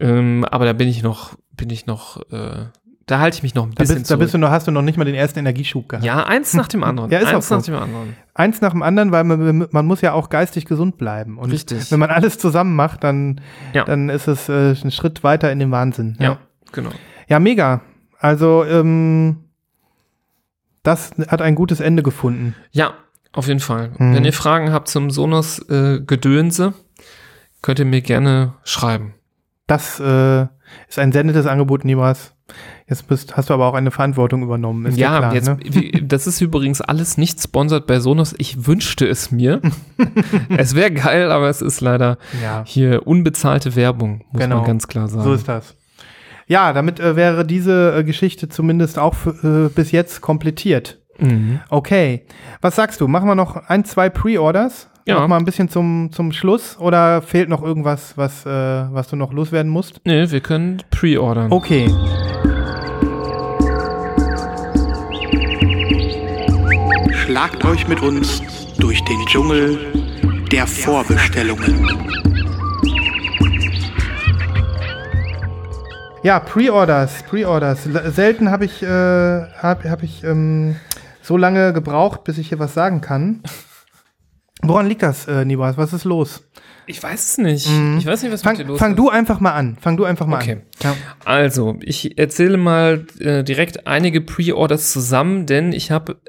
[0.00, 0.06] Mhm.
[0.08, 2.66] Ähm, aber da bin ich noch, bin ich noch, äh,
[3.06, 4.72] da halte ich mich noch ein Da bisschen bist, da bist du noch, hast du
[4.72, 6.04] noch nicht mal den ersten Energieschub gehabt.
[6.04, 7.10] ja, eins nach dem anderen.
[7.12, 7.54] Ja, ist eins auch so.
[7.56, 8.16] nach dem anderen.
[8.34, 11.38] Eins nach dem anderen, weil man, man muss ja auch geistig gesund bleiben.
[11.38, 11.90] Und Richtig.
[11.92, 13.40] wenn man alles zusammen macht, dann,
[13.72, 13.84] Ja.
[13.84, 16.16] dann ist es äh, ein Schritt weiter in den Wahnsinn.
[16.20, 16.38] Ja,
[16.72, 16.90] genau.
[17.28, 17.80] Ja, mega.
[18.18, 19.44] Also, ähm,
[20.82, 22.54] das hat ein gutes Ende gefunden.
[22.72, 22.94] Ja,
[23.32, 23.90] auf jeden Fall.
[23.98, 24.14] Mhm.
[24.14, 26.74] Wenn ihr Fragen habt zum Sonos äh, Gedönse,
[27.62, 29.14] könnt ihr mir gerne schreiben.
[29.66, 30.42] Das äh,
[30.88, 32.32] ist ein sehr nettes Angebot, Nibras.
[32.88, 34.86] Jetzt bist, hast du aber auch eine Verantwortung übernommen.
[34.86, 35.58] Ist ja, klar, jetzt, ne?
[36.02, 38.34] das ist übrigens alles nicht sponsert bei Sonos.
[38.38, 39.60] Ich wünschte es mir.
[40.56, 44.58] es wäre geil, aber es ist leider Ja, hier unbezahlte Werbung, muss Genau.
[44.58, 45.24] man ganz klar sagen.
[45.24, 45.74] so ist das.
[46.46, 50.98] Ja, damit äh, wäre diese äh, Geschichte zumindest auch äh, bis jetzt komplettiert.
[51.18, 51.60] Mhm.
[51.68, 52.22] Okay.
[52.60, 53.08] Was sagst du?
[53.08, 54.88] Machen wir noch ein, zwei Pre-Orders?
[55.06, 55.20] Ja.
[55.20, 56.76] Noch mal ein bisschen zum, zum Schluss?
[56.78, 60.00] Oder fehlt noch irgendwas, was, äh, was du noch loswerden musst?
[60.04, 61.52] Nee, wir können pre-ordern.
[61.52, 61.88] Okay.
[67.12, 68.42] Schlagt euch mit uns
[68.78, 69.78] durch den Dschungel
[70.50, 72.06] der Vorbestellungen.
[76.24, 77.84] Ja, Pre-Orders, Pre-Orders.
[77.84, 80.74] Selten habe ich, äh, hab, hab ich ähm,
[81.26, 83.42] so lange gebraucht, bis ich hier was sagen kann.
[84.62, 85.76] Woran liegt das, äh, Nibras?
[85.76, 86.42] Was ist los?
[86.86, 87.66] Ich weiß es nicht.
[87.98, 88.98] Ich weiß nicht, was mit dir Fang, los fang ist.
[88.98, 89.76] du einfach mal an.
[89.80, 90.52] Fang du einfach mal Okay.
[90.52, 90.62] an.
[90.82, 90.96] Ja.
[91.24, 96.20] Also, ich erzähle mal äh, direkt einige Pre-Orders zusammen, denn ich habe,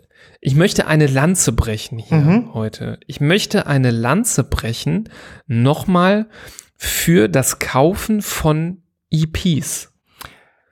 [0.41, 2.53] ich möchte eine Lanze brechen hier Mhm.
[2.53, 2.99] heute.
[3.07, 5.09] Ich möchte eine Lanze brechen,
[5.45, 6.27] nochmal
[6.75, 9.93] für das Kaufen von EPs.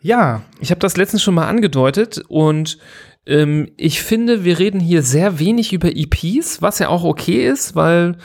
[0.01, 2.79] ja, Ich habe das letztens schon mal angedeutet und
[3.25, 7.75] ähm, ich finde, wir reden hier sehr wenig über EPs, was ja auch okay ist,
[7.75, 8.17] weil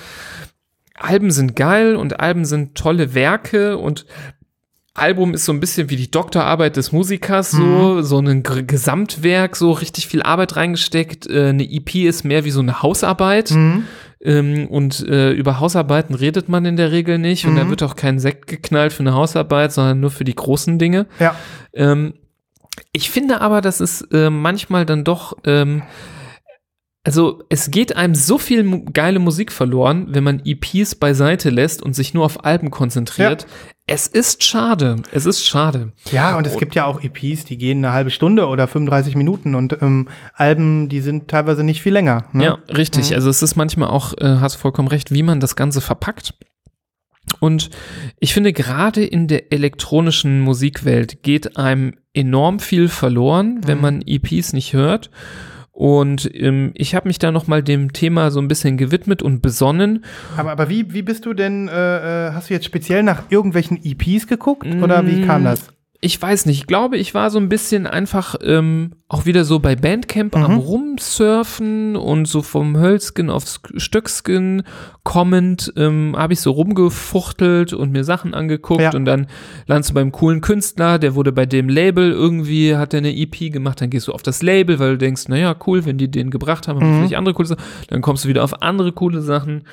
[0.94, 4.06] Alben sind geil und Alben sind tolle Werke und
[4.93, 9.56] Album ist so ein bisschen wie die Doktorarbeit des Musikers, so, so ein G Gesamtwerk,
[9.56, 11.31] so richtig viel Arbeit reingesteckt.
[11.31, 13.52] Äh, eine EP ist mehr wie so eine Hausarbeit.
[13.52, 13.85] Mhm.
[14.22, 17.47] Ähm, und äh, über Hausarbeiten redet man in der Regel nicht.
[17.47, 20.78] Und da wird auch kein Sekt geknallt für eine Hausarbeit, sondern nur für die großen
[20.78, 21.06] Dinge.
[21.18, 21.35] ja.
[21.72, 22.14] Ähm,
[22.93, 25.83] ich finde aber, dass es äh, manchmal dann doch ähm,
[27.03, 31.95] also es geht einem so viel geile Musik verloren, wenn man EPs beiseite lässt und
[31.95, 33.47] sich nur auf Alben konzentriert.
[33.87, 34.97] Es ist schade.
[35.11, 35.93] Es ist schade.
[36.13, 39.55] Ja, und es gibt ja auch EPs, die gehen eine halbe Stunde oder 35 Minuten
[39.55, 42.27] und ähm, Alben, die sind teilweise nicht viel länger.
[42.33, 42.45] Ne?
[42.45, 43.15] Ja, richtig.
[43.15, 46.35] Also es ist manchmal auch, äh, hast vollkommen recht, wie man das Ganze verpackt.
[47.39, 47.70] Und
[48.19, 53.82] ich finde, gerade in der elektronischen Musikwelt geht einem enorm viel verloren, wenn Mhm.
[53.82, 55.11] man EPs nicht hört.
[55.73, 60.05] Und ähm, ich habe mich da nochmal dem Thema so ein bisschen gewidmet und besonnen.
[60.36, 63.78] Aber, aber wie, wie bist du denn, äh, äh, hast du jetzt speziell nach irgendwelchen
[63.82, 65.69] EPs geguckt oder wie kam das?
[66.02, 69.59] Ich weiß nicht, ich glaube, ich war so ein bisschen einfach ähm, auch wieder so
[69.59, 74.62] bei Bandcamp am Rumsurfen und so vom Hölzgen aufs Stöckskin
[75.02, 78.94] kommend ähm, habe ich so rumgefuchtelt und mir Sachen angeguckt Ja.
[78.94, 79.27] und dann
[79.66, 83.52] landest du beim coolen Künstler, der wurde bei dem Label irgendwie, hat der eine EP
[83.52, 86.31] gemacht, dann gehst du auf das Label, weil du denkst, naja, cool, wenn die den
[86.31, 89.20] gebracht haben, haben die vielleicht andere coole Sachen, dann kommst du wieder auf andere coole
[89.20, 89.64] Sachen.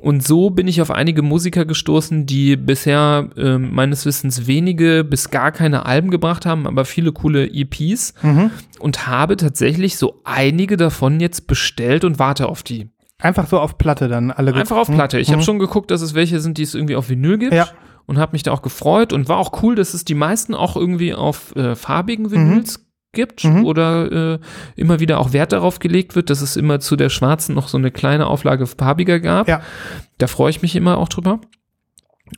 [0.00, 5.30] Und so bin ich auf einige Musiker gestoßen, die bisher ähm, meines Wissens wenige bis
[5.30, 8.14] gar keine Alben gebracht haben, aber viele coole EPs
[8.78, 12.90] und habe tatsächlich so einige davon jetzt bestellt und warte auf die.
[13.18, 15.18] Einfach so auf Platte dann alle Einfach auf Platte.
[15.18, 17.54] Ich habe schon geguckt, dass es welche sind, die es irgendwie auf Vinyl gibt.
[17.54, 17.68] Ja.
[18.04, 20.76] Und habe mich da auch gefreut und war auch cool, dass es die meisten auch
[20.76, 24.38] irgendwie auf äh, farbigen Vinyls gibt oder äh,
[24.74, 27.78] immer wieder auch Wert darauf gelegt wird, dass es immer zu der schwarzen noch so
[27.78, 29.48] eine kleine Auflage farbiger gab.
[29.48, 29.62] Ja.
[30.18, 31.40] Da freue ich mich immer auch drüber.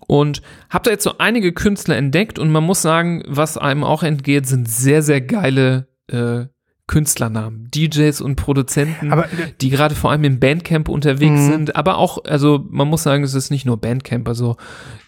[0.06, 2.38] Und habe da jetzt so einige Künstler entdeckt?
[2.38, 6.46] Und man muss sagen, was einem auch entgeht, sind sehr, sehr geile äh,
[6.86, 11.50] Künstlernamen, DJs und Produzenten, Aber, äh, die gerade vor allem im Bandcamp unterwegs Mhm.
[11.50, 14.56] sind, aber auch, also man muss sagen, es ist nicht nur Bandcamp, also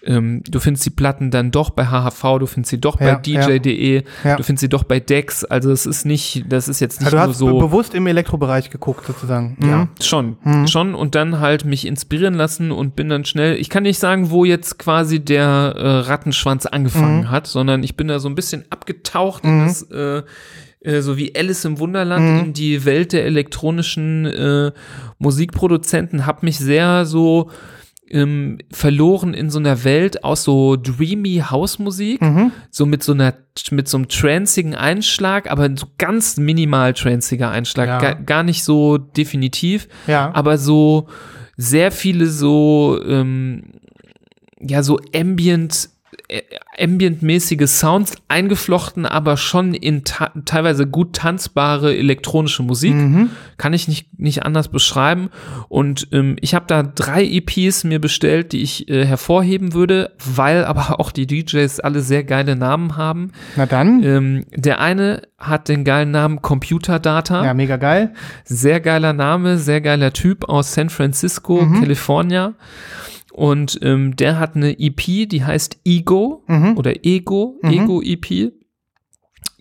[0.02, 3.20] ähm, du findest die Platten dann doch bei HHV, du findest sie doch Ja, bei
[3.20, 4.36] DJ.de, Ja.
[4.36, 7.16] du findest sie doch bei Dex, also es ist nicht, das ist jetzt nicht Also
[7.18, 7.58] du nur hast so.
[7.58, 9.58] be bewusst im Elektrobereich geguckt sozusagen.
[9.60, 9.88] Ja, Mhm.
[10.00, 10.36] schon.
[10.44, 10.66] Mhm.
[10.68, 14.30] Schon und dann halt mich inspirieren lassen und bin dann schnell, ich kann nicht sagen,
[14.30, 17.30] wo jetzt quasi der äh, Rattenschwanz angefangen Mhm.
[17.30, 20.22] hat, sondern ich bin da so ein bisschen abgetaucht in das, äh,
[20.86, 22.44] äh, so wie Alice im Wunderland Mhm.
[22.46, 24.72] in die Welt der elektronischen äh,
[25.18, 27.50] Musikproduzenten, hab mich sehr so
[28.08, 32.52] ähm, verloren in so einer Welt aus so dreamy Hausmusik, Mhm.
[32.70, 33.34] so mit so einer
[33.72, 37.98] mit so einem tranzigen Einschlag, aber so ganz minimal tranziger Einschlag, Ja.
[37.98, 40.30] gar, gar nicht so definitiv, Ja.
[40.34, 41.08] aber so
[41.56, 43.64] sehr viele so ähm,
[44.60, 45.88] ja so ambient
[46.78, 52.94] ambientmäßige Sounds eingeflochten, aber schon in teilweise gut tanzbare elektronische Musik.
[52.94, 53.30] Mhm.
[53.56, 55.30] Kann ich nicht, nicht anders beschreiben.
[55.68, 60.64] Und ähm, ich habe da drei EPs mir bestellt, die ich äh, hervorheben würde, weil
[60.64, 63.32] aber auch die DJs alle sehr geile Namen haben.
[63.56, 64.02] Na dann.
[64.02, 67.44] Ähm, der eine hat den geilen Namen Computer Data.
[67.44, 68.12] Ja, mega geil.
[68.44, 71.80] Sehr geiler Name, sehr geiler Typ aus San Francisco, Mhm.
[71.80, 72.54] California.
[73.36, 76.78] Und ähm, der hat eine EP, die heißt Ego Mhm.
[76.78, 77.70] oder Ego, Mhm.
[77.70, 78.52] Ego EP.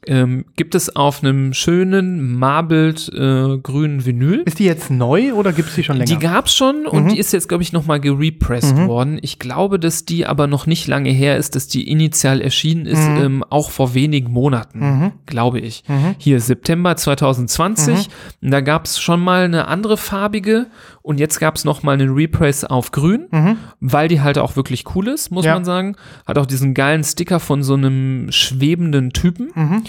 [0.07, 4.43] Ähm, gibt es auf einem schönen, marbled äh, grünen Vinyl.
[4.45, 6.05] Ist die jetzt neu oder gibt es die schon länger?
[6.07, 7.09] Die gab's schon und Mhm.
[7.09, 8.87] die ist jetzt, glaube ich, nochmal gerepressed Mhm.
[8.87, 9.17] worden.
[9.23, 13.09] Ich glaube, dass die aber noch nicht lange her ist, dass die initial erschienen ist,
[13.09, 13.17] Mhm.
[13.17, 15.11] ähm, auch vor wenigen Monaten, Mhm.
[15.25, 15.83] glaube ich.
[15.87, 16.13] Mhm.
[16.19, 18.07] Hier September 2020.
[18.43, 20.67] Und da gab's schon mal eine andere farbige
[21.05, 23.57] und jetzt gab's noch mal einen Repress auf grün, Mhm.
[23.79, 25.53] weil die halt auch wirklich cool ist, muss Ja.
[25.53, 25.95] man sagen.
[26.25, 29.51] Hat auch diesen geilen Sticker von so einem schwebenden Typen.
[29.53, 29.83] Mhm.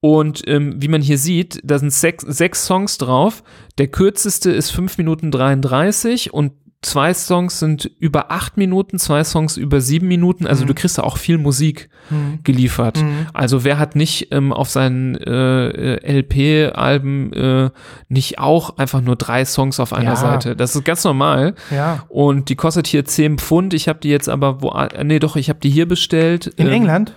[0.00, 3.42] Und ähm, wie man hier sieht, da sind sechs, sechs Songs drauf.
[3.78, 9.56] Der kürzeste ist 5 Minuten 33 und zwei Songs sind über 8 Minuten, zwei Songs
[9.58, 10.46] über 7 Minuten.
[10.46, 12.38] Also du kriegst da auch viel Musik Mhm.
[12.42, 13.02] geliefert.
[13.02, 13.26] Mhm.
[13.34, 17.70] Also wer hat nicht ähm, auf seinen äh, äh, LP-Alben äh,
[18.08, 20.16] nicht auch einfach nur drei Songs auf einer Ja.
[20.16, 20.56] Seite?
[20.56, 21.54] Das ist ganz normal.
[21.70, 22.04] Ja.
[22.08, 23.74] Und die kostet hier 10 Pfund.
[23.74, 26.46] Ich habe die jetzt aber wo, äh, nee doch, ich habe die hier bestellt.
[26.56, 27.12] In Ähm, England?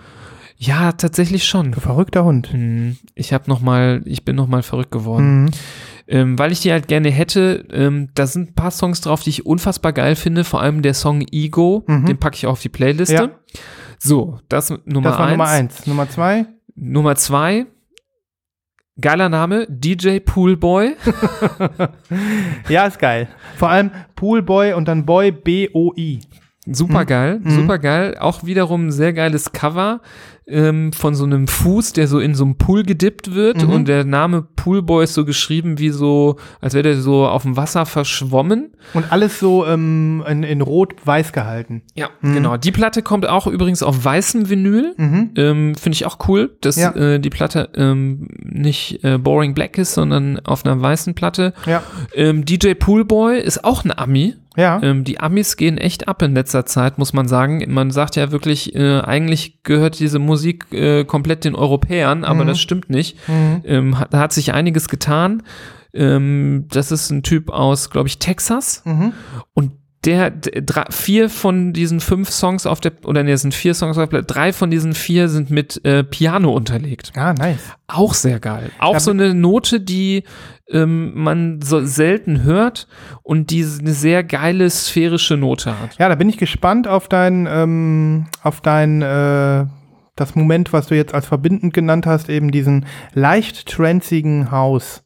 [0.58, 1.72] Ja, tatsächlich schon.
[1.72, 2.52] Du verrückter Hund.
[2.52, 5.52] Hm, Ich habe noch mal, ich bin noch mal verrückt geworden, Mhm.
[6.14, 7.66] Ähm, weil ich die halt gerne hätte.
[7.72, 10.44] Ähm, da sind ein paar Songs drauf, die ich unfassbar geil finde.
[10.44, 12.06] Vor allem der Song Ego, Mhm.
[12.06, 13.14] den packe ich auch auf die Playliste.
[13.16, 13.30] Ja.
[13.98, 15.32] So, das Nummer Das war eins.
[15.38, 15.88] Nummer eins.
[15.88, 16.46] Nummer zwei?
[16.76, 17.66] Nummer zwei.
[19.02, 20.96] Geiler Name, DJ Poolboy.
[22.70, 23.28] Ja, ist geil.
[23.56, 26.20] Vor allem Poolboy und dann Boy B-O-I.
[26.66, 27.50] Super geil, Mhm.
[27.50, 28.16] super geil.
[28.20, 30.00] Auch wiederum ein sehr geiles Cover.
[30.48, 33.70] Ähm, von so einem Fuß, der so in so einem Pool gedippt wird Mhm.
[33.70, 37.56] und der Name Poolboy ist so geschrieben wie so, als wäre der so auf dem
[37.58, 38.72] Wasser verschwommen.
[38.94, 41.82] Und alles so ähm, in, in rot-weiß gehalten.
[41.96, 42.58] Ja, genau.
[42.58, 44.94] Die Platte kommt auch übrigens auf weißem Vinyl.
[44.98, 45.30] Mhm.
[45.38, 46.92] Ähm, Finde ich auch cool, dass Ja.
[46.96, 51.54] äh, die Platte ähm, nicht äh, Boring Black ist, sondern auf einer weißen Platte.
[51.66, 51.84] Ja.
[52.14, 54.36] Ähm, DJ Poolboy ist auch ein Ami.
[54.56, 54.82] Ja.
[54.84, 57.64] Ähm, die Amis gehen echt ab in letzter Zeit, muss man sagen.
[57.74, 62.48] Man sagt ja wirklich, äh, eigentlich gehört diese Musik äh, komplett den Europäern, aber Mhm.
[62.48, 63.18] das stimmt nicht.
[63.28, 63.62] Mhm.
[63.66, 65.44] Ähm, hat, da hat sich einiges getan.
[65.94, 68.82] Ähm, das ist ein Typ aus, glaube ich, Texas.
[68.86, 69.14] Mhm.
[69.54, 69.72] Und
[70.06, 73.98] der, drei, vier von diesen fünf Songs auf der, oder nee, es sind vier Songs
[73.98, 77.12] auf der, drei von diesen vier sind mit äh, Piano unterlegt.
[77.16, 77.62] Ah, nice.
[77.88, 78.70] Auch sehr geil.
[78.80, 80.24] Auch Da so eine Note, die
[80.70, 82.88] ähm, man so selten hört
[83.22, 85.98] und die eine sehr geile sphärische Note hat.
[85.98, 89.66] Ja, da bin ich gespannt auf dein, ähm, auf dein, äh,
[90.16, 95.04] das Moment, was du jetzt als verbindend genannt hast, eben diesen leicht tranzigen Haus.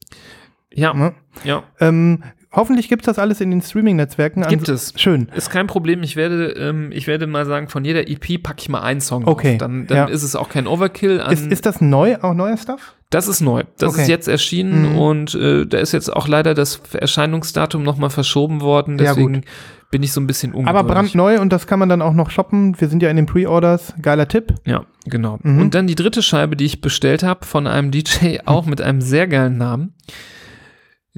[0.74, 1.14] Ja, Ne?
[1.44, 1.64] ja.
[1.80, 4.42] Ähm, hoffentlich gibt es das alles in den Streaming-Netzwerken.
[4.48, 4.94] Gibt es.
[4.96, 5.28] Schön.
[5.36, 6.04] Ist kein Problem.
[6.04, 9.28] Ich werde, ähm, ich werde mal sagen, von jeder EP packe ich mal einen Song
[9.28, 9.58] Okay, drauf.
[9.60, 10.06] Dann, dann ja.
[10.06, 11.22] ist es auch kein Overkill.
[11.30, 12.94] Ist, ist das neu, auch neuer Stuff?
[13.10, 13.64] Das ist neu.
[13.78, 14.02] Das Okay.
[14.02, 14.98] ist jetzt erschienen Mhm.
[15.00, 18.98] und äh, da ist jetzt auch leider das Erscheinungsdatum nochmal verschoben worden.
[18.98, 19.46] Ja, Deswegen gut.
[19.92, 20.78] bin ich so ein bisschen ungeduldig.
[20.80, 22.80] Aber brandneu und das kann man dann auch noch shoppen.
[22.82, 23.94] Wir sind ja in den Pre-Orders.
[24.02, 24.54] Geiler Tipp.
[24.66, 25.40] Ja, genau.
[25.42, 25.62] Mhm.
[25.62, 29.00] Und dann die dritte Scheibe, die ich bestellt habe von einem DJ, auch mit einem
[29.00, 29.94] sehr geilen Namen.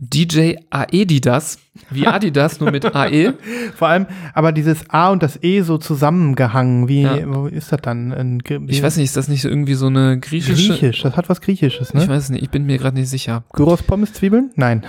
[0.01, 1.59] DJ Aedidas,
[1.89, 2.85] wie Adidas, nur mit.
[2.95, 3.33] AE.
[3.75, 6.87] Vor allem, aber dieses A und das E so zusammengehangen.
[6.87, 7.17] Wie Ja.
[7.27, 8.11] wo ist das dann?
[8.13, 10.69] Ein, Ich weiß nicht, ist das nicht so irgendwie so eine griechische?
[10.77, 11.01] Griechisch.
[11.01, 12.07] Das hat was Griechisches, Ich ne?
[12.07, 13.43] weiß nicht, ich bin mir gerade nicht sicher.
[13.53, 14.51] Gyros, Pommes, Zwiebeln?
[14.55, 14.83] Nein.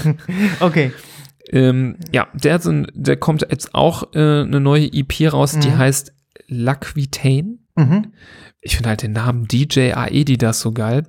[0.60, 0.92] okay.
[1.50, 5.58] Ähm, ja, der, hat so ein, der kommt jetzt auch äh, eine neue EP raus,
[5.58, 5.78] die Mhm.
[5.78, 6.12] heißt
[6.48, 7.58] L'Aquitaine.
[7.76, 8.06] Mhm.
[8.66, 11.02] Ich finde halt den Namen DJ Aedidas so geil.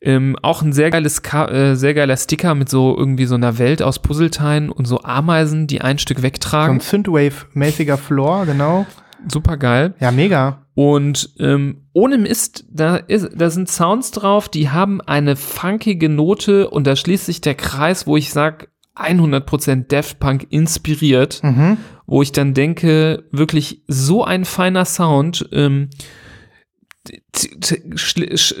[0.00, 3.58] Ähm, auch ein sehr geiles, Ka äh, sehr geiler Sticker mit so irgendwie so einer
[3.58, 6.76] Welt aus Puzzleteilen und so Ameisen, die ein Stück So wegtragen.
[6.76, 8.86] ein Synthwave-mäßiger Floor, genau.
[9.28, 9.94] Super geil.
[9.98, 10.62] Ja, mega.
[10.74, 16.70] Und ähm, ohne Mist, da, ist, da sind Sounds drauf, die haben eine funkige Note
[16.70, 21.76] und da schließt sich der Kreis, wo ich sag 100% Daft Punk inspiriert, Mhm.
[22.06, 25.48] wo ich dann denke, wirklich so ein feiner Sound.
[25.52, 25.88] Ähm,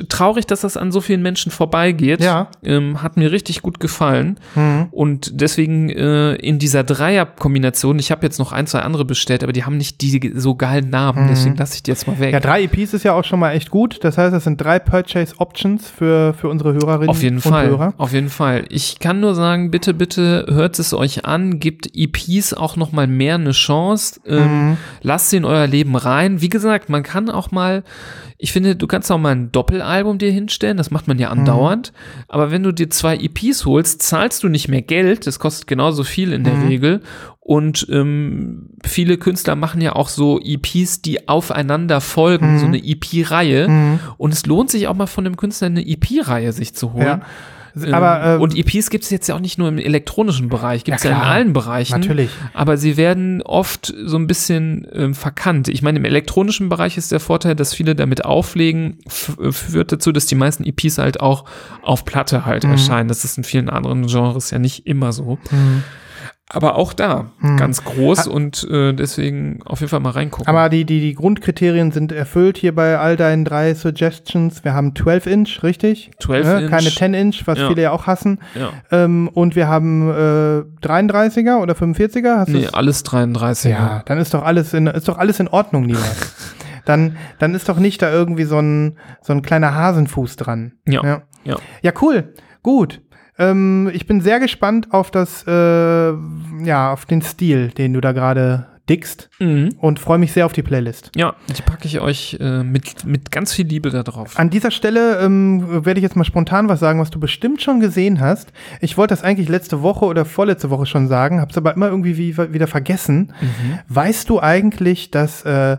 [0.08, 2.22] traurig, dass das an so vielen Menschen vorbeigeht.
[2.22, 2.48] Ja.
[2.62, 4.38] Ähm, hat mir richtig gut gefallen.
[4.54, 4.88] Mhm.
[4.90, 9.52] Und deswegen äh, in dieser Dreier-Kombination, ich habe jetzt noch ein, zwei andere bestellt, aber
[9.52, 11.28] die haben nicht die so geilen Namen, Mhm.
[11.28, 12.32] deswegen lasse ich die jetzt mal weg.
[12.32, 13.98] Ja, drei EPs ist ja auch schon mal echt gut.
[14.02, 17.68] Das heißt, das sind drei Purchase Options für, für unsere Hörerinnen Auf jeden und Fall,
[17.68, 17.94] Hörer.
[17.98, 18.64] auf jeden Fall.
[18.70, 23.06] Ich kann nur sagen, bitte, bitte hört es euch an, gebt EPs auch noch mal
[23.06, 24.40] mehr eine Chance, ähm,
[24.70, 24.76] Mhm.
[25.02, 26.40] lasst sie in euer Leben rein.
[26.40, 27.82] Wie gesagt, man kann auch mal,
[28.42, 31.40] ich finde, du kannst auch mal ein Doppelalbum dir hinstellen, das macht man ja Mhm.
[31.40, 31.92] andauernd,
[32.28, 36.04] aber wenn du dir zwei EPs holst, zahlst du nicht mehr Geld, das kostet genauso
[36.04, 36.66] viel in der Mhm.
[36.66, 37.00] Regel
[37.40, 42.58] und ähm, viele Künstler machen ja auch so EPs, die aufeinander folgen, Mhm.
[42.58, 43.98] so eine EP-Reihe Mhm.
[44.16, 47.06] und es lohnt sich auch mal von dem Künstler eine EP-Reihe sich zu holen.
[47.06, 47.20] Ja.
[47.76, 50.84] Ähm, Aber, äh, und EPs gibt es jetzt ja auch nicht nur im elektronischen Bereich,
[50.84, 52.00] gibt es ja, Ja, in allen Bereichen.
[52.00, 52.30] Natürlich.
[52.54, 55.68] Aber sie werden oft so ein bisschen ähm, verkannt.
[55.68, 58.98] Ich meine, im elektronischen Bereich ist der Vorteil, dass viele damit auflegen,
[59.42, 61.44] äh, führt dazu, dass die meisten EPs halt auch
[61.82, 62.72] auf Platte halt Mhm.
[62.72, 63.08] erscheinen.
[63.08, 65.38] Das ist in vielen anderen Genres ja nicht immer so.
[65.50, 65.82] Mhm.
[66.52, 67.56] Aber auch da Mhm.
[67.56, 70.48] ganz groß Ha- und äh, deswegen auf jeden Fall mal reingucken.
[70.48, 74.64] Aber die, die, die Grundkriterien sind erfüllt hier bei all deinen drei Suggestions.
[74.64, 76.10] Wir haben 12 Inch, richtig?
[76.18, 76.60] 12 Ne?
[76.62, 76.70] Inch.
[76.70, 77.68] Keine 10 Inch, was Ja.
[77.68, 78.40] viele ja auch hassen.
[78.56, 78.70] ja.
[78.90, 82.38] Ähm, und wir haben äh, 33er oder 45er.
[82.38, 82.74] Hast Nee, du's?
[82.74, 83.70] alles 33.
[83.70, 86.00] Ja, dann ist doch alles in, ist doch alles in Ordnung, lieber.
[86.84, 90.72] dann, dann ist doch nicht da irgendwie so ein, so ein kleiner Hasenfuß dran.
[90.88, 91.04] Ja.
[91.04, 91.56] Ja, Ja.
[91.82, 92.34] ja cool.
[92.62, 93.00] Gut.
[93.40, 95.50] Ähm, ich bin sehr gespannt auf das, äh,
[96.64, 99.70] ja, auf den Stil, den du da gerade dickst Mhm.
[99.78, 101.12] und freue mich sehr auf die Playlist.
[101.14, 104.36] Ja, die packe ich euch äh, mit, mit ganz viel Liebe da drauf.
[104.36, 107.78] An dieser Stelle ähm, werde ich jetzt mal spontan was sagen, was du bestimmt schon
[107.78, 108.52] gesehen hast.
[108.80, 111.86] Ich wollte das eigentlich letzte Woche oder vorletzte Woche schon sagen, habe es aber immer
[111.86, 113.32] irgendwie wie, wieder vergessen.
[113.88, 115.76] Weißt du eigentlich, dass äh,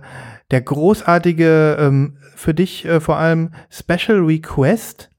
[0.51, 5.09] der großartige, ähm, für dich äh, vor allem Special Request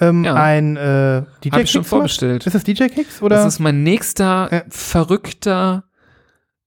[0.00, 0.34] ähm, Ja.
[0.34, 1.88] ein äh, DJ Hab ich schon macht?
[1.88, 2.46] vorbestellt.
[2.46, 3.36] Ist das DJ Kicks oder?
[3.36, 4.62] Das ist mein nächster Ja.
[4.68, 5.84] verrückter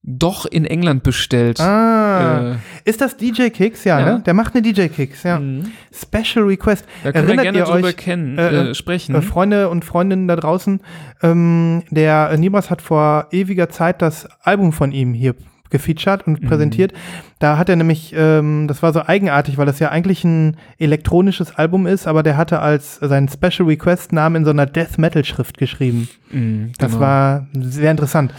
[0.06, 1.58] doch in England bestellt.
[1.60, 3.84] ah, Äh, ist das DJ Kicks?
[3.84, 4.06] Ja, Ja.
[4.16, 4.22] ne?
[4.26, 5.40] Der macht eine DJ Kicks, ja.
[5.40, 5.72] mhm.
[5.94, 6.84] Special Request.
[7.02, 9.14] Da können wir Erinnert gerne ihr drüber euch, kennen, äh, äh, sprechen.
[9.14, 10.82] Äh, Freunde und Freundinnen da draußen,
[11.22, 15.34] ähm, der äh, Nibras hat vor ewiger Zeit das Album von ihm hier
[15.74, 16.46] gefeatured und Mhm.
[16.48, 16.92] präsentiert.
[17.40, 21.54] Da hat er nämlich, ähm, das war so eigenartig, weil das ja eigentlich ein elektronisches
[21.56, 25.24] Album ist, aber der hatte als seinen Special Request Namen in so einer Death Metal
[25.24, 26.08] Schrift geschrieben.
[26.30, 27.00] Mhm, Das genau.
[27.02, 28.32] war sehr interessant.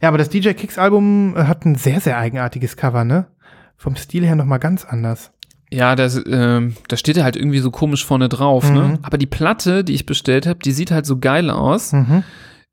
[0.00, 3.26] Ja, aber das DJ Kicks Album äh, hat ein sehr, sehr eigenartiges Cover, ne?
[3.76, 5.32] Vom Stil her nochmal ganz anders.
[5.72, 8.74] Ja, das, ähm, da steht er halt irgendwie so komisch vorne drauf, Mhm.
[8.76, 8.98] ne?
[9.02, 11.92] Aber die Platte, die ich bestellt habe, die sieht halt so geil aus.
[11.92, 12.22] Mhm.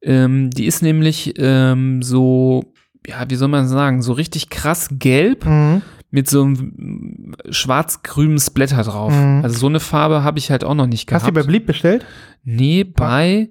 [0.03, 2.63] Ähm, die ist nämlich ähm, so,
[3.07, 5.81] ja, wie soll man sagen, so richtig krass gelb Mhm.
[6.11, 9.13] mit so einem schwarz-grünen Splatter drauf.
[9.13, 9.41] Mhm.
[9.43, 11.23] Also so eine Farbe habe ich halt auch noch nicht gehabt.
[11.23, 12.05] Hast du die bei Bleep bestellt?
[12.43, 13.49] Nee, bei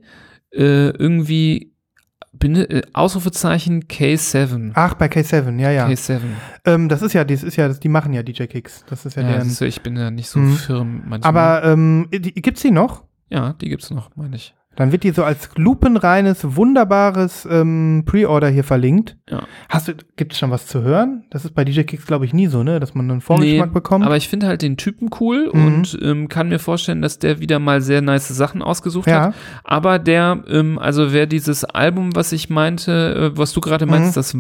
[0.53, 1.73] äh, irgendwie
[2.43, 4.73] äh, Ausrufezeichen K7.
[4.75, 5.87] Ach, bei K7, ja, ja.
[5.87, 6.21] K7.
[6.67, 8.85] Ähm, das ist ja, das ist ja, das, die machen ja DJ Kicks.
[8.89, 9.55] Das ist ja, Ja, deren.
[9.59, 10.53] du, ich bin ja nicht so Mhm.
[10.57, 11.29] firm manchmal.
[11.29, 13.05] Aber ähm, die, gibt's die noch?
[13.31, 14.55] ja, die gibt's noch, meine ich.
[14.77, 19.17] Dann wird die so als lupenreines, wunderbares ähm, Pre-Order hier verlinkt.
[19.31, 19.43] Ja.
[19.69, 21.25] Hast du, gibt es schon was zu hören?
[21.31, 22.79] Das ist bei DJ Kicks, glaube ich, nie so, ne?
[22.81, 24.05] Dass man einen Vorgeschmack bekommt.
[24.05, 25.67] Aber ich finde halt den Typen cool Mhm.
[25.67, 29.27] und ähm, kann mir vorstellen, dass der wieder mal sehr nice Sachen ausgesucht ja.
[29.29, 29.35] hat.
[29.65, 34.17] Aber der, ähm, also wer dieses Album, was ich meinte, äh, was du gerade meinst,
[34.17, 34.39] das, äh,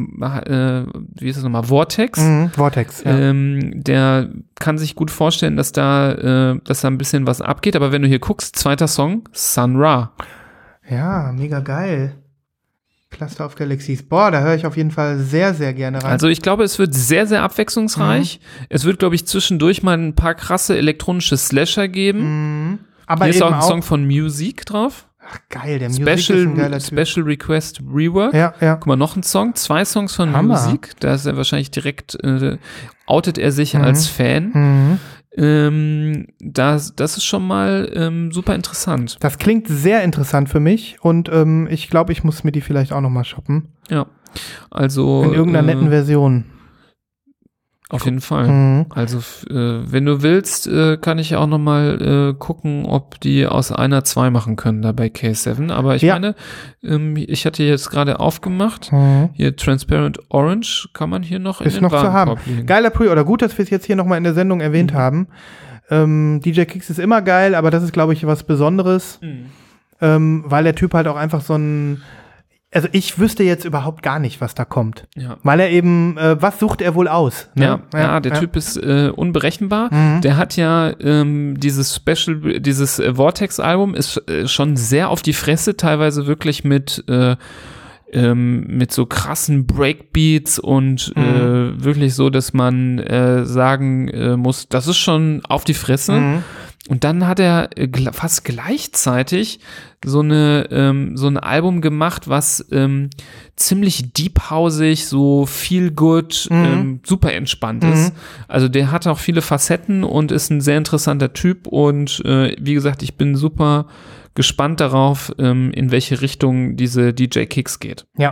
[1.18, 2.50] wie ist das nochmal, Vortex, Mhm.
[2.50, 3.16] Vortex, ja.
[3.18, 6.12] ähm, der kann sich gut vorstellen, dass da,
[6.52, 7.76] äh, dass da ein bisschen was abgeht.
[7.76, 10.12] Aber wenn du hier guckst, zweiter Song, Sun Ra.
[10.88, 12.14] Ja, mega geil.
[13.10, 14.02] Cluster of Galaxies.
[14.02, 16.10] Boah, da höre ich auf jeden Fall sehr, sehr gerne rein.
[16.10, 18.40] Also ich glaube, es wird sehr, sehr abwechslungsreich.
[18.42, 18.66] Mhm.
[18.68, 22.20] Es wird, glaube ich, zwischendurch mal ein paar krasse elektronische Slasher geben.
[22.72, 22.78] Mhm.
[23.06, 25.06] Aber Hier ist auch ein Song von Music drauf.
[25.28, 27.08] Ach, geil, der Musik ist ein geiler Special, Typ.
[27.08, 28.34] Special Request Rework.
[28.34, 28.74] Ja, ja.
[28.74, 30.54] Guck mal, noch ein Song, zwei Songs von Hammer.
[30.60, 30.92] Musik.
[31.00, 32.58] Da ist er wahrscheinlich direkt, äh,
[33.06, 33.80] outet er sich Mhm.
[33.82, 34.50] als Fan.
[34.52, 34.98] Mhm.
[35.36, 39.18] Ähm, das, das ist schon mal ähm, super interessant.
[39.20, 42.92] Das klingt sehr interessant für mich und ähm, ich glaube, ich muss mir die vielleicht
[42.92, 43.68] auch noch mal shoppen.
[43.90, 44.06] Ja.
[44.70, 45.22] Also.
[45.22, 46.44] In irgendeiner äh, netten Version.
[47.88, 48.48] Auf jeden Fall.
[48.48, 48.86] Mhm.
[48.90, 49.18] Also,
[49.48, 53.70] äh, wenn du willst, äh, kann ich auch noch mal äh, gucken, ob die aus
[53.70, 55.70] einer zwei machen können da bei K7.
[55.70, 56.14] Aber ich Ja.
[56.14, 56.34] meine,
[56.82, 58.90] ähm, ich hatte jetzt gerade aufgemacht.
[58.90, 59.30] Mhm.
[59.34, 62.34] Hier Transparent Orange kann man hier noch in Ist den noch zu haben.
[62.44, 62.66] Legen.
[62.66, 63.24] Geiler Pre-Order.
[63.24, 64.96] Gut, dass wir es jetzt hier noch mal in der Sendung erwähnt Mhm.
[64.96, 65.28] haben.
[65.88, 69.46] Ähm, DJ Kicks ist immer geil, aber das ist, glaube ich, was Besonderes, Mhm.
[70.00, 72.02] ähm, weil der Typ halt auch einfach so ein.
[72.76, 75.06] Also ich wüsste jetzt überhaupt gar nicht, was da kommt.
[75.16, 75.38] Ja.
[75.42, 77.48] Weil er eben, äh, was sucht er wohl aus?
[77.54, 77.80] ne?
[77.94, 79.88] Ja, ja, der Typ ist äh, unberechenbar.
[79.94, 80.20] Mhm.
[80.20, 85.32] Der hat ja ähm, dieses Special, dieses äh, Vortex-Album ist äh, schon sehr auf die
[85.32, 87.36] Fresse, teilweise wirklich mit äh,
[88.12, 91.22] ähm, mit so krassen Breakbeats und Mhm.
[91.22, 96.12] äh, wirklich so, dass man äh, sagen äh, muss, das ist schon auf die Fresse.
[96.12, 96.44] Mhm.
[96.88, 99.58] Und dann hat er äh, fast gleichzeitig
[100.04, 103.10] so eine ähm, so ein Album gemacht, was ähm,
[103.56, 106.64] ziemlich deephausig, so feel good, Mhm.
[106.64, 108.12] ähm, super entspannt ist.
[108.46, 112.74] Also der hat auch viele Facetten und ist ein sehr interessanter Typ und äh, wie
[112.74, 113.86] gesagt, ich bin super
[114.34, 118.06] gespannt darauf, ähm, in welche Richtung diese DJ Kicks geht.
[118.18, 118.30] Ja.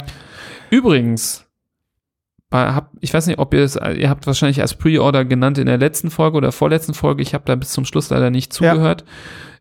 [0.70, 1.43] Übrigens,
[2.54, 5.78] hab, ich weiß nicht, ob ihr es, ihr habt wahrscheinlich als Pre-Order genannt in der
[5.78, 7.22] letzten Folge oder vorletzten Folge.
[7.22, 8.72] Ich habe da bis zum Schluss leider nicht Ja.
[8.72, 9.04] zugehört.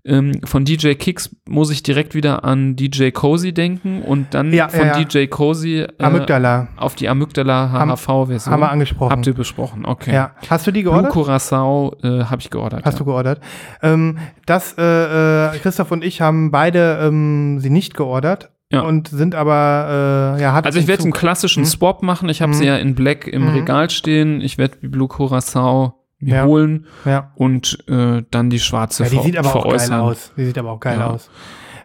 [0.06, 4.68] Ähm, von DJ Kicks muss ich direkt wieder an DJ Cozy denken und dann Ja,
[4.68, 5.04] von ja, ja.
[5.06, 8.52] DJ Cozy äh, auf die Amygdala HHV-Version.
[8.54, 9.12] haben wir angesprochen.
[9.14, 10.14] Habt ihr besprochen, okay.
[10.14, 10.32] Ja.
[10.50, 11.14] Hast du die Blue geordert?
[11.14, 12.84] Curacao äh, habe ich geordert.
[12.84, 13.00] Hast ja.
[13.00, 13.40] du geordert?
[13.82, 18.82] Ähm, das, äh, äh, Christoph und ich haben beide ähm, sie nicht geordert Ja.
[18.82, 21.70] und sind aber, äh, ja, hat Also ich werde einen klassischen Hm?
[21.70, 22.28] Swap machen.
[22.30, 22.58] Ich habe Mhm.
[22.58, 23.50] sie ja in Black im Mhm.
[23.56, 24.42] Regal stehen.
[24.42, 26.46] Ich werde Blue Curacao mir Ja.
[26.46, 27.32] holen Ja.
[27.36, 30.32] und äh, dann die schwarze ja, die sieht aber auch geil aus.
[30.38, 31.08] Die sieht aber auch geil Ja.
[31.12, 31.30] aus.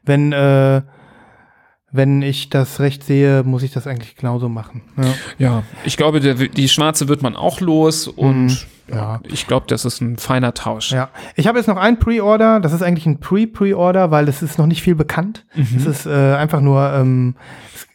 [0.04, 0.82] Wenn, äh,
[1.90, 4.82] wenn ich das recht sehe, muss ich das eigentlich genauso machen.
[4.96, 5.04] Ja.
[5.38, 8.56] Ja, ich glaube, der, die schwarze wird man auch los und Mhm.
[8.90, 9.20] Ja.
[9.24, 10.92] Ich glaube, das ist ein feiner Tausch.
[10.92, 12.60] Ja, ich habe jetzt noch ein Pre-Order.
[12.60, 15.44] Das ist eigentlich ein Pre-Pre-Order, weil es ist noch nicht viel bekannt.
[15.54, 15.66] Mhm.
[15.76, 17.36] Es ist äh, einfach nur ähm,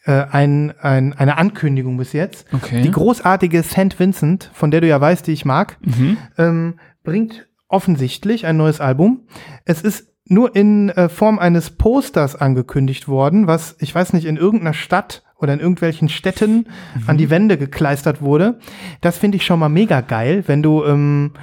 [0.06, 2.45] äh, ein, ein, eine Ankündigung bis jetzt.
[2.53, 2.82] Okay.
[2.82, 3.99] Die großartige St.
[3.99, 6.18] Vincent, von der du ja weißt, die ich mag, mhm.
[6.38, 9.22] ähm, bringt offensichtlich ein neues Album.
[9.65, 14.38] Es ist nur in äh, Form eines Posters angekündigt worden, was, ich weiß nicht, in
[14.38, 16.65] irgendeiner Stadt oder in irgendwelchen Städten
[17.06, 18.60] an die Wände gekleistert wurde.
[19.02, 21.34] Das finde ich schon mal mega geil, wenn du ähm,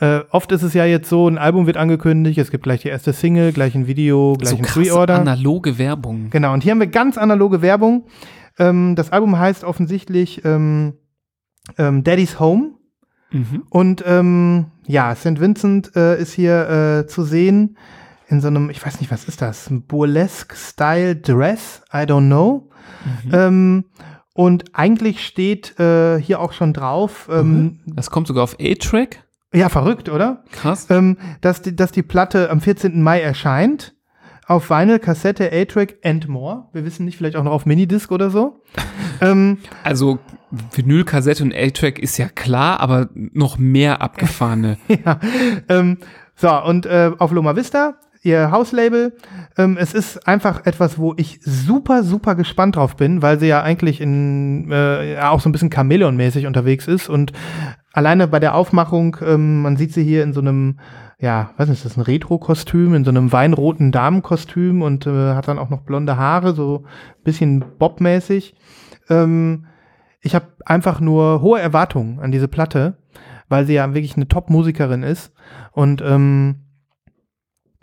[0.00, 2.88] äh, oft ist es ja jetzt so, ein Album wird angekündigt, es gibt gleich die
[2.88, 5.16] erste Single, gleich ein Video, gleich So ein Pre-Order.
[5.20, 6.30] analoge Werbung.
[6.30, 8.04] Genau, und hier haben wir ganz analoge Werbung.
[8.58, 10.94] Ähm, das Album heißt offensichtlich ähm,
[11.78, 12.74] ähm, Daddy's Home.
[13.32, 13.64] Mhm.
[13.70, 15.40] Und ähm, ja, St.
[15.40, 17.76] Vincent äh, ist hier äh, zu sehen
[18.28, 19.68] in so einem, ich weiß nicht, was ist das?
[19.70, 21.82] Burlesque-Style Dress?
[21.92, 22.70] I don't know.
[23.24, 23.30] Mhm.
[23.32, 23.84] Ähm,
[24.34, 29.24] Und eigentlich steht äh, hier auch schon drauf, ähm, Das kommt sogar auf A-Track.
[29.52, 30.44] ja, verrückt, oder?
[30.52, 30.86] Krass.
[30.90, 33.02] Ähm, dass, die, dass die Platte am 14.
[33.02, 33.94] Mai erscheint.
[34.46, 36.68] Auf Vinyl, Kassette, A-Track and more.
[36.72, 38.62] Wir wissen nicht, vielleicht auch noch auf Minidisc oder so.
[39.20, 40.20] ähm, Also
[40.74, 44.78] Vinylkassette und A-Track ist ja klar, aber noch mehr abgefahrene.
[45.04, 45.18] ja.
[45.68, 45.98] Ähm,
[46.34, 47.96] so, und äh, auf Loma Vista,
[48.28, 49.16] ihr Hauslabel.
[49.56, 53.62] Ähm, es ist einfach etwas, wo ich super, super gespannt drauf bin, weil sie ja
[53.62, 57.08] eigentlich in äh, auch so ein bisschen Chamäleon-mäßig unterwegs ist.
[57.08, 57.32] Und
[57.92, 60.78] alleine bei der Aufmachung, ähm, man sieht sie hier in so einem,
[61.18, 65.58] ja, was ist das, ein Retro-Kostüm, in so einem weinroten Damenkostüm und äh, hat dann
[65.58, 68.54] auch noch blonde Haare, so ein bisschen Bob-mäßig.
[69.08, 69.66] Ähm,
[70.20, 72.98] ich habe einfach nur hohe Erwartungen an diese Platte,
[73.48, 75.32] weil sie ja wirklich eine Top-Musikerin ist.
[75.72, 76.67] Und ähm,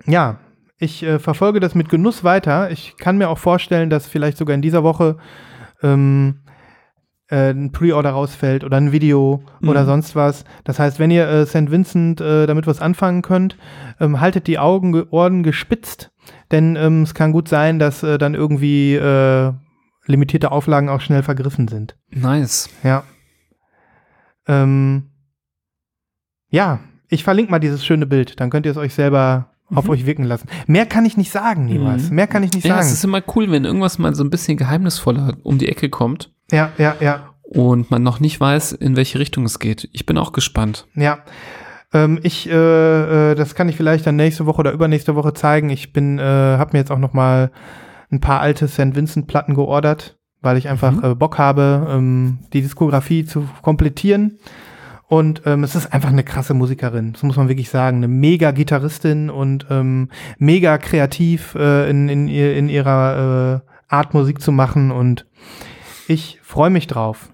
[0.05, 0.39] ja,
[0.77, 2.69] ich äh, verfolge das mit Genuss weiter.
[2.71, 5.17] Ich kann mir auch vorstellen, dass vielleicht sogar in dieser Woche
[5.81, 6.41] ähm,
[7.29, 9.69] äh, ein Pre-Order rausfällt oder ein Video Mhm.
[9.69, 10.43] oder sonst was.
[10.65, 11.71] Das heißt, wenn ihr äh, St.
[11.71, 13.57] Vincent äh, damit was anfangen könnt,
[13.99, 16.11] ähm, haltet die Augen, ge- Ohren gespitzt,
[16.51, 19.53] denn ähm, es kann gut sein, dass äh, dann irgendwie äh,
[20.05, 21.97] limitierte Auflagen auch schnell vergriffen sind.
[22.11, 22.69] Nice.
[22.83, 23.03] Ja.
[24.47, 25.09] Ähm,
[26.49, 30.05] ja, ich verlinke mal dieses schöne Bild, dann könnt ihr es euch selber auf euch
[30.05, 30.47] wirken lassen.
[30.67, 32.09] Mehr kann ich nicht sagen, Nibas.
[32.09, 32.15] Mhm.
[32.15, 32.93] Mehr kann ich nicht Ja, es sagen.
[32.93, 36.69] ist immer cool, wenn irgendwas mal so ein bisschen geheimnisvoller um die Ecke kommt Ja,
[36.77, 39.89] ja, ja, und man noch nicht weiß, in welche Richtung es geht.
[39.91, 40.87] Ich bin auch gespannt.
[40.95, 41.19] ja.
[41.93, 45.69] Ähm, ich, äh, äh, das kann ich vielleicht dann nächste Woche oder übernächste Woche zeigen.
[45.69, 47.51] Ich bin, äh, habe mir jetzt auch noch mal
[48.11, 48.95] ein paar alte St.
[48.95, 51.03] Vincent Platten geordert, weil ich einfach Mhm.
[51.11, 54.39] äh, Bock habe, ähm, die Diskografie zu komplettieren.
[55.07, 57.97] Und ähm, es ist einfach eine krasse Musikerin, das muss man wirklich sagen.
[57.97, 60.09] Eine mega Gitarristin und ähm,
[60.39, 64.91] mega kreativ äh, in, in, in ihrer äh, Art Musik zu machen.
[64.91, 65.27] Und
[66.07, 67.31] ich freue mich drauf.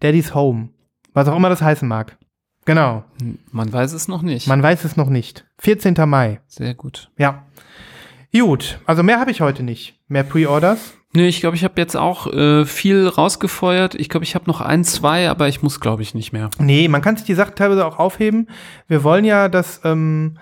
[0.00, 0.70] Daddy's Home.
[1.14, 2.18] Was auch immer das heißen mag.
[2.64, 3.04] Genau.
[3.52, 4.48] Man weiß es noch nicht.
[4.48, 5.46] Man weiß es noch nicht.
[5.58, 5.94] 14.
[6.08, 6.40] Mai.
[6.48, 7.10] Sehr gut.
[7.16, 7.46] Ja.
[8.32, 9.98] Gut, also mehr habe ich heute nicht.
[10.08, 10.94] Mehr Pre-Orders.
[11.16, 13.94] Nee, ich glaube, ich habe jetzt auch äh, viel rausgefeuert.
[13.94, 16.50] Ich glaube, ich habe noch ein, zwei, aber ich muss, glaube ich, nicht mehr.
[16.58, 18.48] Nee, man kann sich die Sachen teilweise auch aufheben.
[18.86, 20.36] Wir wollen ja, dass, ähm,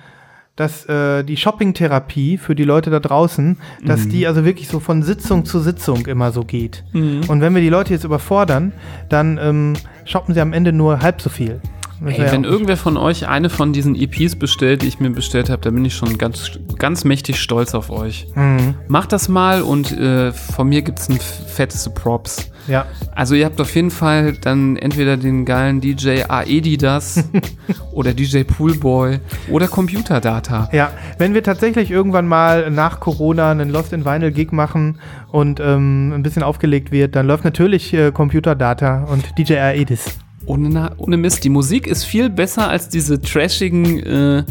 [0.56, 5.04] dass äh, die Shopping-Therapie für die Leute da draußen, dass die also wirklich so von
[5.04, 6.82] Sitzung zu Sitzung immer so geht.
[7.28, 8.72] Und wenn wir die Leute jetzt überfordern,
[9.08, 9.74] dann ähm,
[10.04, 11.60] shoppen sie am Ende nur halb so viel.
[12.04, 15.62] Ey, wenn irgendwer von euch eine von diesen EPs bestellt, die ich mir bestellt habe,
[15.62, 18.26] dann bin ich schon ganz, ganz mächtig stolz auf euch.
[18.34, 18.74] Mhm.
[18.88, 22.50] Macht das mal und äh, von mir gibt's ein fetteste Props.
[22.66, 27.22] Ja, Also ihr habt auf jeden Fall dann entweder den geilen DJ Aedidas
[27.92, 29.18] oder DJ Poolboy
[29.50, 30.70] oder Computerdata.
[30.72, 30.90] ja.
[31.18, 34.98] Wenn wir tatsächlich irgendwann mal nach Corona einen Lost in Vinyl Gig machen
[35.30, 40.18] und ähm, ein bisschen aufgelegt wird, dann läuft natürlich äh, Computerdata und DJ Aedis.
[40.46, 44.44] Ohne, ohne Mist, die Musik ist viel besser als diese trashigen äh,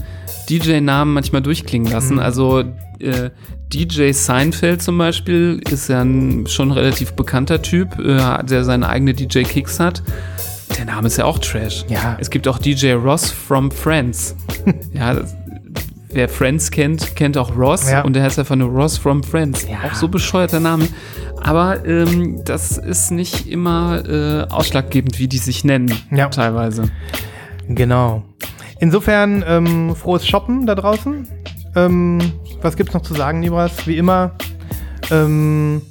[0.49, 2.19] DJ-Namen manchmal durchklingen lassen.
[2.19, 2.63] Also
[2.99, 3.29] äh,
[3.71, 9.13] DJ Seinfeld zum Beispiel ist ja ein schon relativ bekannter Typ, äh, der seine eigene
[9.13, 10.03] DJ-Kicks hat.
[10.77, 11.85] Der Name ist ja auch Trash.
[11.87, 12.17] Ja.
[12.19, 14.35] Es gibt auch DJ Ross from Friends.
[14.93, 15.35] ja, das,
[16.11, 18.01] wer Friends kennt, kennt auch Ross Ja.
[18.01, 19.67] und der heißt einfach nur Ross from Friends.
[19.69, 19.89] Ja.
[19.89, 20.87] Auch so bescheuerter Name.
[21.43, 26.29] Aber ähm, das ist nicht immer äh, ausschlaggebend, wie die sich nennen, Ja.
[26.29, 26.89] teilweise.
[27.67, 28.23] Genau.
[28.79, 31.27] Insofern ähm, frohes Shoppen da draußen.
[31.75, 32.19] Ähm,
[32.61, 33.85] was gibt's noch zu sagen, Nibras?
[33.87, 34.31] Wie immer.
[35.11, 35.81] Ähm,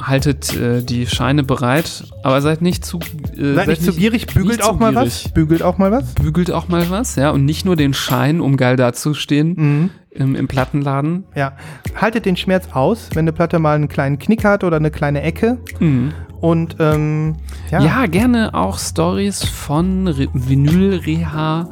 [0.00, 3.00] Haltet äh, die Scheine bereit, aber seid nicht zu
[3.36, 5.24] äh, seid nicht zu gierig, bügelt auch mal gierig.
[5.24, 5.32] was.
[5.32, 6.14] Bügelt auch mal was.
[6.14, 9.90] Bügelt auch mal was, ja, und nicht nur den Schein, um geil dazustehen Mhm.
[10.18, 11.24] Im, im Plattenladen.
[11.34, 11.52] Ja.
[11.94, 15.22] Haltet den Schmerz aus, wenn eine Platte mal einen kleinen Knick hat oder eine kleine
[15.22, 15.58] Ecke.
[15.80, 16.12] Mhm.
[16.40, 17.36] Und ähm,
[17.70, 17.80] ja.
[17.80, 18.06] Ja.
[18.06, 21.68] gerne auch Stories von Re Vinyl-Reha.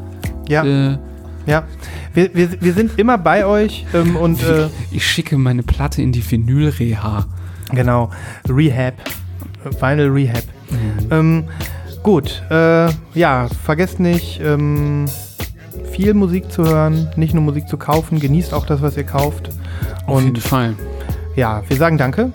[0.48, 0.98] ja, Äh,
[1.46, 1.62] ja.
[2.14, 6.12] Wir, wir, wir sind immer bei euch ähm, und äh, ich schicke meine Platte in
[6.12, 7.26] die Vinyl-Reha.
[7.72, 8.10] Genau,
[8.48, 8.94] Rehab,
[9.80, 10.42] Vinyl Rehab.
[11.10, 11.44] Ähm,
[12.02, 15.06] gut, äh, ja, vergesst nicht, ähm,
[15.92, 19.50] viel Musik zu hören, nicht nur Musik zu kaufen, genießt auch das, was ihr kauft.
[20.06, 20.74] Auf jeden Und Fall.
[21.34, 22.30] ja, wir sagen Danke,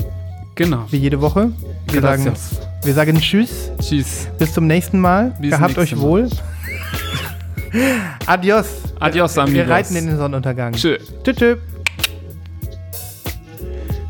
[0.55, 0.85] Genau.
[0.89, 1.51] wie jede Woche.
[1.91, 2.59] Wir sagen, Gracias.
[2.83, 4.27] wir sagen Tschüss, Tschüss.
[4.37, 5.33] bis zum nächsten Mal.
[5.39, 6.01] Bis Gehabt euch Mal.
[6.01, 6.29] wohl.
[8.25, 8.67] Adios.
[8.99, 9.69] Adios, Wir amigos.
[9.69, 10.73] reiten in den Sonnenuntergang.
[10.73, 10.97] Tschö.
[11.23, 11.35] Tschüss.
[11.37, 11.57] tschüss.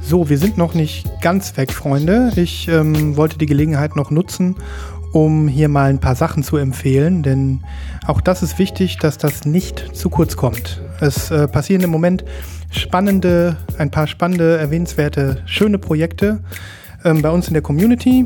[0.01, 2.31] So, wir sind noch nicht ganz weg, Freunde.
[2.35, 4.55] Ich ähm, wollte die Gelegenheit noch nutzen,
[5.11, 7.61] um hier mal ein paar Sachen zu empfehlen, denn
[8.07, 10.81] auch das ist wichtig, dass das nicht zu kurz kommt.
[10.99, 12.23] Es äh, passieren im Moment
[12.71, 16.39] spannende, ein paar spannende, erwähnenswerte, schöne Projekte
[17.03, 18.25] ähm, bei uns in der Community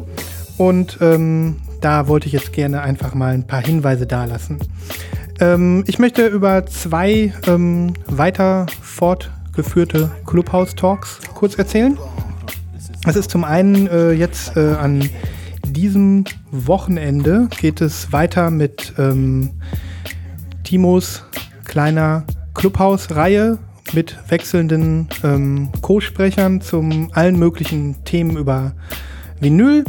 [0.58, 4.60] Und ähm, da wollte ich jetzt gerne einfach mal ein paar Hinweise dalassen.
[5.40, 11.98] Ähm, ich möchte über zwei ähm, weiter fortgeführte Clubhouse-Talks kurz erzählen.
[13.06, 15.10] Es ist zum einen äh, jetzt äh, an
[15.76, 19.52] diesem Wochenende geht es weiter mit ähm,
[20.64, 21.24] Timos
[21.66, 22.24] kleiner
[22.54, 23.60] Clubhouse-Reihe
[23.94, 28.74] mit wechselnden ähm, Co-Sprechern zum allen möglichen Themen über
[29.40, 29.84] Vinyl.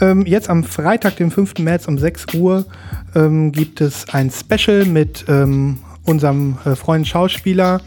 [0.00, 1.58] Ähm, jetzt am Freitag, dem 5.
[1.58, 2.64] März um 6 Uhr,
[3.14, 7.80] ähm, gibt es ein Special mit ähm, unserem äh, Freund Schauspieler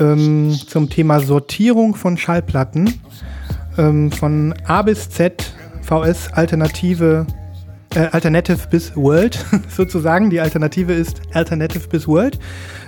[0.00, 3.00] ähm, zum Thema Sortierung von Schallplatten
[3.76, 5.52] von A bis Z
[5.86, 7.26] VS Alternative
[7.94, 10.30] äh, Alternative bis World sozusagen.
[10.30, 12.38] Die Alternative ist Alternative bis World.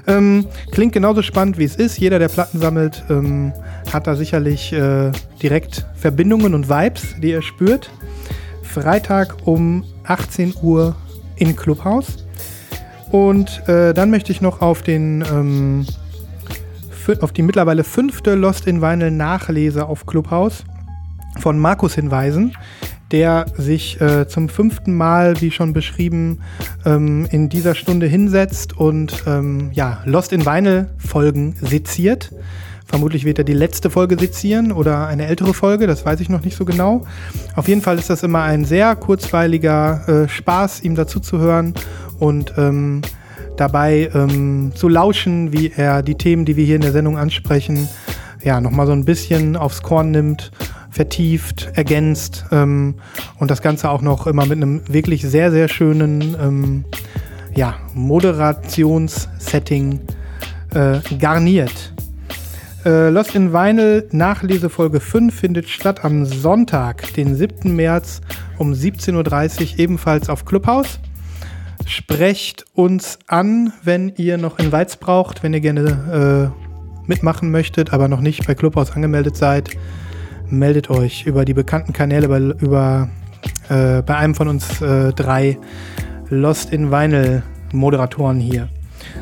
[0.06, 1.98] Ähm, klingt genauso spannend wie es ist.
[1.98, 3.52] Jeder, der Platten sammelt, ähm,
[3.92, 5.10] hat da sicherlich äh,
[5.42, 7.90] direkt Verbindungen und Vibes, die er spürt.
[8.62, 10.94] Freitag um 18 Uhr
[11.36, 12.26] in Clubhaus.
[13.10, 15.86] Und äh, dann möchte ich noch auf den ähm,
[17.22, 20.64] auf die mittlerweile fünfte Lost in Vinyl Nachlese auf Clubhaus
[21.38, 22.54] von Markus hinweisen,
[23.10, 26.40] der sich äh, zum fünften Mal, wie schon beschrieben,
[26.84, 32.32] ähm, in dieser Stunde hinsetzt und ähm, ja, Lost in Vinyl Folgen seziert.
[32.84, 36.42] Vermutlich wird er die letzte Folge sezieren oder eine ältere Folge, das weiß ich noch
[36.42, 37.04] nicht so genau.
[37.54, 41.74] Auf jeden Fall ist das immer ein sehr kurzweiliger äh, Spaß, ihm dazu zu hören
[42.18, 43.02] und ähm,
[43.56, 47.88] dabei ähm, zu lauschen, wie er die Themen, die wir hier in der Sendung ansprechen,
[48.42, 50.50] ja, nochmal so ein bisschen aufs Korn nimmt
[50.90, 52.94] vertieft, ergänzt ähm,
[53.38, 56.84] und das Ganze auch noch immer mit einem wirklich sehr, sehr schönen ähm,
[57.54, 60.00] ja, Moderationssetting
[60.74, 61.92] äh, garniert.
[62.84, 67.74] Äh, Lost in Vinyl Nachlesefolge 5 findet statt am Sonntag, den 7.
[67.74, 68.20] März
[68.58, 71.00] um 17.30 Uhr ebenfalls auf Clubhouse.
[71.86, 78.08] Sprecht uns an, wenn ihr noch Invites braucht, wenn ihr gerne äh, mitmachen möchtet, aber
[78.08, 79.70] noch nicht bei Clubhouse angemeldet seid
[80.50, 83.08] meldet euch über die bekannten Kanäle bei, über,
[83.68, 85.58] äh, bei einem von uns äh, drei
[86.30, 87.42] Lost in Vinyl
[87.72, 88.68] Moderatoren hier.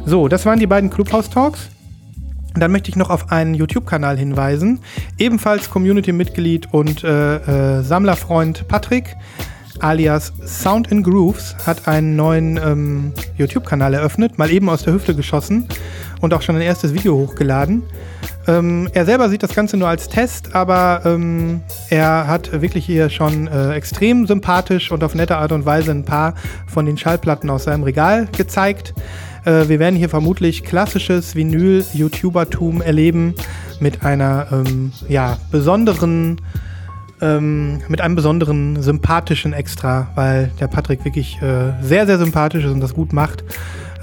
[0.05, 1.69] So, das waren die beiden Clubhouse Talks.
[2.55, 4.81] Dann möchte ich noch auf einen YouTube-Kanal hinweisen.
[5.19, 9.15] Ebenfalls Community-Mitglied und äh, äh Sammlerfreund Patrick
[9.81, 15.15] alias Sound and Grooves hat einen neuen ähm, YouTube-Kanal eröffnet, mal eben aus der Hüfte
[15.15, 15.69] geschossen
[16.21, 17.83] und auch schon ein erstes Video hochgeladen.
[18.49, 23.11] Ähm, er selber sieht das Ganze nur als Test, aber ähm, er hat wirklich hier
[23.11, 26.35] schon äh, extrem sympathisch und auf nette Art und Weise ein paar
[26.67, 28.95] von den Schallplatten aus seinem Regal gezeigt.
[29.45, 33.35] Äh, wir werden hier vermutlich klassisches Vinyl-YouTubertum erleben
[33.81, 36.41] mit einer ähm, ja, besonderen
[37.21, 42.73] ähm, mit einem besonderen sympathischen Extra, weil der Patrick wirklich äh, sehr, sehr sympathisch ist
[42.73, 43.43] und das gut macht.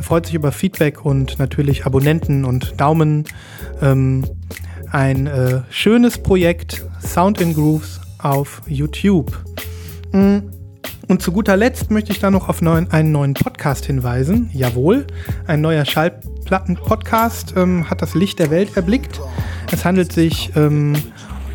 [0.04, 3.24] Freut sich über Feedback und natürlich Abonnenten und Daumen.
[3.82, 4.26] Ähm,
[4.92, 9.32] ein äh, schönes Projekt, Sound in Grooves auf YouTube.
[10.12, 10.40] Mm,
[11.08, 14.50] und zu guter Letzt möchte ich da noch auf neuen, einen neuen Podcast hinweisen.
[14.54, 15.08] Jawohl,
[15.48, 19.22] ein neuer Schallplatten-Podcast ähm, hat das Licht der Welt erblickt.
[19.72, 20.96] Es handelt sich ähm,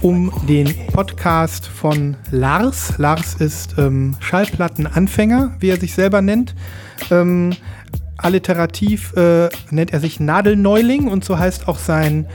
[0.01, 2.97] um den Podcast von Lars.
[2.97, 6.55] Lars ist ähm, Schallplattenanfänger, wie er sich selber nennt.
[7.11, 7.55] Ähm,
[8.19, 12.27] alliterativ äh, nennt er sich Nadelneuling und so heißt auch sein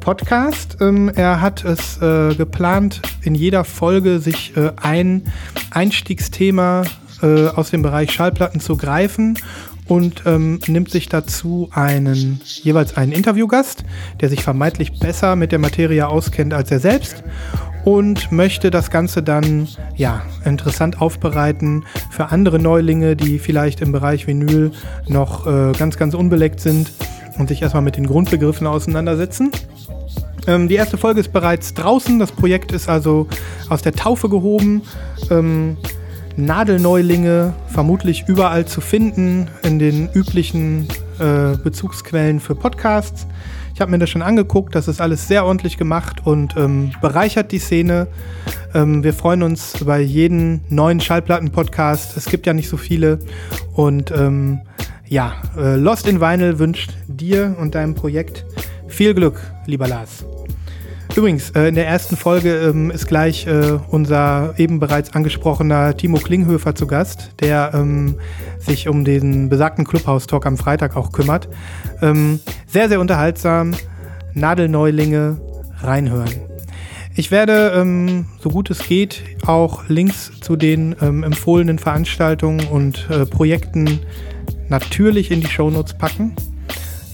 [0.00, 0.78] Podcast.
[0.80, 5.24] Ähm, er hat es äh, geplant, in jeder Folge sich äh, ein
[5.70, 6.84] Einstiegsthema
[7.22, 9.38] äh, aus dem Bereich Schallplatten zu greifen
[9.86, 13.84] und ähm, nimmt sich dazu einen jeweils einen Interviewgast,
[14.20, 17.24] der sich vermeintlich besser mit der Materie auskennt als er selbst
[17.84, 24.26] und möchte das Ganze dann ja interessant aufbereiten für andere Neulinge, die vielleicht im Bereich
[24.26, 24.72] Vinyl
[25.08, 26.92] noch äh, ganz ganz unbeleckt sind
[27.38, 29.50] und sich erstmal mit den Grundbegriffen auseinandersetzen.
[30.46, 32.18] Ähm, die erste Folge ist bereits draußen.
[32.18, 33.28] Das Projekt ist also
[33.68, 34.82] aus der Taufe gehoben.
[35.30, 35.76] Ähm,
[36.36, 40.88] Nadelneulinge vermutlich überall zu finden in den üblichen
[41.18, 43.26] äh, Bezugsquellen für Podcasts.
[43.80, 47.50] Ich habe mir das schon angeguckt, das ist alles sehr ordentlich gemacht und ähm, bereichert
[47.50, 48.08] die Szene.
[48.74, 52.14] Ähm, wir freuen uns bei jedem neuen Schallplatten-Podcast.
[52.14, 53.20] Es gibt ja nicht so viele.
[53.72, 54.60] Und ähm,
[55.08, 58.44] ja, äh, Lost in Vinyl wünscht dir und deinem Projekt
[58.86, 60.26] viel Glück, lieber Lars.
[61.16, 66.18] Übrigens, äh, in der ersten Folge ähm, ist gleich äh, unser eben bereits angesprochener Timo
[66.18, 68.14] Klinghöfer zu Gast, der ähm,
[68.58, 71.48] sich um den besagten Clubhouse-Talk am Freitag auch kümmert.
[72.00, 73.74] Ähm, sehr, sehr unterhaltsam.
[74.34, 75.40] Nadelneulinge
[75.80, 76.30] reinhören.
[77.16, 77.84] Ich werde,
[78.38, 83.98] so gut es geht, auch Links zu den empfohlenen Veranstaltungen und äh, Projekten
[84.68, 86.36] natürlich in die Shownotes packen.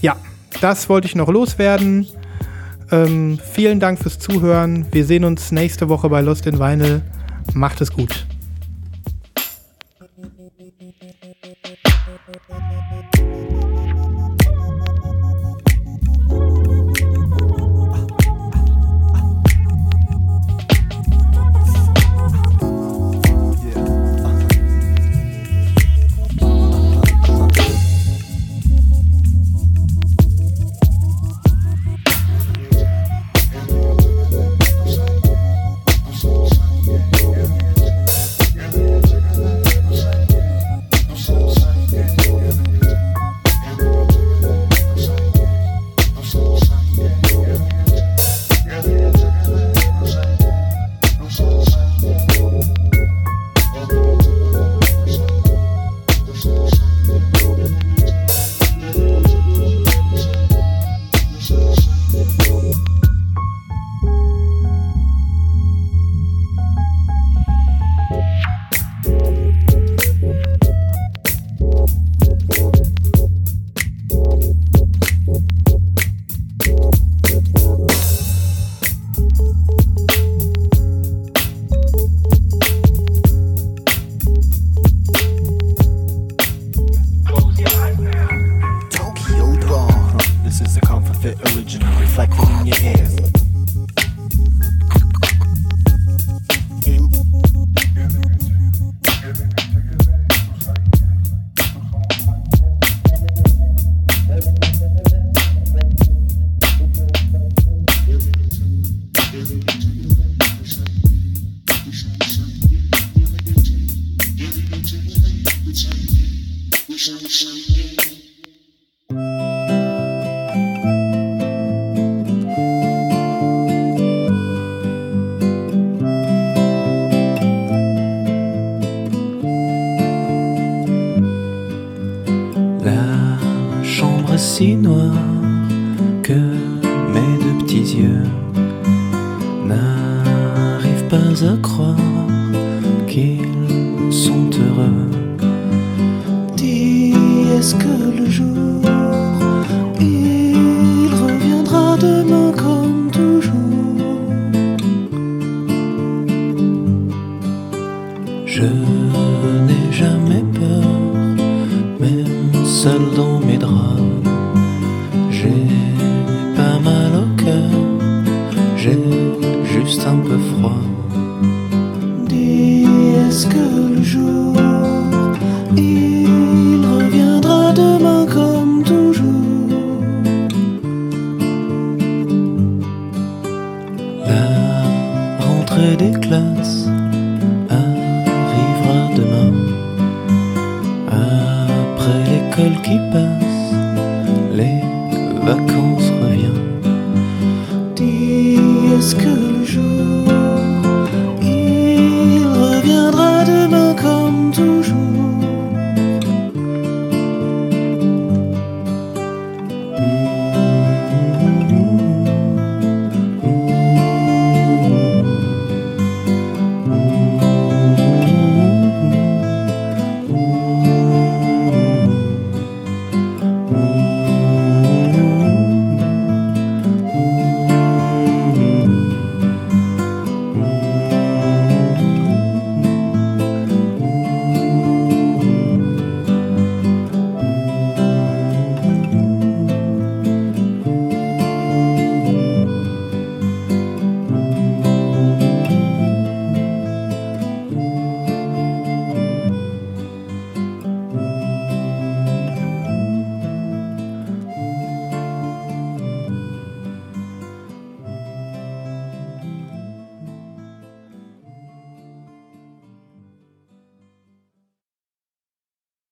[0.01, 0.15] Ja,
[0.61, 2.07] das wollte ich noch loswerden.
[2.91, 4.85] Ähm, vielen Dank fürs Zuhören.
[4.91, 7.01] Wir sehen uns nächste Woche bei Lost in Vinyl.
[7.53, 8.25] Macht es gut.